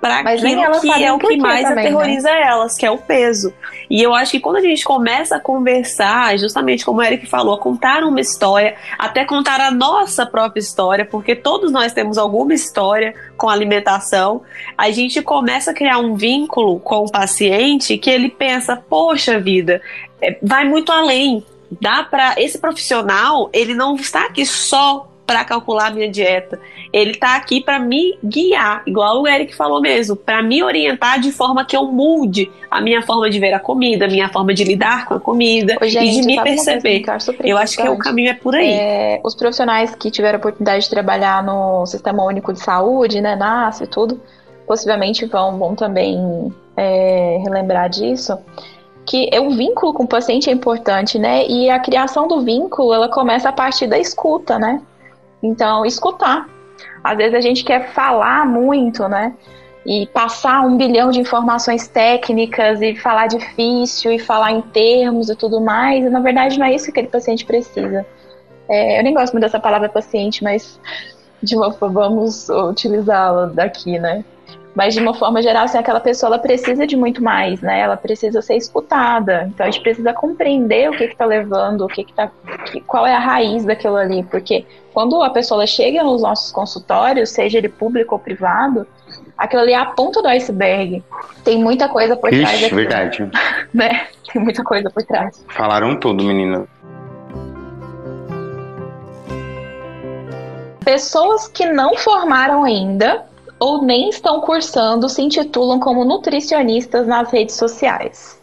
para 0.00 0.20
aquilo 0.20 0.80
que 0.80 1.04
é 1.04 1.12
o 1.12 1.18
que 1.18 1.36
mais 1.36 1.62
também, 1.62 1.76
né? 1.76 1.82
aterroriza 1.82 2.30
né? 2.30 2.42
elas, 2.42 2.76
que 2.76 2.86
é 2.86 2.90
o 2.90 2.98
peso. 2.98 3.52
E 3.88 4.02
eu 4.02 4.14
acho 4.14 4.32
que 4.32 4.40
quando 4.40 4.56
a 4.56 4.60
gente 4.60 4.84
começa 4.84 5.36
a 5.36 5.40
conversar, 5.40 6.38
justamente 6.38 6.84
como 6.84 7.00
o 7.00 7.02
Eric 7.02 7.26
falou, 7.26 7.54
a 7.54 7.58
contar 7.58 8.02
uma 8.02 8.20
história, 8.20 8.76
até 8.98 9.24
contar 9.24 9.60
a 9.60 9.70
nossa 9.70 10.24
própria 10.24 10.60
história, 10.60 11.04
porque 11.04 11.36
todos 11.36 11.70
nós 11.70 11.92
temos 11.92 12.16
alguma 12.16 12.54
história 12.54 13.14
com 13.36 13.48
alimentação, 13.48 14.42
a 14.76 14.90
gente 14.90 15.20
começa 15.22 15.72
a 15.72 15.74
criar 15.74 15.98
um 15.98 16.14
vínculo 16.14 16.80
com 16.80 17.04
o 17.04 17.10
paciente 17.10 17.98
que 17.98 18.10
ele 18.10 18.30
pensa, 18.30 18.76
poxa 18.76 19.38
vida, 19.38 19.82
é, 20.22 20.38
vai 20.42 20.64
muito 20.64 20.90
além. 20.90 21.44
Dá 21.80 22.02
para 22.02 22.34
esse 22.36 22.58
profissional, 22.58 23.48
ele 23.52 23.74
não 23.74 23.94
está 23.94 24.26
aqui 24.26 24.44
só 24.44 25.10
para 25.30 25.44
calcular 25.44 25.86
a 25.86 25.90
minha 25.90 26.10
dieta. 26.10 26.58
Ele 26.92 27.12
está 27.12 27.36
aqui 27.36 27.60
para 27.60 27.78
me 27.78 28.18
guiar, 28.24 28.82
igual 28.86 29.22
o 29.22 29.28
Eric 29.28 29.54
falou 29.54 29.80
mesmo, 29.80 30.16
para 30.16 30.42
me 30.42 30.62
orientar 30.62 31.20
de 31.20 31.30
forma 31.30 31.64
que 31.64 31.76
eu 31.76 31.86
mude 31.86 32.50
a 32.70 32.80
minha 32.80 33.02
forma 33.02 33.30
de 33.30 33.38
ver 33.38 33.52
a 33.52 33.60
comida, 33.60 34.06
a 34.06 34.08
minha 34.08 34.28
forma 34.28 34.52
de 34.52 34.64
lidar 34.64 35.06
com 35.06 35.14
a 35.14 35.20
comida 35.20 35.76
Ô, 35.80 35.86
gente, 35.86 36.18
e 36.18 36.20
de 36.20 36.26
me 36.26 36.42
perceber. 36.42 37.04
Eu 37.44 37.56
acho 37.56 37.76
que 37.76 37.88
o 37.88 37.96
caminho 37.96 38.30
é 38.30 38.34
por 38.34 38.54
aí. 38.54 38.70
É, 38.70 39.20
os 39.24 39.34
profissionais 39.34 39.94
que 39.94 40.10
tiveram 40.10 40.36
a 40.36 40.38
oportunidade 40.38 40.84
de 40.84 40.90
trabalhar 40.90 41.42
no 41.44 41.86
Sistema 41.86 42.24
Único 42.24 42.52
de 42.52 42.60
Saúde, 42.60 43.20
né, 43.20 43.36
NAS 43.36 43.80
e 43.80 43.86
tudo, 43.86 44.20
possivelmente 44.66 45.26
vão, 45.26 45.58
vão 45.58 45.74
também 45.74 46.52
é, 46.76 47.38
relembrar 47.44 47.88
disso 47.88 48.38
que 49.06 49.28
é 49.32 49.40
o 49.40 49.50
vínculo 49.50 49.92
com 49.92 50.04
o 50.04 50.06
paciente 50.06 50.48
é 50.48 50.52
importante, 50.52 51.18
né? 51.18 51.44
E 51.44 51.68
a 51.68 51.80
criação 51.80 52.28
do 52.28 52.42
vínculo, 52.42 52.94
ela 52.94 53.08
começa 53.08 53.48
a 53.48 53.52
partir 53.52 53.88
da 53.88 53.98
escuta, 53.98 54.56
né? 54.56 54.80
Então, 55.42 55.84
escutar. 55.84 56.48
Às 57.02 57.16
vezes 57.16 57.34
a 57.34 57.40
gente 57.40 57.64
quer 57.64 57.92
falar 57.92 58.46
muito, 58.46 59.08
né? 59.08 59.34
E 59.84 60.06
passar 60.08 60.60
um 60.60 60.76
bilhão 60.76 61.10
de 61.10 61.20
informações 61.20 61.88
técnicas 61.88 62.82
e 62.82 62.94
falar 62.94 63.26
difícil 63.26 64.12
e 64.12 64.18
falar 64.18 64.52
em 64.52 64.60
termos 64.60 65.30
e 65.30 65.36
tudo 65.36 65.60
mais. 65.60 66.04
E 66.04 66.10
na 66.10 66.20
verdade 66.20 66.58
não 66.58 66.66
é 66.66 66.74
isso 66.74 66.86
que 66.86 66.90
aquele 66.90 67.08
paciente 67.08 67.44
precisa. 67.44 68.06
É, 68.68 69.00
eu 69.00 69.02
nem 69.02 69.14
gosto 69.14 69.32
muito 69.32 69.44
dessa 69.44 69.58
palavra 69.58 69.88
paciente, 69.88 70.44
mas 70.44 70.78
de 71.42 71.56
uma 71.56 71.70
vamos 71.70 72.48
utilizá-la 72.48 73.46
daqui, 73.46 73.98
né? 73.98 74.24
Mas 74.74 74.94
de 74.94 75.00
uma 75.00 75.12
forma 75.12 75.42
geral, 75.42 75.64
assim, 75.64 75.78
aquela 75.78 76.00
pessoa 76.00 76.28
ela 76.28 76.38
precisa 76.38 76.86
de 76.86 76.96
muito 76.96 77.22
mais, 77.22 77.60
né? 77.60 77.80
Ela 77.80 77.96
precisa 77.96 78.40
ser 78.40 78.56
escutada. 78.56 79.46
Então 79.48 79.66
a 79.66 79.70
gente 79.70 79.82
precisa 79.82 80.12
compreender 80.12 80.88
o 80.88 80.96
que 80.96 81.04
está 81.04 81.24
levando, 81.24 81.82
o 81.82 81.88
que, 81.88 82.04
que 82.04 82.12
tá, 82.12 82.30
que, 82.70 82.80
qual 82.80 83.06
é 83.06 83.14
a 83.14 83.18
raiz 83.18 83.64
daquilo 83.64 83.96
ali, 83.96 84.22
porque 84.22 84.64
quando 84.92 85.20
a 85.22 85.30
pessoa 85.30 85.66
chega 85.66 86.02
nos 86.04 86.22
nossos 86.22 86.52
consultórios, 86.52 87.30
seja 87.30 87.58
ele 87.58 87.68
público 87.68 88.14
ou 88.14 88.18
privado, 88.18 88.86
aquilo 89.36 89.62
ali 89.62 89.72
é 89.72 89.76
a 89.76 89.86
ponta 89.86 90.22
do 90.22 90.28
iceberg. 90.28 91.02
Tem 91.44 91.58
muita 91.58 91.88
coisa 91.88 92.16
por 92.16 92.32
Ixi, 92.32 92.42
trás. 92.42 92.62
Ixi, 92.62 92.74
verdade. 92.74 93.30
Né? 93.72 94.06
Tem 94.32 94.42
muita 94.42 94.64
coisa 94.64 94.90
por 94.90 95.02
trás. 95.04 95.44
Falaram 95.48 95.98
tudo, 95.98 96.24
menina. 96.24 96.66
Pessoas 100.84 101.46
que 101.46 101.66
não 101.66 101.96
formaram 101.96 102.64
ainda 102.64 103.29
ou 103.60 103.84
nem 103.84 104.08
estão 104.08 104.40
cursando 104.40 105.08
se 105.08 105.20
intitulam 105.20 105.78
como 105.78 106.04
nutricionistas 106.04 107.06
nas 107.06 107.30
redes 107.30 107.56
sociais. 107.56 108.40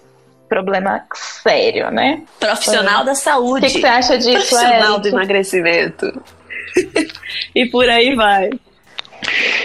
Problema 0.47 1.03
sério, 1.13 1.89
né? 1.91 2.21
Profissional 2.39 3.03
da 3.03 3.15
saúde. 3.15 3.65
O 3.65 3.67
que, 3.67 3.73
que, 3.73 3.81
você 3.81 3.87
acha 3.87 4.17
disso? 4.17 4.31
Profissional 4.31 4.99
do 4.99 5.07
emagrecimento. 5.09 6.21
e 7.53 7.65
por 7.65 7.89
aí 7.89 8.15
vai. 8.15 8.51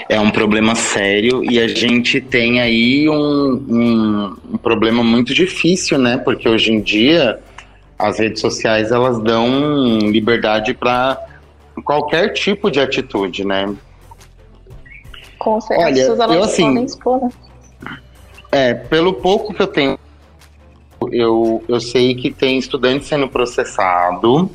É 0.09 0.19
um 0.19 0.31
problema 0.31 0.75
sério 0.75 1.45
e 1.49 1.61
a 1.61 1.69
gente 1.69 2.21
tem 2.21 2.61
aí 2.61 3.09
um, 3.09 3.65
um, 3.69 4.37
um 4.55 4.57
problema 4.57 5.05
muito 5.05 5.35
difícil, 5.35 5.99
né? 5.99 6.17
Porque 6.17 6.49
hoje 6.49 6.73
em 6.73 6.81
dia 6.81 7.39
as 7.99 8.19
redes 8.19 8.41
sociais 8.41 8.91
elas 8.91 9.23
dão 9.23 9.99
liberdade 10.01 10.75
para 10.75 11.17
qualquer 11.85 12.33
tipo 12.33 12.71
de 12.71 12.81
atitude, 12.81 13.45
né? 13.45 13.73
Com 15.43 15.61
certeza. 15.61 15.89
Olha, 15.89 16.03
As 16.03 16.09
pessoas 16.09 16.37
eu, 16.37 16.45
assim, 16.45 16.67
podem 16.67 16.85
expor, 16.85 17.21
né? 17.21 17.31
É, 18.53 18.75
pelo 18.75 19.15
pouco 19.15 19.53
que 19.53 19.61
eu 19.61 19.67
tenho, 19.67 19.99
eu, 21.11 21.65
eu 21.67 21.81
sei 21.81 22.15
que 22.15 22.31
tem 22.31 22.59
estudante 22.59 23.07
sendo 23.07 23.29
processado. 23.29 24.49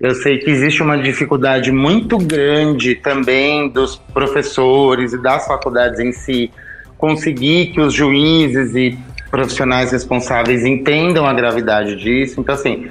Eu 0.00 0.14
sei 0.14 0.38
que 0.38 0.48
existe 0.48 0.84
uma 0.84 0.96
dificuldade 0.96 1.72
muito 1.72 2.16
grande 2.16 2.94
também 2.94 3.68
dos 3.68 3.96
professores 3.96 5.12
e 5.12 5.18
das 5.20 5.48
faculdades 5.48 5.98
em 5.98 6.12
si 6.12 6.48
conseguir 6.96 7.72
que 7.72 7.80
os 7.80 7.92
juízes 7.92 8.76
e 8.76 8.96
profissionais 9.32 9.90
responsáveis 9.90 10.64
entendam 10.64 11.26
a 11.26 11.34
gravidade 11.34 11.96
disso. 11.96 12.40
Então, 12.40 12.54
assim, 12.54 12.88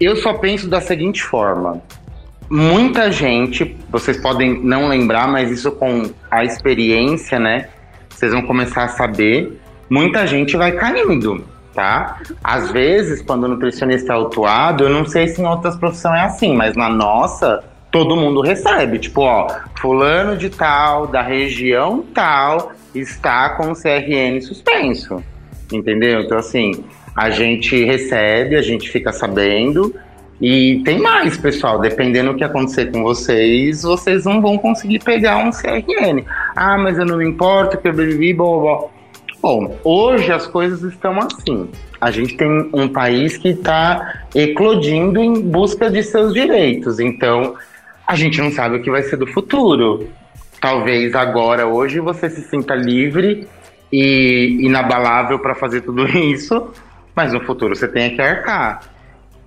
eu 0.00 0.16
só 0.16 0.32
penso 0.32 0.70
da 0.70 0.80
seguinte 0.80 1.22
forma: 1.22 1.82
muita 2.50 3.10
gente, 3.10 3.76
vocês 3.90 4.20
podem 4.20 4.60
não 4.62 4.88
lembrar, 4.88 5.28
mas 5.28 5.50
isso 5.50 5.70
com 5.72 6.10
a 6.30 6.44
experiência, 6.44 7.38
né? 7.38 7.68
Vocês 8.08 8.32
vão 8.32 8.42
começar 8.42 8.84
a 8.84 8.88
saber. 8.88 9.60
Muita 9.90 10.26
gente 10.26 10.56
vai 10.56 10.72
caindo, 10.72 11.44
tá? 11.74 12.20
Às 12.42 12.70
vezes, 12.70 13.20
quando 13.22 13.44
o 13.44 13.48
nutricionista 13.48 14.12
é 14.12 14.16
autuado, 14.16 14.84
eu 14.84 14.90
não 14.90 15.04
sei 15.04 15.28
se 15.28 15.40
em 15.42 15.46
outras 15.46 15.76
profissões 15.76 16.16
é 16.16 16.20
assim, 16.24 16.56
mas 16.56 16.76
na 16.76 16.88
nossa, 16.88 17.62
todo 17.90 18.16
mundo 18.16 18.40
recebe. 18.40 18.98
Tipo, 18.98 19.22
ó, 19.22 19.48
fulano 19.80 20.36
de 20.36 20.50
tal, 20.50 21.06
da 21.06 21.22
região 21.22 22.04
tal, 22.14 22.72
está 22.94 23.50
com 23.50 23.72
o 23.72 23.74
CRN 23.74 24.40
suspenso. 24.40 25.22
Entendeu? 25.72 26.20
Então, 26.20 26.38
assim, 26.38 26.84
a 27.14 27.30
gente 27.30 27.84
recebe, 27.84 28.56
a 28.56 28.62
gente 28.62 28.90
fica 28.90 29.12
sabendo, 29.12 29.94
E 30.40 30.82
tem 30.84 30.98
mais, 30.98 31.36
pessoal. 31.36 31.78
Dependendo 31.78 32.32
do 32.32 32.38
que 32.38 32.44
acontecer 32.44 32.90
com 32.90 33.02
vocês, 33.02 33.82
vocês 33.82 34.24
não 34.24 34.40
vão 34.40 34.58
conseguir 34.58 34.98
pegar 34.98 35.38
um 35.38 35.50
CRN. 35.50 36.24
Ah, 36.56 36.76
mas 36.76 36.98
eu 36.98 37.04
não 37.04 37.18
me 37.18 37.26
importo, 37.26 37.78
que 37.78 37.88
eu 37.88 37.92
bebi, 37.92 38.34
blá, 38.34 38.46
blá. 38.46 38.84
Bom, 39.40 39.76
hoje 39.84 40.32
as 40.32 40.46
coisas 40.46 40.82
estão 40.82 41.18
assim. 41.18 41.68
A 42.00 42.10
gente 42.10 42.36
tem 42.36 42.70
um 42.72 42.88
país 42.88 43.36
que 43.36 43.48
está 43.48 44.22
eclodindo 44.34 45.20
em 45.20 45.40
busca 45.40 45.90
de 45.90 46.02
seus 46.02 46.32
direitos. 46.32 46.98
Então, 46.98 47.54
a 48.06 48.16
gente 48.16 48.40
não 48.40 48.50
sabe 48.50 48.76
o 48.76 48.82
que 48.82 48.90
vai 48.90 49.02
ser 49.02 49.16
do 49.16 49.26
futuro. 49.26 50.08
Talvez 50.60 51.14
agora, 51.14 51.66
hoje, 51.66 52.00
você 52.00 52.30
se 52.30 52.42
sinta 52.48 52.74
livre 52.74 53.46
e 53.92 54.58
inabalável 54.62 55.38
para 55.38 55.54
fazer 55.54 55.82
tudo 55.82 56.06
isso, 56.18 56.70
mas 57.14 57.32
no 57.32 57.40
futuro 57.40 57.76
você 57.76 57.86
tenha 57.86 58.10
que 58.10 58.20
arcar. 58.20 58.93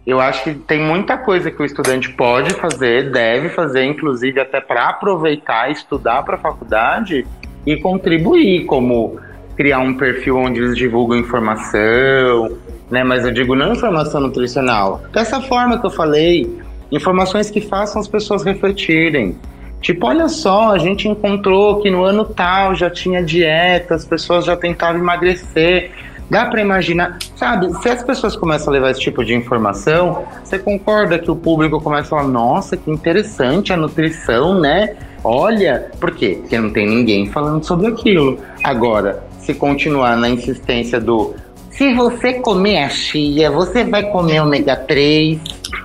Eu 0.07 0.21
acho 0.21 0.41
que 0.45 0.53
tem 0.53 0.79
muita 0.79 1.17
coisa 1.17 1.51
que 1.51 1.61
o 1.61 1.65
estudante 1.65 2.09
pode 2.13 2.53
fazer, 2.53 3.11
deve 3.11 3.49
fazer, 3.49 3.83
inclusive 3.83 4.39
até 4.39 4.61
para 4.61 4.87
aproveitar, 4.87 5.69
estudar 5.69 6.23
para 6.23 6.35
a 6.35 6.39
faculdade 6.39 7.27
e 7.65 7.75
contribuir, 7.75 8.63
como 8.63 9.19
criar 9.57 9.79
um 9.79 9.95
perfil 9.95 10.37
onde 10.37 10.61
eles 10.61 10.77
divulgam 10.77 11.17
informação, 11.17 12.57
né? 12.89 13.03
Mas 13.03 13.25
eu 13.25 13.33
digo 13.33 13.53
não 13.53 13.73
informação 13.73 14.21
nutricional. 14.21 15.01
Dessa 15.11 15.41
forma 15.41 15.77
que 15.77 15.85
eu 15.85 15.91
falei, 15.91 16.57
informações 16.89 17.49
que 17.49 17.59
façam 17.59 17.99
as 17.99 18.07
pessoas 18.07 18.45
refletirem. 18.45 19.37
Tipo, 19.81 20.07
olha 20.07 20.29
só, 20.29 20.71
a 20.71 20.77
gente 20.77 21.09
encontrou 21.09 21.81
que 21.81 21.91
no 21.91 22.05
ano 22.05 22.23
tal 22.23 22.73
já 22.73 22.89
tinha 22.89 23.21
dieta, 23.21 23.95
as 23.95 24.05
pessoas 24.05 24.45
já 24.45 24.55
tentavam 24.55 25.01
emagrecer. 25.01 25.91
Dá 26.29 26.45
para 26.45 26.61
imaginar, 26.61 27.17
sabe? 27.35 27.71
Se 27.81 27.89
as 27.89 28.03
pessoas 28.03 28.35
começam 28.35 28.69
a 28.69 28.73
levar 28.73 28.91
esse 28.91 28.99
tipo 28.99 29.23
de 29.23 29.33
informação, 29.33 30.25
você 30.43 30.59
concorda 30.59 31.17
que 31.17 31.31
o 31.31 31.35
público 31.35 31.79
começa 31.79 32.07
a 32.07 32.09
falar: 32.09 32.27
nossa, 32.27 32.75
que 32.75 32.91
interessante 32.91 33.71
a 33.71 33.77
nutrição, 33.77 34.59
né? 34.59 34.95
Olha, 35.23 35.89
por 35.99 36.11
quê? 36.11 36.37
Porque 36.41 36.59
não 36.59 36.69
tem 36.71 36.87
ninguém 36.87 37.27
falando 37.27 37.63
sobre 37.63 37.87
aquilo. 37.87 38.39
Agora, 38.63 39.23
se 39.39 39.53
continuar 39.53 40.17
na 40.17 40.29
insistência 40.29 40.99
do 40.99 41.33
se 41.77 41.93
você 41.93 42.33
comer 42.33 42.79
a 42.79 42.89
chia, 42.89 43.51
você 43.51 43.83
vai 43.83 44.09
comer 44.09 44.41
ômega 44.41 44.75
3. 44.75 45.39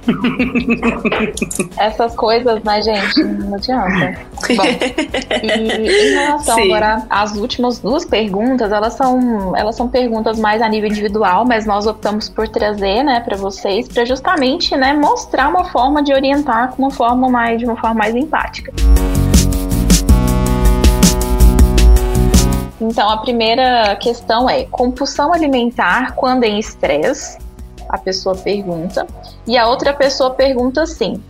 Essas 1.78 2.14
coisas, 2.14 2.62
né, 2.62 2.82
gente? 2.82 3.22
Não 3.22 3.54
adianta. 3.54 4.20
Bom, 4.56 4.64
e 5.42 6.10
em 6.10 6.14
relação 6.14 6.54
Sim. 6.56 6.64
agora 6.64 7.06
às 7.08 7.36
últimas 7.36 7.78
duas 7.78 8.04
perguntas, 8.04 8.72
elas 8.72 8.94
são, 8.94 9.56
elas 9.56 9.76
são 9.76 9.88
perguntas 9.88 10.38
mais 10.38 10.60
a 10.62 10.68
nível 10.68 10.88
individual, 10.88 11.44
mas 11.46 11.66
nós 11.66 11.86
optamos 11.86 12.28
por 12.28 12.48
trazer, 12.48 13.02
né, 13.02 13.20
para 13.20 13.36
vocês, 13.36 13.88
para 13.88 14.04
justamente, 14.04 14.76
né, 14.76 14.92
mostrar 14.92 15.48
uma 15.48 15.64
forma 15.64 16.02
de 16.02 16.12
orientar 16.12 16.74
uma 16.78 16.90
forma 16.90 17.28
mais, 17.28 17.58
de 17.58 17.64
uma 17.64 17.76
forma 17.76 17.94
mais 17.94 18.14
empática. 18.14 18.72
Então, 22.80 23.08
a 23.08 23.18
primeira 23.18 23.94
questão 23.96 24.50
é 24.50 24.64
compulsão 24.64 25.32
alimentar 25.32 26.14
quando 26.16 26.42
em 26.42 26.58
estresse? 26.58 27.38
A 27.92 27.98
pessoa 27.98 28.34
pergunta. 28.34 29.06
E 29.46 29.56
a 29.56 29.68
outra 29.68 29.92
pessoa 29.92 30.30
pergunta 30.30 30.82
assim: 30.82 31.22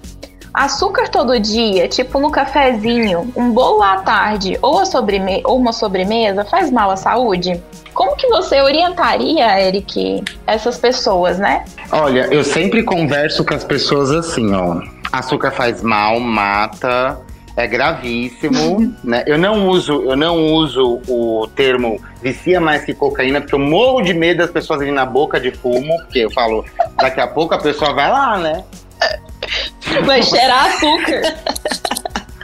açúcar 0.55 1.09
todo 1.09 1.39
dia, 1.41 1.89
tipo 1.89 2.21
no 2.21 2.31
cafezinho, 2.31 3.33
um 3.37 3.51
bolo 3.53 3.83
à 3.83 3.99
tarde 3.99 4.59
ou, 4.63 4.79
a 4.79 4.85
sobreme 4.85 5.43
ou 5.45 5.59
uma 5.59 5.73
sobremesa 5.73 6.45
faz 6.45 6.71
mal 6.71 6.91
à 6.91 6.97
saúde? 6.97 7.61
Como 7.93 8.17
que 8.17 8.27
você 8.29 8.61
orientaria, 8.63 9.61
Eric, 9.61 10.25
essas 10.47 10.79
pessoas, 10.79 11.39
né? 11.39 11.65
Olha, 11.91 12.29
eu 12.31 12.43
sempre 12.43 12.83
converso 12.83 13.45
com 13.45 13.55
as 13.55 13.65
pessoas 13.65 14.11
assim, 14.11 14.55
ó. 14.55 14.81
Açúcar 15.13 15.51
faz 15.51 15.83
mal, 15.83 16.19
mata, 16.19 17.21
é 17.57 17.67
gravíssimo, 17.67 18.95
né? 19.05 19.25
Eu 19.27 19.39
não 19.39 19.69
uso, 19.69 20.03
eu 20.03 20.17
não 20.17 20.37
uso 20.55 21.01
o 21.09 21.49
termo 21.55 22.01
vicia 22.23 22.61
mais 22.61 22.85
que 22.85 22.95
cocaína, 22.95 23.41
porque 23.41 23.55
eu 23.55 23.59
morro 23.59 24.03
de 24.03 24.15
medo 24.15 24.39
das 24.39 24.51
pessoas 24.51 24.81
irem 24.81 24.95
na 24.95 25.05
boca 25.05 25.41
de 25.41 25.51
fumo, 25.51 25.97
porque 25.99 26.21
eu 26.21 26.31
falo, 26.31 26.65
daqui 26.97 27.21
a 27.21 27.27
pouco 27.27 27.55
a 27.55 27.59
pessoa 27.59 27.93
vai 27.93 28.11
lá, 28.11 28.39
né? 28.39 28.65
Vai 30.07 30.23
cheirar 30.23 30.67
açúcar. 30.67 31.21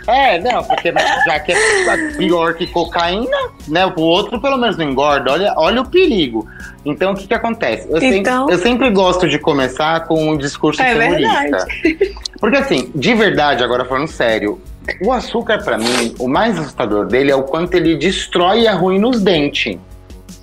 É, 0.08 0.38
não, 0.40 0.64
porque 0.64 0.90
já 1.26 1.38
que 1.38 1.52
é 1.52 2.12
pior 2.16 2.54
que 2.54 2.66
cocaína, 2.66 3.36
né? 3.68 3.84
O 3.84 4.00
outro 4.00 4.40
pelo 4.40 4.56
menos 4.56 4.78
não 4.78 4.88
engorda. 4.88 5.32
Olha, 5.32 5.52
olha 5.54 5.82
o 5.82 5.86
perigo. 5.86 6.48
Então, 6.82 7.12
o 7.12 7.14
que 7.14 7.26
que 7.26 7.34
acontece? 7.34 7.86
Eu, 7.90 7.98
então... 7.98 8.48
sempre, 8.48 8.54
eu 8.54 8.58
sempre 8.58 8.90
gosto 8.90 9.28
de 9.28 9.38
começar 9.38 10.06
com 10.06 10.30
um 10.30 10.38
discurso 10.38 10.80
é 10.80 10.94
terrorista. 10.94 11.66
Verdade. 11.82 12.14
Porque 12.40 12.56
assim, 12.56 12.90
de 12.94 13.14
verdade, 13.14 13.62
agora 13.62 13.84
falando 13.84 14.08
sério, 14.08 14.58
o 15.00 15.12
açúcar, 15.12 15.62
para 15.62 15.78
mim, 15.78 16.14
o 16.18 16.28
mais 16.28 16.58
assustador 16.58 17.06
dele 17.06 17.30
é 17.30 17.36
o 17.36 17.42
quanto 17.42 17.74
ele 17.74 17.96
destrói 17.96 18.66
a 18.66 18.74
ruim 18.74 18.98
nos 18.98 19.20
dentes. 19.20 19.76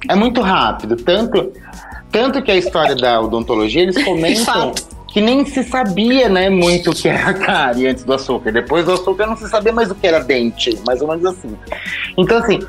É 0.09 0.15
muito 0.15 0.41
rápido. 0.41 0.95
Tanto, 0.95 1.51
tanto 2.11 2.41
que 2.41 2.51
a 2.51 2.55
história 2.55 2.95
da 2.95 3.19
odontologia, 3.21 3.81
eles 3.81 4.01
comentam 4.03 4.73
que 5.15 5.21
nem 5.21 5.45
se 5.45 5.63
sabia, 5.63 6.27
né, 6.27 6.49
muito 6.49 6.91
o 6.91 6.93
que 6.93 7.07
era 7.07 7.33
cárie 7.33 7.87
antes 7.87 8.03
do 8.03 8.13
açúcar. 8.13 8.51
Depois 8.51 8.83
do 8.83 8.91
açúcar 8.91 9.25
não 9.25 9.37
se 9.37 9.47
sabia 9.47 9.71
mais 9.71 9.89
o 9.89 9.95
que 9.95 10.05
era 10.05 10.19
dente, 10.19 10.77
mais 10.85 11.01
ou 11.01 11.07
menos 11.07 11.25
assim. 11.25 11.57
Então, 12.17 12.37
assim, 12.37 12.59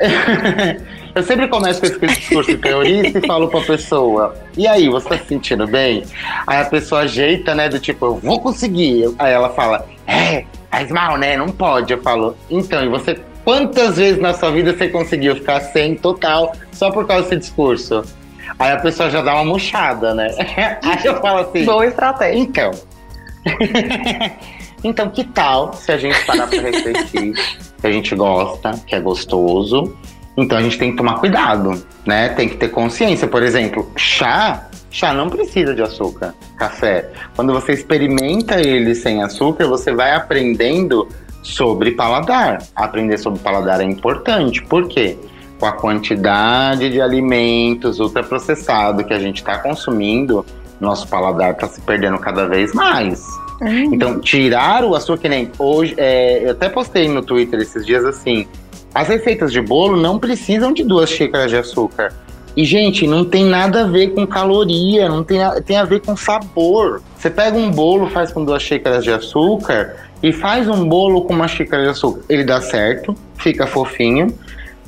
eu 1.14 1.22
sempre 1.22 1.46
começo 1.46 1.80
com 1.80 1.86
esse 1.86 2.00
discurso 2.00 2.58
terrorista 2.58 3.20
e 3.20 3.24
falo 3.24 3.46
pra 3.46 3.60
pessoa, 3.60 4.34
e 4.56 4.66
aí, 4.66 4.88
você 4.88 5.10
tá 5.10 5.18
se 5.18 5.26
sentindo 5.26 5.64
bem? 5.68 6.02
Aí 6.44 6.60
a 6.60 6.64
pessoa 6.64 7.02
ajeita, 7.02 7.54
né, 7.54 7.68
do 7.68 7.78
tipo, 7.78 8.04
eu 8.04 8.16
vou 8.16 8.40
conseguir. 8.40 9.14
Aí 9.16 9.32
ela 9.32 9.50
fala, 9.50 9.86
é, 10.04 10.44
faz 10.72 10.90
mal, 10.90 11.18
né? 11.18 11.36
Não 11.36 11.48
pode. 11.48 11.92
Eu 11.92 12.00
falo, 12.00 12.34
então, 12.50 12.82
e 12.82 12.88
você, 12.88 13.20
quantas 13.44 13.98
vezes 13.98 14.20
na 14.20 14.32
sua 14.32 14.50
vida 14.50 14.76
você 14.76 14.88
conseguiu 14.88 15.36
ficar 15.36 15.60
sem 15.60 15.94
total 15.94 16.52
só 16.72 16.90
por 16.90 17.06
causa 17.06 17.28
desse 17.28 17.36
discurso? 17.36 18.02
Aí 18.58 18.72
a 18.72 18.78
pessoa 18.78 19.10
já 19.10 19.20
dá 19.20 19.34
uma 19.34 19.44
murchada, 19.44 20.14
né? 20.14 20.28
Aí 20.82 21.04
eu 21.04 21.20
falo 21.20 21.40
assim. 21.40 21.64
Boa 21.64 21.86
estratégia. 21.86 22.40
Então. 22.40 22.70
então, 24.82 25.10
que 25.10 25.24
tal 25.24 25.74
se 25.74 25.92
a 25.92 25.98
gente 25.98 26.18
parar 26.24 26.46
pra 26.46 26.60
refletir 26.60 27.34
que 27.80 27.86
a 27.86 27.92
gente 27.92 28.14
gosta, 28.14 28.72
que 28.86 28.94
é 28.94 29.00
gostoso? 29.00 29.96
Então 30.36 30.56
a 30.56 30.62
gente 30.62 30.78
tem 30.78 30.92
que 30.92 30.96
tomar 30.96 31.18
cuidado, 31.18 31.84
né? 32.06 32.30
Tem 32.30 32.48
que 32.48 32.56
ter 32.56 32.68
consciência. 32.68 33.28
Por 33.28 33.42
exemplo, 33.42 33.90
chá 33.96 34.68
Chá 34.92 35.14
não 35.14 35.30
precisa 35.30 35.74
de 35.74 35.80
açúcar. 35.80 36.34
Café. 36.58 37.10
Quando 37.34 37.52
você 37.52 37.72
experimenta 37.72 38.60
ele 38.60 38.94
sem 38.94 39.22
açúcar, 39.22 39.66
você 39.66 39.92
vai 39.92 40.14
aprendendo 40.14 41.08
sobre 41.42 41.92
paladar. 41.92 42.62
Aprender 42.76 43.18
sobre 43.18 43.40
paladar 43.40 43.80
é 43.80 43.84
importante. 43.84 44.62
Por 44.62 44.86
quê? 44.88 45.16
Com 45.58 45.64
a 45.64 45.72
quantidade 45.72 46.90
de 46.90 47.00
alimentos 47.00 48.00
ultraprocessados 48.00 49.04
que 49.06 49.14
a 49.14 49.18
gente 49.18 49.38
está 49.38 49.58
consumindo, 49.58 50.44
nosso 50.78 51.08
paladar 51.08 51.52
está 51.52 51.66
se 51.68 51.80
perdendo 51.80 52.18
cada 52.18 52.46
vez 52.46 52.74
mais. 52.74 53.24
Uhum. 53.62 53.94
Então, 53.94 54.20
tirar 54.20 54.84
o 54.84 54.94
açúcar, 54.94 55.22
que 55.22 55.28
nem 55.28 55.50
hoje, 55.58 55.94
é, 55.96 56.44
eu 56.44 56.50
até 56.50 56.68
postei 56.68 57.08
no 57.08 57.22
Twitter 57.22 57.60
esses 57.60 57.86
dias 57.86 58.04
assim: 58.04 58.46
as 58.94 59.08
receitas 59.08 59.52
de 59.52 59.60
bolo 59.60 59.96
não 59.96 60.18
precisam 60.18 60.72
de 60.72 60.84
duas 60.84 61.08
xícaras 61.08 61.50
de 61.50 61.56
açúcar. 61.56 62.12
E, 62.56 62.64
gente, 62.64 63.06
não 63.06 63.24
tem 63.24 63.44
nada 63.44 63.82
a 63.82 63.86
ver 63.86 64.08
com 64.08 64.26
caloria, 64.26 65.08
não 65.08 65.24
tem 65.24 65.42
a, 65.42 65.60
tem 65.60 65.76
a 65.76 65.84
ver 65.84 66.00
com 66.00 66.16
sabor. 66.16 67.02
Você 67.16 67.30
pega 67.30 67.56
um 67.56 67.70
bolo, 67.70 68.10
faz 68.10 68.30
com 68.32 68.44
duas 68.44 68.62
xícaras 68.62 69.02
de 69.02 69.10
açúcar 69.10 69.96
e 70.22 70.32
faz 70.32 70.68
um 70.68 70.86
bolo 70.86 71.22
com 71.22 71.32
uma 71.32 71.48
xícara 71.48 71.84
de 71.84 71.88
açúcar. 71.90 72.22
Ele 72.28 72.44
dá 72.44 72.60
certo, 72.60 73.14
fica 73.36 73.66
fofinho 73.66 74.34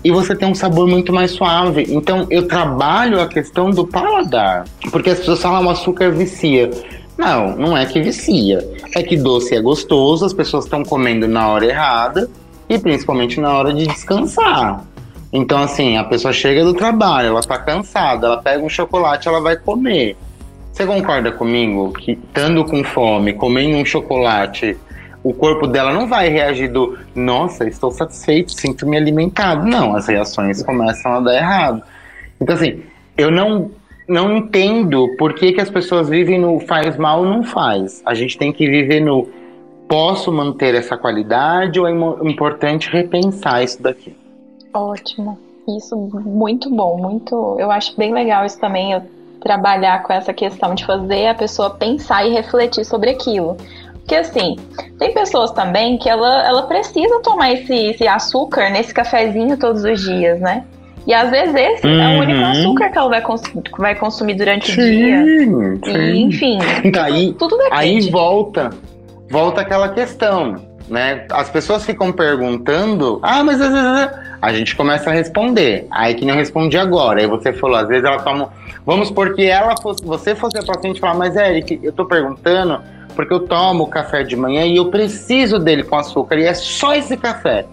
e 0.05 0.11
você 0.11 0.37
tem 0.37 0.47
um 0.47 0.55
sabor 0.55 0.87
muito 0.87 1.13
mais 1.13 1.31
suave. 1.31 1.87
Então, 1.89 2.27
eu 2.29 2.47
trabalho 2.47 3.21
a 3.21 3.27
questão 3.27 3.71
do 3.71 3.87
paladar. 3.87 4.65
Porque 4.93 5.09
as 5.09 5.19
pessoas 5.19 5.41
falam, 5.41 5.65
o 5.65 5.71
ah, 5.71 5.73
açúcar 5.73 6.11
vicia. 6.11 6.71
Não, 7.17 7.57
não 7.57 7.77
é 7.77 7.87
que 7.87 8.03
vicia. 8.03 8.59
É 8.95 9.03
que 9.03 9.17
doce 9.17 9.55
é 9.55 9.63
gostoso, 9.63 10.27
as 10.27 10.35
pessoas 10.35 10.65
estão 10.65 10.83
comendo 10.83 11.27
na 11.27 11.49
hora 11.49 11.65
errada 11.65 12.29
e 12.69 12.79
principalmente 12.79 13.41
na 13.41 13.57
hora 13.57 13.73
de 13.73 13.87
descansar. 13.87 14.85
Então, 15.37 15.61
assim, 15.65 15.97
a 15.97 16.05
pessoa 16.05 16.33
chega 16.33 16.63
do 16.63 16.73
trabalho, 16.73 17.31
ela 17.31 17.43
tá 17.43 17.59
cansada, 17.59 18.29
ela 18.29 18.41
pega 18.41 18.63
um 18.63 18.69
chocolate, 18.69 19.27
ela 19.27 19.41
vai 19.41 19.57
comer. 19.57 20.17
Você 20.73 20.87
concorda 20.87 21.33
comigo 21.33 21.93
que, 21.93 22.13
estando 22.13 22.65
com 22.65 22.85
fome, 22.85 23.33
comendo 23.33 23.77
um 23.77 23.85
chocolate, 23.85 24.77
o 25.25 25.35
corpo 25.35 25.67
dela 25.67 25.93
não 25.93 26.07
vai 26.07 26.29
reagir 26.29 26.71
do 26.71 26.97
nossa, 27.17 27.67
estou 27.67 27.91
satisfeito, 27.91 28.53
sinto-me 28.53 28.97
alimentado. 28.97 29.67
Não, 29.67 29.97
as 29.97 30.07
reações 30.07 30.63
começam 30.63 31.15
a 31.15 31.21
dar 31.21 31.35
errado. 31.35 31.83
Então, 32.41 32.55
assim, 32.55 32.85
eu 33.19 33.29
não, 33.29 33.73
não 34.07 34.37
entendo 34.37 35.17
por 35.19 35.35
que, 35.35 35.53
que 35.53 35.61
as 35.61 35.69
pessoas 35.69 36.09
vivem 36.09 36.39
no 36.39 36.61
faz 36.61 36.97
mal 36.97 37.23
ou 37.23 37.27
não 37.27 37.43
faz. 37.43 38.01
A 38.07 38.15
gente 38.15 38.39
tem 38.39 38.53
que 38.53 38.71
viver 38.71 39.01
no 39.01 39.29
posso 39.89 40.31
manter 40.31 40.77
essa 40.77 40.97
qualidade 40.97 41.81
ou 41.81 41.89
é 41.89 41.91
importante 42.31 42.89
repensar 42.89 43.65
isso 43.65 43.83
daqui. 43.83 44.15
Ótimo. 44.75 45.39
Isso, 45.69 45.97
muito 45.97 46.69
bom, 46.69 46.99
muito. 46.99 47.57
Eu 47.59 47.71
acho 47.71 47.97
bem 47.97 48.13
legal 48.13 48.45
isso 48.45 48.59
também. 48.61 48.93
Eu 48.93 49.03
trabalhar 49.41 50.03
com 50.03 50.13
essa 50.13 50.33
questão 50.33 50.75
de 50.75 50.85
fazer 50.85 51.29
a 51.29 51.35
pessoa 51.35 51.71
pensar 51.71 52.27
e 52.27 52.33
refletir 52.33 52.85
sobre 52.85 53.11
aquilo. 53.11 53.57
Porque 54.01 54.17
assim, 54.17 54.57
tem 54.99 55.15
pessoas 55.15 55.51
também 55.53 55.97
que 55.97 56.09
ela, 56.09 56.47
ela 56.47 56.63
precisa 56.65 57.21
tomar 57.21 57.53
esse, 57.53 57.75
esse 57.75 58.07
açúcar 58.07 58.71
nesse 58.71 58.93
cafezinho 58.93 59.57
todos 59.57 59.85
os 59.85 60.01
dias, 60.01 60.41
né? 60.41 60.65
E 61.07 61.13
às 61.13 61.31
vezes 61.31 61.55
esse 61.55 61.87
uhum. 61.87 62.01
é 62.01 62.17
o 62.17 62.21
único 62.21 62.41
uhum. 62.41 62.51
açúcar 62.51 62.91
que 62.91 62.99
ela 62.99 63.09
vai, 63.09 63.21
cons 63.21 63.43
vai 63.79 63.95
consumir 63.95 64.35
durante 64.35 64.73
sim, 64.73 64.81
o 64.81 64.85
dia. 64.85 65.25
Sim. 65.25 65.91
E, 65.91 66.23
enfim. 66.23 66.59
Então, 66.83 67.05
aí, 67.05 67.33
tudo 67.35 67.57
depende. 67.57 67.77
Aí 67.77 68.11
volta, 68.11 68.71
volta 69.31 69.61
aquela 69.61 69.91
questão, 69.91 70.57
né? 70.89 71.27
As 71.31 71.49
pessoas 71.49 71.85
ficam 71.85 72.13
perguntando, 72.13 73.19
ah, 73.23 73.43
mas 73.43 73.61
às 73.61 73.73
vezes 73.73 74.11
a 74.41 74.53
gente 74.53 74.77
começa 74.77 75.11
a 75.11 75.13
responder. 75.13 75.87
Aí 75.91 76.15
que 76.15 76.25
não 76.25 76.35
responde 76.35 76.77
agora. 76.77 77.21
Aí 77.21 77.27
você 77.27 77.53
falou, 77.53 77.77
às 77.77 77.89
vezes 77.89 78.05
ela 78.05 78.19
toma. 78.19 78.53
Vamos 78.85 79.11
porque 79.11 79.43
ela 79.43 79.75
fosse, 79.81 80.05
você 80.05 80.35
fosse 80.35 80.59
a 80.59 80.63
paciente 80.63 80.99
e 80.99 81.01
falar, 81.01 81.15
mas 81.15 81.37
Eric, 81.37 81.81
eu 81.83 81.93
tô 81.93 82.05
perguntando 82.05 82.81
porque 83.15 83.33
eu 83.33 83.41
tomo 83.41 83.87
café 83.87 84.23
de 84.23 84.37
manhã 84.37 84.65
e 84.65 84.77
eu 84.77 84.91
preciso 84.91 85.59
dele 85.59 85.85
com 85.85 85.97
açúcar 85.97 86.37
e 86.37 86.45
é 86.45 86.55
só 86.55 86.95
esse 86.95 87.17
café. 87.17 87.65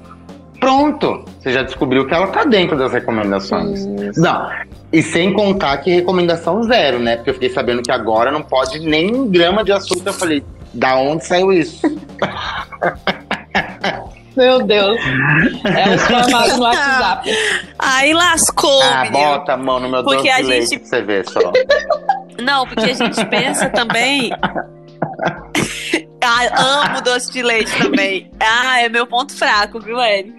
Pronto, 0.59 1.26
você 1.39 1.51
já 1.51 1.64
descobriu 1.64 2.05
que 2.05 2.14
ela 2.14 2.28
tá 2.28 2.43
dentro 2.43 2.78
das 2.78 2.93
recomendações. 2.93 3.80
Isso. 3.80 4.22
Não, 4.22 4.47
e 4.93 5.01
sem 5.01 5.34
contar 5.34 5.76
que 5.78 5.89
recomendação 5.89 6.62
zero, 6.64 6.99
né? 6.99 7.16
Porque 7.16 7.32
eu 7.32 7.34
fiquei 7.34 7.49
sabendo 7.49 7.82
que 7.82 7.91
agora 7.91 8.32
não 8.32 8.43
pode 8.43 8.80
nem 8.80 9.14
um 9.14 9.28
grama 9.28 9.64
de 9.64 9.72
açúcar. 9.72 10.09
Eu 10.09 10.14
falei, 10.14 10.43
da 10.74 10.95
onde 10.95 11.26
saiu 11.26 11.51
isso? 11.51 11.82
Meu 14.36 14.63
Deus. 14.63 14.97
É 15.76 15.95
os 15.95 16.01
formatos 16.03 16.57
no 16.57 16.63
WhatsApp. 16.63 17.30
Aí 17.78 18.13
lascou, 18.13 18.82
Ah, 18.84 19.03
menino. 19.03 19.17
bota 19.26 19.53
a 19.53 19.57
mão 19.57 19.80
no 19.80 19.89
meu 19.89 20.03
porque 20.03 20.30
doce 20.30 20.41
de 20.41 20.47
leite 20.47 20.69
gente... 20.69 20.80
pra 20.80 20.88
você 20.89 21.01
ver 21.01 21.30
só. 21.30 21.51
Não, 22.41 22.65
porque 22.65 22.89
a 22.91 22.93
gente 22.93 23.26
pensa 23.26 23.69
também 23.69 24.32
ah, 26.24 26.86
amo 26.88 27.01
doce 27.01 27.32
de 27.34 27.41
leite 27.43 27.72
também. 27.78 28.32
Ah, 28.39 28.82
é 28.82 28.89
meu 28.89 29.05
ponto 29.05 29.36
fraco, 29.36 29.80
viu, 29.80 29.99
Eric? 29.99 30.34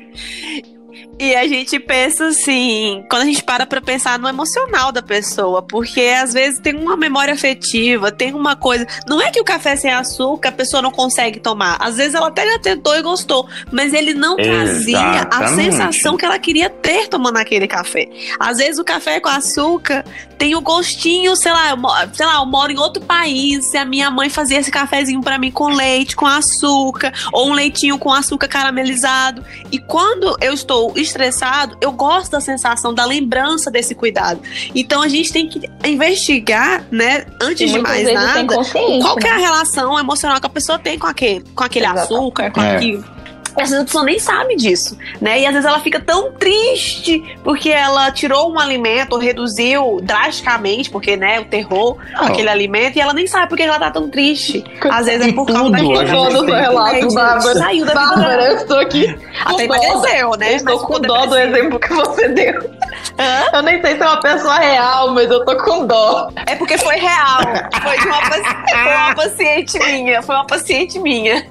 E 1.19 1.35
a 1.35 1.47
gente 1.47 1.79
pensa 1.79 2.27
assim, 2.27 3.05
quando 3.09 3.23
a 3.23 3.27
gente 3.27 3.45
para 3.45 3.67
pra 3.67 3.81
pensar 3.81 4.19
no 4.19 4.29
emocional 4.29 4.91
da 4.91 5.03
pessoa, 5.03 5.63
porque 5.63 6.01
às 6.01 6.33
vezes 6.33 6.59
tem 6.59 6.75
uma 6.75 6.97
memória 6.97 7.33
afetiva, 7.33 8.11
tem 8.11 8.35
uma 8.35 8.57
coisa. 8.57 8.87
Não 9.07 9.21
é 9.21 9.31
que 9.31 9.41
o 9.41 9.45
café 9.45 9.77
sem 9.77 9.93
açúcar 9.93 10.49
a 10.49 10.53
pessoa 10.53 10.83
não 10.83 10.91
consegue 10.91 11.39
tomar. 11.39 11.77
Às 11.81 11.97
vezes 11.97 12.15
ela 12.15 12.29
até 12.29 12.47
já 12.47 12.59
tentou 12.59 12.97
e 12.97 13.03
gostou, 13.03 13.49
mas 13.71 13.93
ele 13.93 14.15
não 14.15 14.39
Exatamente. 14.39 14.65
trazia 14.65 15.29
a 15.31 15.49
sensação 15.49 16.17
que 16.17 16.25
ela 16.25 16.39
queria 16.39 16.69
ter 16.69 17.09
tomando 17.09 17.37
aquele 17.37 17.69
café. 17.69 18.09
Às 18.39 18.59
vezes 18.59 18.79
o 18.79 18.85
café 18.85 19.21
com 19.21 19.29
açúcar 19.29 20.05
tem 20.39 20.57
o 20.57 20.61
gostinho, 20.61 21.37
sei 21.37 21.53
lá, 21.53 21.71
eu, 21.71 21.77
sei 22.15 22.27
lá, 22.27 22.37
eu 22.37 22.47
moro 22.47 22.73
em 22.73 22.79
outro 22.79 23.01
país 23.01 23.73
e 23.73 23.77
a 23.77 23.85
minha 23.85 24.11
mãe 24.11 24.29
fazia 24.29 24.59
esse 24.59 24.73
cafezinho 24.73 25.21
para 25.21 25.39
mim 25.39 25.53
com 25.53 25.69
leite, 25.69 26.17
com 26.17 26.27
açúcar, 26.27 27.13
ou 27.33 27.49
um 27.49 27.53
leitinho 27.53 27.97
com 27.97 28.13
açúcar 28.13 28.49
caramelizado. 28.49 29.45
E 29.71 29.79
quando 29.79 30.37
eu 30.41 30.53
estou 30.53 30.92
estressado, 30.97 31.77
eu 31.81 31.93
gosto 31.93 32.33
da 32.33 32.41
sensação, 32.41 32.95
da 32.95 33.05
lembrança 33.05 33.71
desse 33.71 33.95
cuidado. 33.95 34.41
Então 34.75 35.03
a 35.03 35.09
gente 35.09 35.33
tem 35.33 35.49
que 35.49 35.69
investigar, 35.85 36.85
né, 36.91 37.27
antes 37.41 37.71
de 37.71 37.79
mais 37.79 38.13
nada, 38.13 38.55
qual 39.01 39.17
que 39.17 39.27
é 39.27 39.31
a 39.31 39.37
relação 39.37 39.99
emocional 39.99 40.41
que 40.41 40.47
a 40.47 40.51
pessoa 40.51 40.79
tem 40.79 40.99
com 40.99 41.07
aquele, 41.07 41.45
com 41.55 41.65
aquele 41.65 41.87
açúcar, 41.87 42.51
com 42.51 42.63
é. 42.63 42.77
aquilo 42.77 43.22
às 43.57 43.71
vezes 43.71 43.81
a 43.81 43.85
pessoa 43.85 44.05
nem 44.05 44.19
sabe 44.19 44.57
disso, 44.57 44.97
né? 45.21 45.41
E 45.41 45.47
às 45.47 45.53
vezes 45.53 45.69
ela 45.69 45.81
fica 45.81 46.01
tão 46.01 46.33
triste 46.33 47.23
porque 47.45 47.71
ela 47.71 48.11
tirou 48.11 48.53
um 48.53 48.59
alimento 48.59 49.13
ou 49.13 49.19
reduziu 49.19 50.01
drasticamente, 50.03 50.91
porque, 50.91 51.17
né, 51.17 51.41
o 51.41 51.45
terror 51.45 51.97
oh. 52.21 52.25
aquele 52.25 52.49
alimento, 52.49 52.97
e 52.97 53.01
ela 53.01 53.13
nem 53.13 53.27
sabe 53.27 53.49
porque 53.49 53.63
ela 53.63 53.79
tá 53.79 53.91
tão 53.91 54.09
triste. 54.09 54.65
Às 54.91 55.07
vezes 55.07 55.29
é 55.29 55.33
por 55.33 55.47
causa 55.47 55.71
da 55.71 55.79
todo 55.79 56.51
o 56.51 56.55
relato, 56.55 57.15
Bárbara. 57.15 57.59
Saiu 57.59 57.85
da 57.85 57.95
Bárbara, 57.95 58.47
eu 58.47 58.57
estou 58.57 58.79
aqui. 58.79 59.19
Até 59.45 59.65
emagreceu, 59.65 60.31
né? 60.39 60.55
estou 60.55 60.79
com 60.81 61.01
dó 61.01 61.27
do 61.27 61.37
exemplo 61.37 61.79
que 61.79 61.93
você 61.93 62.29
deu. 62.29 62.71
Hã? 63.19 63.57
Eu 63.57 63.63
nem 63.63 63.81
sei 63.81 63.97
se 63.97 64.03
é 64.03 64.07
uma 64.07 64.21
pessoa 64.21 64.59
real, 64.59 65.11
mas 65.13 65.31
eu 65.31 65.45
tô 65.45 65.57
com 65.59 65.87
dó. 65.87 66.29
É 66.47 66.55
porque 66.55 66.79
foi 66.79 66.97
real. 66.97 67.41
Foi, 67.83 67.99
de 67.99 68.07
uma, 68.07 68.23
foi 68.23 68.95
uma 68.95 69.15
paciente 69.15 69.79
minha. 69.79 70.23
Foi 70.23 70.35
uma 70.35 70.47
paciente 70.47 70.99
minha. 70.99 71.47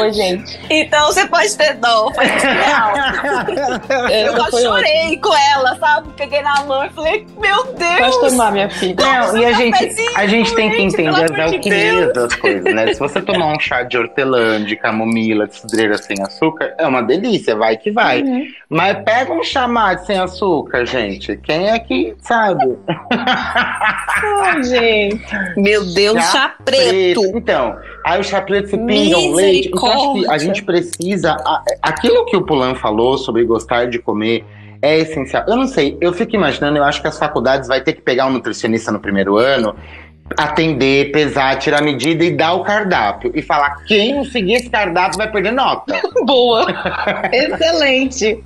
Oi, 0.00 0.12
gente. 0.12 0.58
Então 0.88 1.06
você 1.06 1.26
pode 1.26 1.56
ter 1.56 1.74
dó. 1.74 2.10
Foi 2.14 2.24
real. 2.24 2.92
eu 4.10 4.34
quase 4.34 4.62
chorei 4.62 5.06
ótimo. 5.06 5.20
com 5.20 5.36
ela, 5.36 5.76
sabe? 5.78 6.08
Peguei 6.16 6.42
na 6.42 6.64
mão 6.64 6.84
e 6.86 6.90
falei, 6.90 7.26
meu 7.38 7.64
Deus. 7.74 8.16
Pode 8.16 8.30
tomar, 8.30 8.52
minha 8.52 8.70
filha. 8.70 8.96
Não, 8.98 9.36
e 9.36 9.44
a 9.44 9.52
gente, 9.52 9.94
a 10.16 10.26
gente 10.26 10.54
tem 10.54 10.70
que 10.70 10.80
entender 10.80 11.24
as 11.24 11.38
alquimias 11.38 12.12
das 12.14 12.34
coisas, 12.34 12.74
né? 12.74 12.92
Se 12.94 12.98
você 12.98 13.20
tomar 13.20 13.54
um 13.54 13.60
chá 13.60 13.82
de 13.82 13.98
hortelã, 13.98 14.64
de 14.64 14.76
camomila, 14.76 15.46
de 15.46 15.56
cidreira 15.56 15.98
sem 15.98 16.16
açúcar, 16.22 16.74
é 16.78 16.86
uma 16.86 17.02
delícia, 17.02 17.54
vai 17.54 17.76
que 17.76 17.90
vai. 17.90 18.22
Uhum. 18.22 18.46
Mas 18.70 19.04
pega 19.04 19.32
um 19.32 19.42
chamate 19.42 20.06
sem 20.06 20.18
açúcar, 20.18 20.86
gente. 20.86 21.36
Quem 21.36 21.68
é 21.68 21.78
que 21.78 22.16
sabe? 22.20 22.78
Ai, 24.42 24.62
gente. 24.62 25.20
Meu 25.56 25.84
Deus, 25.92 26.16
chá, 26.16 26.32
chá 26.32 26.54
preto. 26.64 27.20
preto. 27.20 27.36
Então, 27.36 27.76
aí 28.12 28.20
o 28.20 28.24
chá 28.24 28.40
preto 28.40 28.70
se 28.70 28.78
pinga 28.78 29.18
um 29.18 29.34
leite. 29.34 29.68
Então, 29.68 29.88
acho 29.88 30.12
que 30.14 30.30
a 30.30 30.38
gente 30.38 30.62
precisa. 30.62 31.36
Aquilo 31.82 32.24
que 32.26 32.36
o 32.36 32.42
Pulan 32.42 32.74
falou 32.74 33.18
sobre 33.18 33.44
gostar 33.44 33.86
de 33.86 33.98
comer 33.98 34.44
é 34.80 34.98
essencial. 34.98 35.44
Eu 35.46 35.56
não 35.56 35.66
sei, 35.66 35.96
eu 36.00 36.12
fico 36.12 36.34
imaginando, 36.34 36.78
eu 36.78 36.84
acho 36.84 37.00
que 37.00 37.08
as 37.08 37.18
faculdades 37.18 37.68
vai 37.68 37.80
ter 37.80 37.92
que 37.92 38.00
pegar 38.00 38.26
um 38.26 38.30
nutricionista 38.30 38.92
no 38.92 39.00
primeiro 39.00 39.36
ano 39.36 39.74
atender, 40.36 41.10
pesar, 41.10 41.56
tirar 41.56 41.82
medida 41.82 42.24
e 42.24 42.30
dar 42.30 42.54
o 42.54 42.62
cardápio. 42.62 43.32
E 43.34 43.40
falar 43.40 43.84
quem 43.86 44.14
não 44.14 44.24
seguir 44.24 44.54
esse 44.54 44.68
cardápio 44.68 45.16
vai 45.16 45.30
perder 45.30 45.52
nota. 45.52 45.94
Boa. 46.26 46.66
Excelente. 47.32 48.42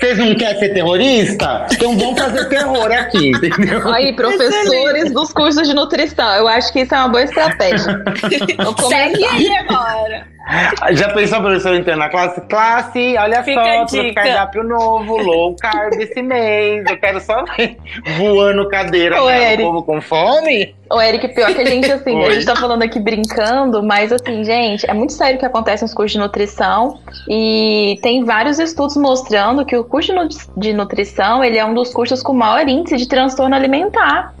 Vocês 0.00 0.18
não 0.18 0.34
querem 0.34 0.58
ser 0.58 0.68
terrorista? 0.70 1.66
Então 1.72 1.98
vamos 1.98 2.20
fazer 2.20 2.44
terror 2.48 2.90
aqui, 2.92 3.30
entendeu? 3.34 3.92
Aí, 3.92 4.14
professores 4.14 4.54
Excelente. 4.54 5.12
dos 5.12 5.32
cursos 5.32 5.66
de 5.66 5.74
nutrição. 5.74 6.34
Eu 6.34 6.48
acho 6.48 6.72
que 6.72 6.80
isso 6.80 6.94
é 6.94 6.98
uma 6.98 7.08
boa 7.08 7.24
estratégia. 7.24 8.02
Segue 8.88 9.24
aí 9.24 9.48
agora. 9.58 10.26
Já 10.92 11.10
pensou, 11.10 11.40
professor, 11.40 11.74
entrando 11.74 11.98
na 11.98 12.08
classe? 12.08 12.40
Classe, 12.42 13.16
olha 13.18 13.42
Fica 13.42 13.62
só, 13.62 13.86
trouxe 13.86 14.12
cardápio 14.12 14.64
novo, 14.64 15.16
low 15.18 15.54
carb 15.56 15.94
esse 15.94 16.22
mês. 16.22 16.84
Eu 16.88 16.96
quero 16.98 17.20
só 17.20 17.44
ver 17.44 17.76
voando 18.16 18.68
cadeira, 18.68 19.22
o 19.22 19.26
né, 19.26 19.56
povo 19.56 19.82
com 19.82 20.00
fome. 20.00 20.74
O 20.90 21.00
Eric, 21.00 21.28
pior 21.28 21.54
que 21.54 21.60
a 21.60 21.66
gente, 21.66 21.92
assim, 21.92 22.16
Oi. 22.16 22.26
a 22.26 22.30
gente 22.32 22.46
tá 22.46 22.56
falando 22.56 22.82
aqui 22.82 22.98
brincando, 22.98 23.82
mas 23.82 24.10
assim, 24.10 24.42
gente, 24.42 24.88
é 24.88 24.94
muito 24.94 25.12
sério 25.12 25.36
o 25.36 25.38
que 25.38 25.44
acontece 25.44 25.82
nos 25.82 25.92
cursos 25.92 26.12
de 26.12 26.18
nutrição 26.18 26.98
e 27.28 27.98
tem 28.02 28.24
vários 28.24 28.58
estudos 28.58 28.96
mostrando 28.96 29.66
que 29.66 29.76
o 29.76 29.84
curso 29.84 30.12
de 30.56 30.72
nutrição, 30.72 31.44
ele 31.44 31.58
é 31.58 31.64
um 31.64 31.74
dos 31.74 31.92
cursos 31.92 32.22
com 32.22 32.32
maior 32.32 32.66
índice 32.66 32.96
de 32.96 33.06
transtorno 33.06 33.54
alimentar. 33.54 34.34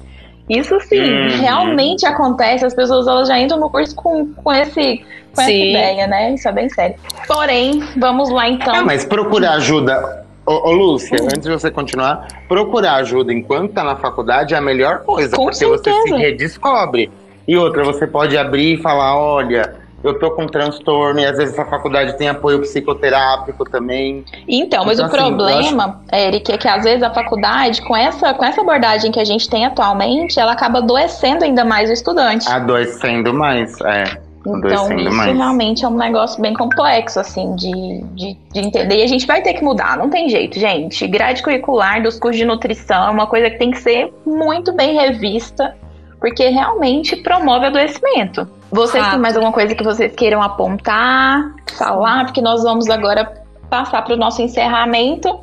Isso 0.48 0.80
sim, 0.80 1.00
uhum. 1.00 1.40
realmente 1.40 2.06
acontece, 2.06 2.64
as 2.64 2.74
pessoas 2.74 3.06
elas 3.06 3.28
já 3.28 3.38
entram 3.38 3.58
no 3.60 3.68
curso 3.68 3.94
com, 3.94 4.32
com 4.32 4.52
esse 4.52 5.04
com 5.34 5.42
essa 5.42 5.52
ideia, 5.52 6.06
né? 6.06 6.34
Isso 6.34 6.48
é 6.48 6.52
bem 6.52 6.68
sério. 6.68 6.96
Porém, 7.26 7.82
vamos 7.96 8.30
lá 8.30 8.48
então. 8.48 8.74
É, 8.74 8.82
mas 8.82 9.04
procurar 9.04 9.52
ajuda. 9.54 10.26
Ô, 10.46 10.70
ô 10.70 10.72
Lúcia, 10.72 11.18
antes 11.22 11.42
de 11.42 11.50
você 11.50 11.70
continuar, 11.70 12.26
procurar 12.48 12.94
ajuda 12.94 13.32
enquanto 13.32 13.72
tá 13.72 13.84
na 13.84 13.96
faculdade 13.96 14.54
é 14.54 14.56
a 14.56 14.60
melhor 14.60 15.00
coisa, 15.00 15.36
Com 15.36 15.44
porque 15.44 15.58
certeza. 15.58 15.96
você 15.96 16.08
se 16.08 16.16
redescobre. 16.16 17.10
E 17.46 17.56
outra, 17.56 17.84
você 17.84 18.06
pode 18.06 18.36
abrir 18.36 18.74
e 18.74 18.82
falar, 18.82 19.16
olha, 19.16 19.74
eu 20.02 20.18
tô 20.18 20.30
com 20.30 20.46
transtorno 20.46 21.20
e 21.20 21.26
às 21.26 21.36
vezes 21.36 21.58
a 21.58 21.64
faculdade 21.64 22.16
tem 22.16 22.28
apoio 22.28 22.60
psicoterápico 22.60 23.64
também. 23.64 24.24
Então, 24.46 24.84
mas 24.84 24.98
então, 24.98 25.10
o 25.10 25.14
assim, 25.14 25.36
problema, 25.36 26.00
acho... 26.10 26.22
Eric, 26.22 26.52
é 26.52 26.58
que 26.58 26.68
às 26.68 26.84
vezes 26.84 27.02
a 27.02 27.10
faculdade, 27.10 27.82
com 27.82 27.96
essa, 27.96 28.32
com 28.34 28.44
essa 28.44 28.60
abordagem 28.60 29.10
que 29.10 29.18
a 29.18 29.24
gente 29.24 29.48
tem 29.48 29.66
atualmente, 29.66 30.38
ela 30.38 30.52
acaba 30.52 30.78
adoecendo 30.78 31.44
ainda 31.44 31.64
mais 31.64 31.90
o 31.90 31.92
estudante. 31.92 32.48
Adoecendo 32.48 33.34
mais, 33.34 33.80
é. 33.80 34.28
Então, 34.46 34.96
isso 34.96 35.16
mais. 35.16 35.36
realmente 35.36 35.84
é 35.84 35.88
um 35.88 35.96
negócio 35.96 36.40
bem 36.40 36.54
complexo, 36.54 37.20
assim, 37.20 37.54
de, 37.54 38.02
de, 38.14 38.38
de, 38.52 38.60
entender. 38.60 38.98
E 38.98 39.02
a 39.02 39.06
gente 39.06 39.26
vai 39.26 39.42
ter 39.42 39.54
que 39.54 39.62
mudar, 39.62 39.98
não 39.98 40.08
tem 40.08 40.28
jeito, 40.28 40.58
gente. 40.58 41.06
Grade 41.06 41.42
curricular 41.42 42.02
dos 42.02 42.18
cursos 42.18 42.38
de 42.38 42.46
nutrição 42.46 43.08
é 43.08 43.10
uma 43.10 43.26
coisa 43.26 43.50
que 43.50 43.58
tem 43.58 43.70
que 43.70 43.78
ser 43.78 44.12
muito 44.24 44.72
bem 44.72 44.94
revista, 44.94 45.76
porque 46.20 46.48
realmente 46.48 47.16
promove 47.16 47.66
adoecimento. 47.66 48.48
Vocês 48.70 49.06
têm 49.08 49.18
mais 49.18 49.34
alguma 49.34 49.52
coisa 49.52 49.74
que 49.74 49.82
vocês 49.82 50.14
queiram 50.14 50.42
apontar, 50.42 51.54
falar? 51.76 52.26
Porque 52.26 52.40
nós 52.40 52.62
vamos 52.62 52.88
agora 52.90 53.32
passar 53.70 54.02
para 54.02 54.14
o 54.14 54.16
nosso 54.16 54.42
encerramento. 54.42 55.40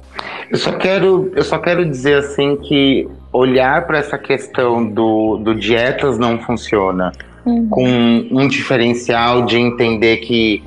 Eu 0.49 0.57
só 0.57 0.71
quero, 0.73 1.31
eu 1.35 1.43
só 1.43 1.57
quero 1.57 1.85
dizer 1.85 2.19
assim 2.19 2.55
que 2.57 3.07
olhar 3.33 3.85
para 3.87 3.97
essa 3.97 4.17
questão 4.17 4.85
do, 4.85 5.37
do 5.37 5.55
dietas 5.55 6.17
não 6.17 6.39
funciona 6.39 7.11
uhum. 7.45 7.67
com 7.69 7.85
um 8.31 8.47
diferencial 8.47 9.43
de 9.43 9.57
entender 9.57 10.17
que 10.17 10.63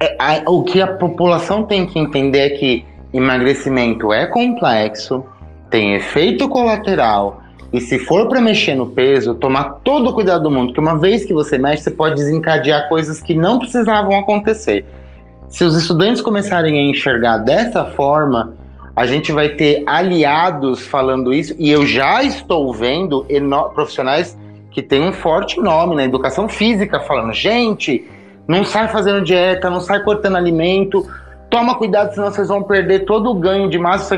é, 0.00 0.16
a, 0.18 0.50
o 0.50 0.64
que 0.64 0.80
a 0.80 0.86
população 0.86 1.64
tem 1.64 1.86
que 1.86 1.98
entender 1.98 2.38
é 2.38 2.50
que 2.50 2.84
emagrecimento 3.12 4.12
é 4.12 4.26
complexo, 4.26 5.24
tem 5.70 5.94
efeito 5.94 6.48
colateral 6.48 7.42
E 7.72 7.80
se 7.80 7.98
for 7.98 8.28
para 8.28 8.40
mexer 8.40 8.74
no 8.74 8.86
peso, 8.86 9.34
tomar 9.34 9.80
todo 9.84 10.08
o 10.08 10.12
cuidado 10.14 10.44
do 10.44 10.50
mundo, 10.50 10.72
que 10.72 10.80
uma 10.80 10.98
vez 10.98 11.24
que 11.24 11.34
você 11.34 11.58
mexe, 11.58 11.82
você 11.82 11.90
pode 11.90 12.14
desencadear 12.14 12.88
coisas 12.88 13.20
que 13.20 13.34
não 13.34 13.58
precisavam 13.58 14.18
acontecer. 14.18 14.86
Se 15.48 15.64
os 15.64 15.76
estudantes 15.76 16.22
começarem 16.22 16.78
a 16.78 16.90
enxergar 16.90 17.38
dessa 17.38 17.84
forma, 17.84 18.54
a 18.96 19.06
gente 19.06 19.32
vai 19.32 19.50
ter 19.50 19.82
aliados 19.86 20.86
falando 20.86 21.32
isso, 21.32 21.54
e 21.58 21.70
eu 21.70 21.86
já 21.86 22.22
estou 22.22 22.72
vendo 22.72 23.26
profissionais 23.74 24.36
que 24.70 24.82
têm 24.82 25.02
um 25.02 25.12
forte 25.12 25.60
nome 25.60 25.94
na 25.94 26.04
educação 26.04 26.48
física 26.48 27.00
falando: 27.00 27.32
gente, 27.32 28.08
não 28.46 28.64
sai 28.64 28.88
fazendo 28.88 29.22
dieta, 29.22 29.68
não 29.68 29.80
sai 29.80 30.02
cortando 30.02 30.36
alimento, 30.36 31.06
toma 31.50 31.74
cuidado, 31.74 32.14
senão 32.14 32.30
vocês 32.30 32.48
vão 32.48 32.62
perder 32.62 33.04
todo 33.04 33.30
o 33.30 33.34
ganho 33.34 33.68
de 33.68 33.78
massa. 33.78 34.16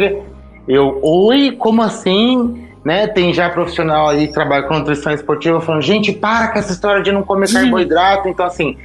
Eu, 0.69 1.01
oi, 1.03 1.53
como 1.59 1.83
assim? 1.83 2.70
Né? 2.85 3.07
Tem 3.07 3.33
já 3.33 3.49
profissional 3.51 4.09
aí 4.09 4.29
que 4.29 4.35
trabalha 4.35 4.65
com 4.65 4.79
nutrição 4.79 5.13
esportiva 5.13 5.61
falando, 5.61 5.83
gente, 5.83 6.13
para 6.13 6.49
com 6.49 6.59
essa 6.59 6.73
história 6.73 7.03
de 7.03 7.13
não 7.13 7.23
comer 7.23 7.53
carboidrato. 7.53 8.29
Então, 8.29 8.47
assim, 8.47 8.77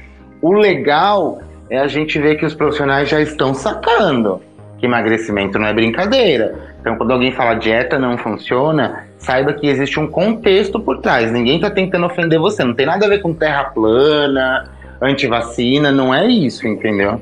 o 0.42 0.52
legal 0.52 1.40
é 1.70 1.78
a 1.78 1.88
gente 1.88 2.18
ver 2.18 2.36
que 2.36 2.44
os 2.44 2.54
profissionais 2.54 3.08
já 3.08 3.20
estão 3.20 3.54
sacando 3.54 4.40
que 4.78 4.86
emagrecimento 4.86 5.58
não 5.58 5.66
é 5.66 5.72
brincadeira. 5.72 6.54
Então, 6.80 6.96
quando 6.96 7.10
alguém 7.12 7.32
fala 7.32 7.54
dieta 7.54 7.98
não 7.98 8.16
funciona, 8.18 9.06
saiba 9.18 9.52
que 9.52 9.66
existe 9.66 9.98
um 9.98 10.06
contexto 10.06 10.78
por 10.78 10.98
trás. 10.98 11.32
Ninguém 11.32 11.56
está 11.56 11.70
tentando 11.70 12.06
ofender 12.06 12.38
você. 12.38 12.62
Não 12.62 12.74
tem 12.74 12.86
nada 12.86 13.06
a 13.06 13.08
ver 13.08 13.20
com 13.20 13.32
terra 13.32 13.64
plana, 13.64 14.70
antivacina, 15.00 15.90
não 15.90 16.14
é 16.14 16.26
isso, 16.26 16.66
entendeu? 16.66 17.20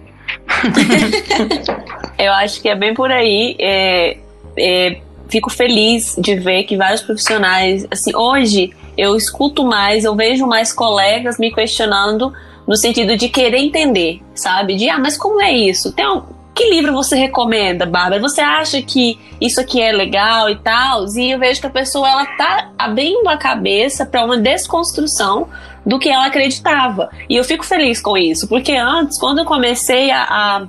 Eu 2.19 2.33
acho 2.33 2.61
que 2.61 2.69
é 2.69 2.75
bem 2.75 2.95
por 2.95 3.11
aí. 3.11 3.57
É, 3.59 4.17
é, 4.57 4.97
fico 5.29 5.51
feliz 5.51 6.17
de 6.19 6.35
ver 6.37 6.65
que 6.65 6.77
vários 6.77 7.03
profissionais, 7.03 7.87
assim, 7.91 8.15
hoje 8.15 8.73
eu 8.97 9.17
escuto 9.17 9.65
mais, 9.65 10.05
eu 10.05 10.15
vejo 10.15 10.47
mais 10.47 10.73
colegas 10.73 11.39
me 11.39 11.53
questionando 11.53 12.33
no 12.67 12.77
sentido 12.77 13.17
de 13.17 13.29
querer 13.29 13.59
entender, 13.59 14.21
sabe? 14.35 14.77
De, 14.77 14.89
ah, 14.89 14.99
mas 14.99 15.17
como 15.17 15.41
é 15.41 15.53
isso? 15.53 15.93
Tem 15.93 16.07
um, 16.09 16.23
que 16.55 16.71
livro 16.71 16.93
você 16.93 17.17
recomenda, 17.17 17.85
Bárbara? 17.85 18.21
Você 18.23 18.41
acha 18.41 18.81
que 18.81 19.19
isso 19.41 19.61
aqui 19.61 19.81
é 19.81 19.93
legal 19.93 20.49
e 20.49 20.57
tal? 20.57 21.05
E 21.17 21.33
eu 21.33 21.39
vejo 21.39 21.61
que 21.61 21.67
a 21.67 21.71
pessoa 21.71 22.09
ela 22.09 22.25
tá 22.37 22.71
abrindo 22.79 23.29
a 23.29 23.37
cabeça 23.37 24.07
para 24.07 24.25
uma 24.25 24.37
desconstrução 24.37 25.49
do 25.85 25.99
que 25.99 26.09
ela 26.09 26.27
acreditava. 26.27 27.11
E 27.29 27.37
eu 27.37 27.45
fico 27.45 27.65
feliz 27.65 28.01
com 28.01 28.17
isso, 28.17 28.49
porque 28.49 28.73
antes, 28.73 29.19
quando 29.19 29.41
eu 29.41 29.45
comecei 29.45 30.11
a, 30.11 30.23
a 30.23 30.67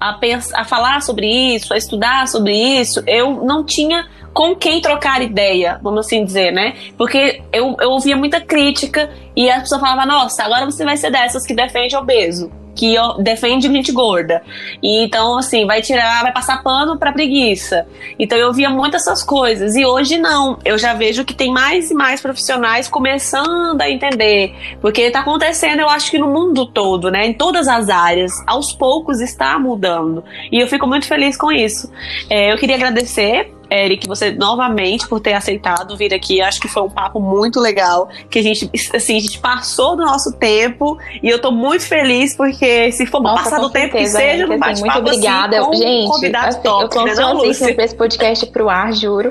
a, 0.00 0.14
pensar, 0.14 0.60
a 0.60 0.64
falar 0.64 1.02
sobre 1.02 1.26
isso, 1.26 1.74
a 1.74 1.76
estudar 1.76 2.26
sobre 2.26 2.54
isso, 2.54 3.02
eu 3.06 3.44
não 3.44 3.64
tinha 3.64 4.08
com 4.32 4.54
quem 4.54 4.80
trocar 4.80 5.22
ideia, 5.22 5.78
vamos 5.82 6.06
assim 6.06 6.24
dizer, 6.24 6.52
né? 6.52 6.74
Porque 6.96 7.42
eu, 7.52 7.76
eu 7.80 7.90
ouvia 7.90 8.16
muita 8.16 8.40
crítica 8.40 9.10
e 9.36 9.50
a 9.50 9.60
pessoa 9.60 9.80
falava, 9.80 10.06
nossa, 10.06 10.44
agora 10.44 10.64
você 10.64 10.84
vai 10.84 10.96
ser 10.96 11.10
dessas 11.10 11.44
que 11.44 11.54
defende 11.54 11.96
obeso 11.96 12.50
que 12.74 12.94
defende 13.18 13.68
gente 13.68 13.92
gorda. 13.92 14.42
E 14.82 15.02
então, 15.04 15.38
assim, 15.38 15.66
vai 15.66 15.82
tirar, 15.82 16.22
vai 16.22 16.32
passar 16.32 16.62
pano 16.62 16.98
pra 16.98 17.12
preguiça. 17.12 17.86
Então 18.18 18.38
eu 18.38 18.52
via 18.52 18.70
muitas 18.70 19.00
essas 19.00 19.22
coisas. 19.22 19.74
E 19.74 19.84
hoje 19.84 20.18
não. 20.18 20.58
Eu 20.64 20.78
já 20.78 20.94
vejo 20.94 21.24
que 21.24 21.34
tem 21.34 21.52
mais 21.52 21.90
e 21.90 21.94
mais 21.94 22.20
profissionais 22.20 22.88
começando 22.88 23.80
a 23.80 23.90
entender. 23.90 24.54
Porque 24.80 25.10
tá 25.10 25.20
acontecendo, 25.20 25.80
eu 25.80 25.88
acho 25.88 26.10
que 26.10 26.18
no 26.18 26.28
mundo 26.28 26.66
todo, 26.66 27.10
né? 27.10 27.26
Em 27.26 27.32
todas 27.32 27.68
as 27.68 27.88
áreas. 27.88 28.32
Aos 28.46 28.72
poucos 28.72 29.20
está 29.20 29.58
mudando. 29.58 30.22
E 30.50 30.60
eu 30.60 30.68
fico 30.68 30.86
muito 30.86 31.06
feliz 31.06 31.36
com 31.36 31.50
isso. 31.50 31.90
É, 32.28 32.52
eu 32.52 32.58
queria 32.58 32.76
agradecer 32.76 33.52
Eric, 33.70 34.06
você 34.08 34.32
novamente 34.32 35.06
por 35.08 35.20
ter 35.20 35.34
aceitado 35.34 35.96
vir 35.96 36.12
aqui. 36.12 36.40
Acho 36.40 36.60
que 36.60 36.68
foi 36.68 36.82
um 36.82 36.90
papo 36.90 37.20
muito 37.20 37.60
legal, 37.60 38.08
que 38.28 38.38
a 38.38 38.42
gente, 38.42 38.70
assim, 38.94 39.16
a 39.16 39.20
gente 39.20 39.38
passou 39.38 39.96
do 39.96 40.04
nosso 40.04 40.32
tempo 40.32 40.98
e 41.22 41.28
eu 41.28 41.40
tô 41.40 41.52
muito 41.52 41.84
feliz 41.86 42.34
porque 42.34 42.90
se 42.92 43.06
for 43.06 43.22
Nossa, 43.22 43.44
passar 43.44 43.60
do 43.60 43.70
tempo 43.70 43.96
que 43.96 44.06
seja, 44.06 44.46
não 44.46 44.58
bate 44.58 44.80
Muito 44.80 44.98
obrigada, 44.98 45.60
assim, 45.60 45.76
gente. 45.76 46.08
Convidado 46.08 46.48
assim, 46.48 46.62
top, 46.62 46.82
eu 46.82 46.88
tô 46.88 47.04
né, 47.04 47.12
ansiosíssima 47.12 47.74
pra 47.74 47.84
esse 47.84 47.94
podcast 47.94 48.46
pro 48.46 48.68
ar, 48.68 48.92
juro. 48.92 49.30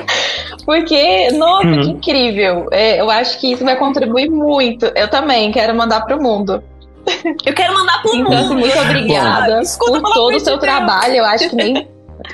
porque, 0.64 1.30
nossa, 1.32 1.66
hum. 1.66 1.80
que 1.80 1.90
incrível. 1.90 2.66
É, 2.72 3.00
eu 3.00 3.10
acho 3.10 3.38
que 3.38 3.52
isso 3.52 3.64
vai 3.64 3.76
contribuir 3.76 4.30
muito. 4.30 4.86
Eu 4.94 5.08
também 5.08 5.52
quero 5.52 5.74
mandar 5.74 6.02
pro 6.02 6.20
mundo. 6.20 6.62
Eu 7.44 7.54
quero 7.54 7.72
mandar 7.72 8.02
pro 8.02 8.14
então, 8.16 8.32
mundo. 8.32 8.54
Muito 8.56 8.78
obrigada 8.78 9.60
por 9.78 10.02
todo 10.12 10.36
o 10.36 10.40
seu 10.40 10.58
trabalho. 10.58 11.14
Eu 11.14 11.24
acho 11.24 11.50
que 11.50 11.56
nem 11.56 11.86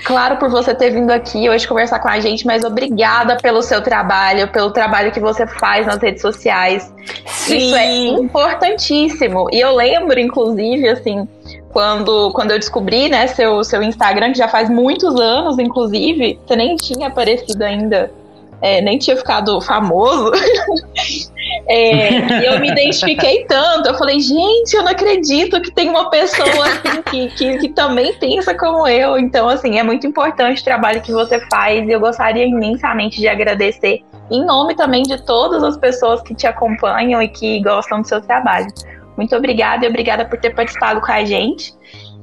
Claro, 0.04 0.36
por 0.36 0.48
você 0.48 0.74
ter 0.74 0.90
vindo 0.90 1.10
aqui 1.10 1.48
hoje 1.48 1.66
conversar 1.66 1.98
com 1.98 2.08
a 2.08 2.20
gente, 2.20 2.46
mas 2.46 2.64
obrigada 2.64 3.36
pelo 3.36 3.62
seu 3.62 3.82
trabalho, 3.82 4.48
pelo 4.48 4.70
trabalho 4.70 5.10
que 5.10 5.20
você 5.20 5.46
faz 5.46 5.86
nas 5.86 6.00
redes 6.00 6.22
sociais. 6.22 6.92
Sim. 7.26 7.56
Isso 7.56 7.76
é 7.76 7.96
importantíssimo. 8.08 9.48
E 9.52 9.60
eu 9.60 9.74
lembro, 9.74 10.18
inclusive, 10.20 10.88
assim, 10.88 11.26
quando, 11.72 12.30
quando 12.32 12.52
eu 12.52 12.58
descobri, 12.58 13.08
né, 13.08 13.26
seu, 13.26 13.64
seu 13.64 13.82
Instagram, 13.82 14.32
que 14.32 14.38
já 14.38 14.48
faz 14.48 14.68
muitos 14.68 15.18
anos, 15.18 15.58
inclusive, 15.58 16.38
você 16.46 16.54
nem 16.54 16.76
tinha 16.76 17.08
aparecido 17.08 17.62
ainda, 17.62 18.10
é, 18.60 18.80
nem 18.80 18.98
tinha 18.98 19.16
ficado 19.16 19.60
famoso. 19.60 20.30
É, 21.68 22.48
eu 22.48 22.58
me 22.60 22.70
identifiquei 22.70 23.44
tanto. 23.44 23.88
Eu 23.88 23.94
falei, 23.94 24.20
gente, 24.20 24.74
eu 24.74 24.82
não 24.82 24.92
acredito 24.92 25.60
que 25.60 25.70
tem 25.70 25.88
uma 25.88 26.10
pessoa 26.10 26.66
assim 26.66 27.02
que, 27.02 27.28
que, 27.28 27.58
que, 27.58 27.68
também 27.70 28.12
pensa 28.14 28.54
como 28.54 28.86
eu. 28.86 29.18
Então, 29.18 29.48
assim, 29.48 29.78
é 29.78 29.82
muito 29.82 30.06
importante 30.06 30.60
o 30.60 30.64
trabalho 30.64 31.00
que 31.00 31.12
você 31.12 31.40
faz. 31.48 31.86
E 31.86 31.92
eu 31.92 32.00
gostaria 32.00 32.44
imensamente 32.44 33.20
de 33.20 33.28
agradecer, 33.28 34.00
em 34.30 34.44
nome 34.44 34.74
também 34.74 35.02
de 35.02 35.20
todas 35.24 35.62
as 35.62 35.76
pessoas 35.76 36.22
que 36.22 36.34
te 36.34 36.46
acompanham 36.46 37.22
e 37.22 37.28
que 37.28 37.60
gostam 37.62 38.00
do 38.00 38.08
seu 38.08 38.20
trabalho. 38.20 38.68
Muito 39.16 39.36
obrigada 39.36 39.84
e 39.84 39.88
obrigada 39.88 40.24
por 40.24 40.38
ter 40.38 40.54
participado 40.54 41.00
com 41.00 41.12
a 41.12 41.24
gente. 41.24 41.74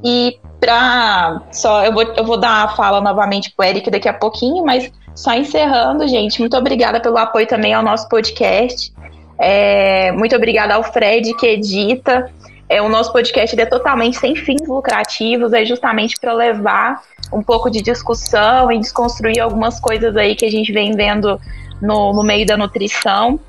E 0.03 0.39
para 0.59 1.41
só 1.51 1.85
eu 1.85 1.93
vou, 1.93 2.03
eu 2.03 2.23
vou 2.23 2.37
dar 2.37 2.65
a 2.65 2.69
fala 2.69 2.99
novamente 2.99 3.53
pro 3.55 3.65
Eric 3.65 3.89
daqui 3.89 4.09
a 4.09 4.13
pouquinho, 4.13 4.65
mas 4.65 4.91
só 5.15 5.33
encerrando, 5.33 6.07
gente, 6.07 6.39
muito 6.39 6.55
obrigada 6.55 6.99
pelo 6.99 7.17
apoio 7.17 7.47
também 7.47 7.73
ao 7.73 7.83
nosso 7.83 8.07
podcast. 8.07 8.93
É, 9.39 10.11
muito 10.11 10.35
obrigada 10.35 10.75
ao 10.75 10.83
Fred 10.83 11.33
que 11.35 11.47
edita. 11.47 12.29
É, 12.67 12.81
o 12.81 12.89
nosso 12.89 13.11
podcast 13.11 13.59
é 13.59 13.65
totalmente 13.65 14.17
sem 14.17 14.35
fins 14.35 14.67
lucrativos, 14.67 15.53
é 15.53 15.65
justamente 15.65 16.15
para 16.19 16.33
levar 16.33 17.01
um 17.33 17.41
pouco 17.41 17.69
de 17.69 17.81
discussão 17.81 18.71
e 18.71 18.77
desconstruir 18.77 19.39
algumas 19.39 19.79
coisas 19.79 20.15
aí 20.15 20.35
que 20.35 20.45
a 20.45 20.51
gente 20.51 20.71
vem 20.71 20.91
vendo 20.91 21.39
no, 21.81 22.13
no 22.13 22.23
meio 22.23 22.45
da 22.45 22.55
nutrição. 22.55 23.39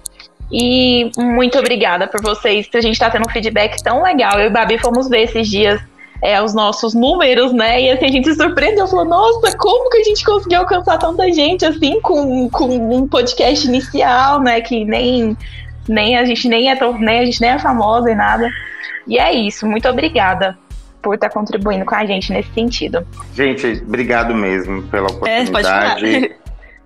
E 0.50 1.10
muito 1.18 1.58
obrigada 1.58 2.06
por 2.08 2.22
vocês, 2.22 2.68
a 2.74 2.80
gente 2.80 2.94
está 2.94 3.10
tendo 3.10 3.28
um 3.28 3.30
feedback 3.30 3.82
tão 3.82 4.02
legal. 4.02 4.38
Eu 4.38 4.46
e 4.46 4.50
Babi 4.50 4.78
fomos 4.78 5.08
ver 5.08 5.24
esses 5.24 5.48
dias 5.48 5.80
é, 6.22 6.40
os 6.42 6.52
nossos 6.52 6.94
números, 6.94 7.52
né? 7.52 7.80
E 7.80 7.90
assim, 7.90 8.04
a 8.04 8.08
gente 8.08 8.28
se 8.28 8.34
surpreendeu, 8.34 8.86
falou, 8.86 9.04
nossa, 9.04 9.56
como 9.56 9.88
que 9.88 9.98
a 9.98 10.04
gente 10.04 10.24
conseguiu 10.24 10.60
alcançar 10.60 10.98
tanta 10.98 11.32
gente 11.32 11.64
assim 11.64 12.00
com, 12.00 12.48
com 12.50 12.66
um 12.66 13.08
podcast 13.08 13.66
inicial, 13.66 14.40
né? 14.40 14.60
Que 14.60 14.84
nem 14.84 15.36
nem 15.88 16.16
a 16.16 16.24
gente 16.24 16.48
nem 16.48 16.70
é 16.70 16.76
tão, 16.76 16.98
nem 16.98 17.20
a 17.20 17.24
gente 17.24 17.40
nem 17.40 17.50
é 17.50 17.58
famosa 17.58 18.10
e 18.10 18.14
nada. 18.14 18.48
E 19.06 19.18
é 19.18 19.32
isso. 19.32 19.66
Muito 19.66 19.88
obrigada 19.88 20.56
por 21.02 21.14
estar 21.14 21.30
contribuindo 21.30 21.84
com 21.84 21.94
a 21.94 22.04
gente 22.04 22.32
nesse 22.32 22.52
sentido. 22.52 23.06
Gente, 23.34 23.82
obrigado 23.86 24.34
mesmo 24.34 24.82
pela 24.84 25.08
é, 25.08 25.12
oportunidade. 25.12 26.26
É, 26.26 26.30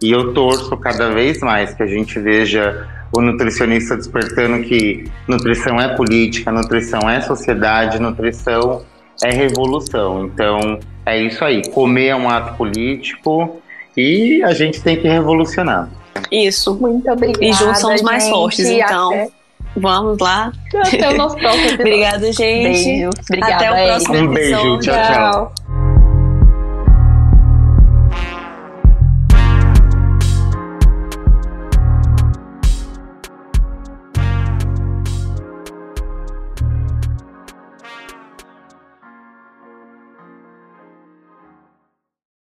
e 0.02 0.10
eu 0.10 0.32
torço 0.32 0.76
cada 0.76 1.10
vez 1.10 1.40
mais 1.40 1.74
que 1.74 1.82
a 1.82 1.86
gente 1.86 2.18
veja 2.18 2.88
o 3.12 3.20
nutricionista 3.20 3.96
despertando 3.96 4.62
que 4.64 5.04
nutrição 5.28 5.80
é 5.80 5.94
política, 5.94 6.50
nutrição 6.50 7.08
é 7.08 7.20
sociedade, 7.20 8.00
nutrição 8.00 8.82
é 9.22 9.30
revolução. 9.30 10.26
Então, 10.26 10.80
é 11.06 11.20
isso 11.20 11.44
aí. 11.44 11.62
Comer 11.70 12.08
é 12.08 12.16
um 12.16 12.28
ato 12.28 12.56
político 12.56 13.62
e 13.96 14.42
a 14.42 14.52
gente 14.52 14.82
tem 14.82 14.96
que 14.96 15.06
revolucionar. 15.06 15.88
Isso. 16.30 16.74
Muito 16.74 17.10
obrigada. 17.10 17.44
E 17.44 17.52
juntos 17.52 17.80
somos 17.80 18.00
gente. 18.00 18.04
mais 18.04 18.28
fortes, 18.28 18.66
então. 18.66 19.12
Até... 19.12 19.28
Vamos 19.76 20.18
lá. 20.18 20.52
Até 20.86 21.10
o 21.10 21.16
nosso 21.16 21.36
próximo 21.36 21.64
episódio. 21.66 21.80
Obrigada, 21.80 22.32
gente. 22.32 22.84
Beijo. 22.84 23.10
Obrigada, 23.28 23.54
Até 23.54 23.70
o 23.70 23.86
próximo 23.86 24.14
episódio. 24.14 24.30
Um 24.30 24.34
beijo. 24.34 24.78
tchau. 24.78 24.94
tchau. 24.94 25.52
tchau. 25.52 25.63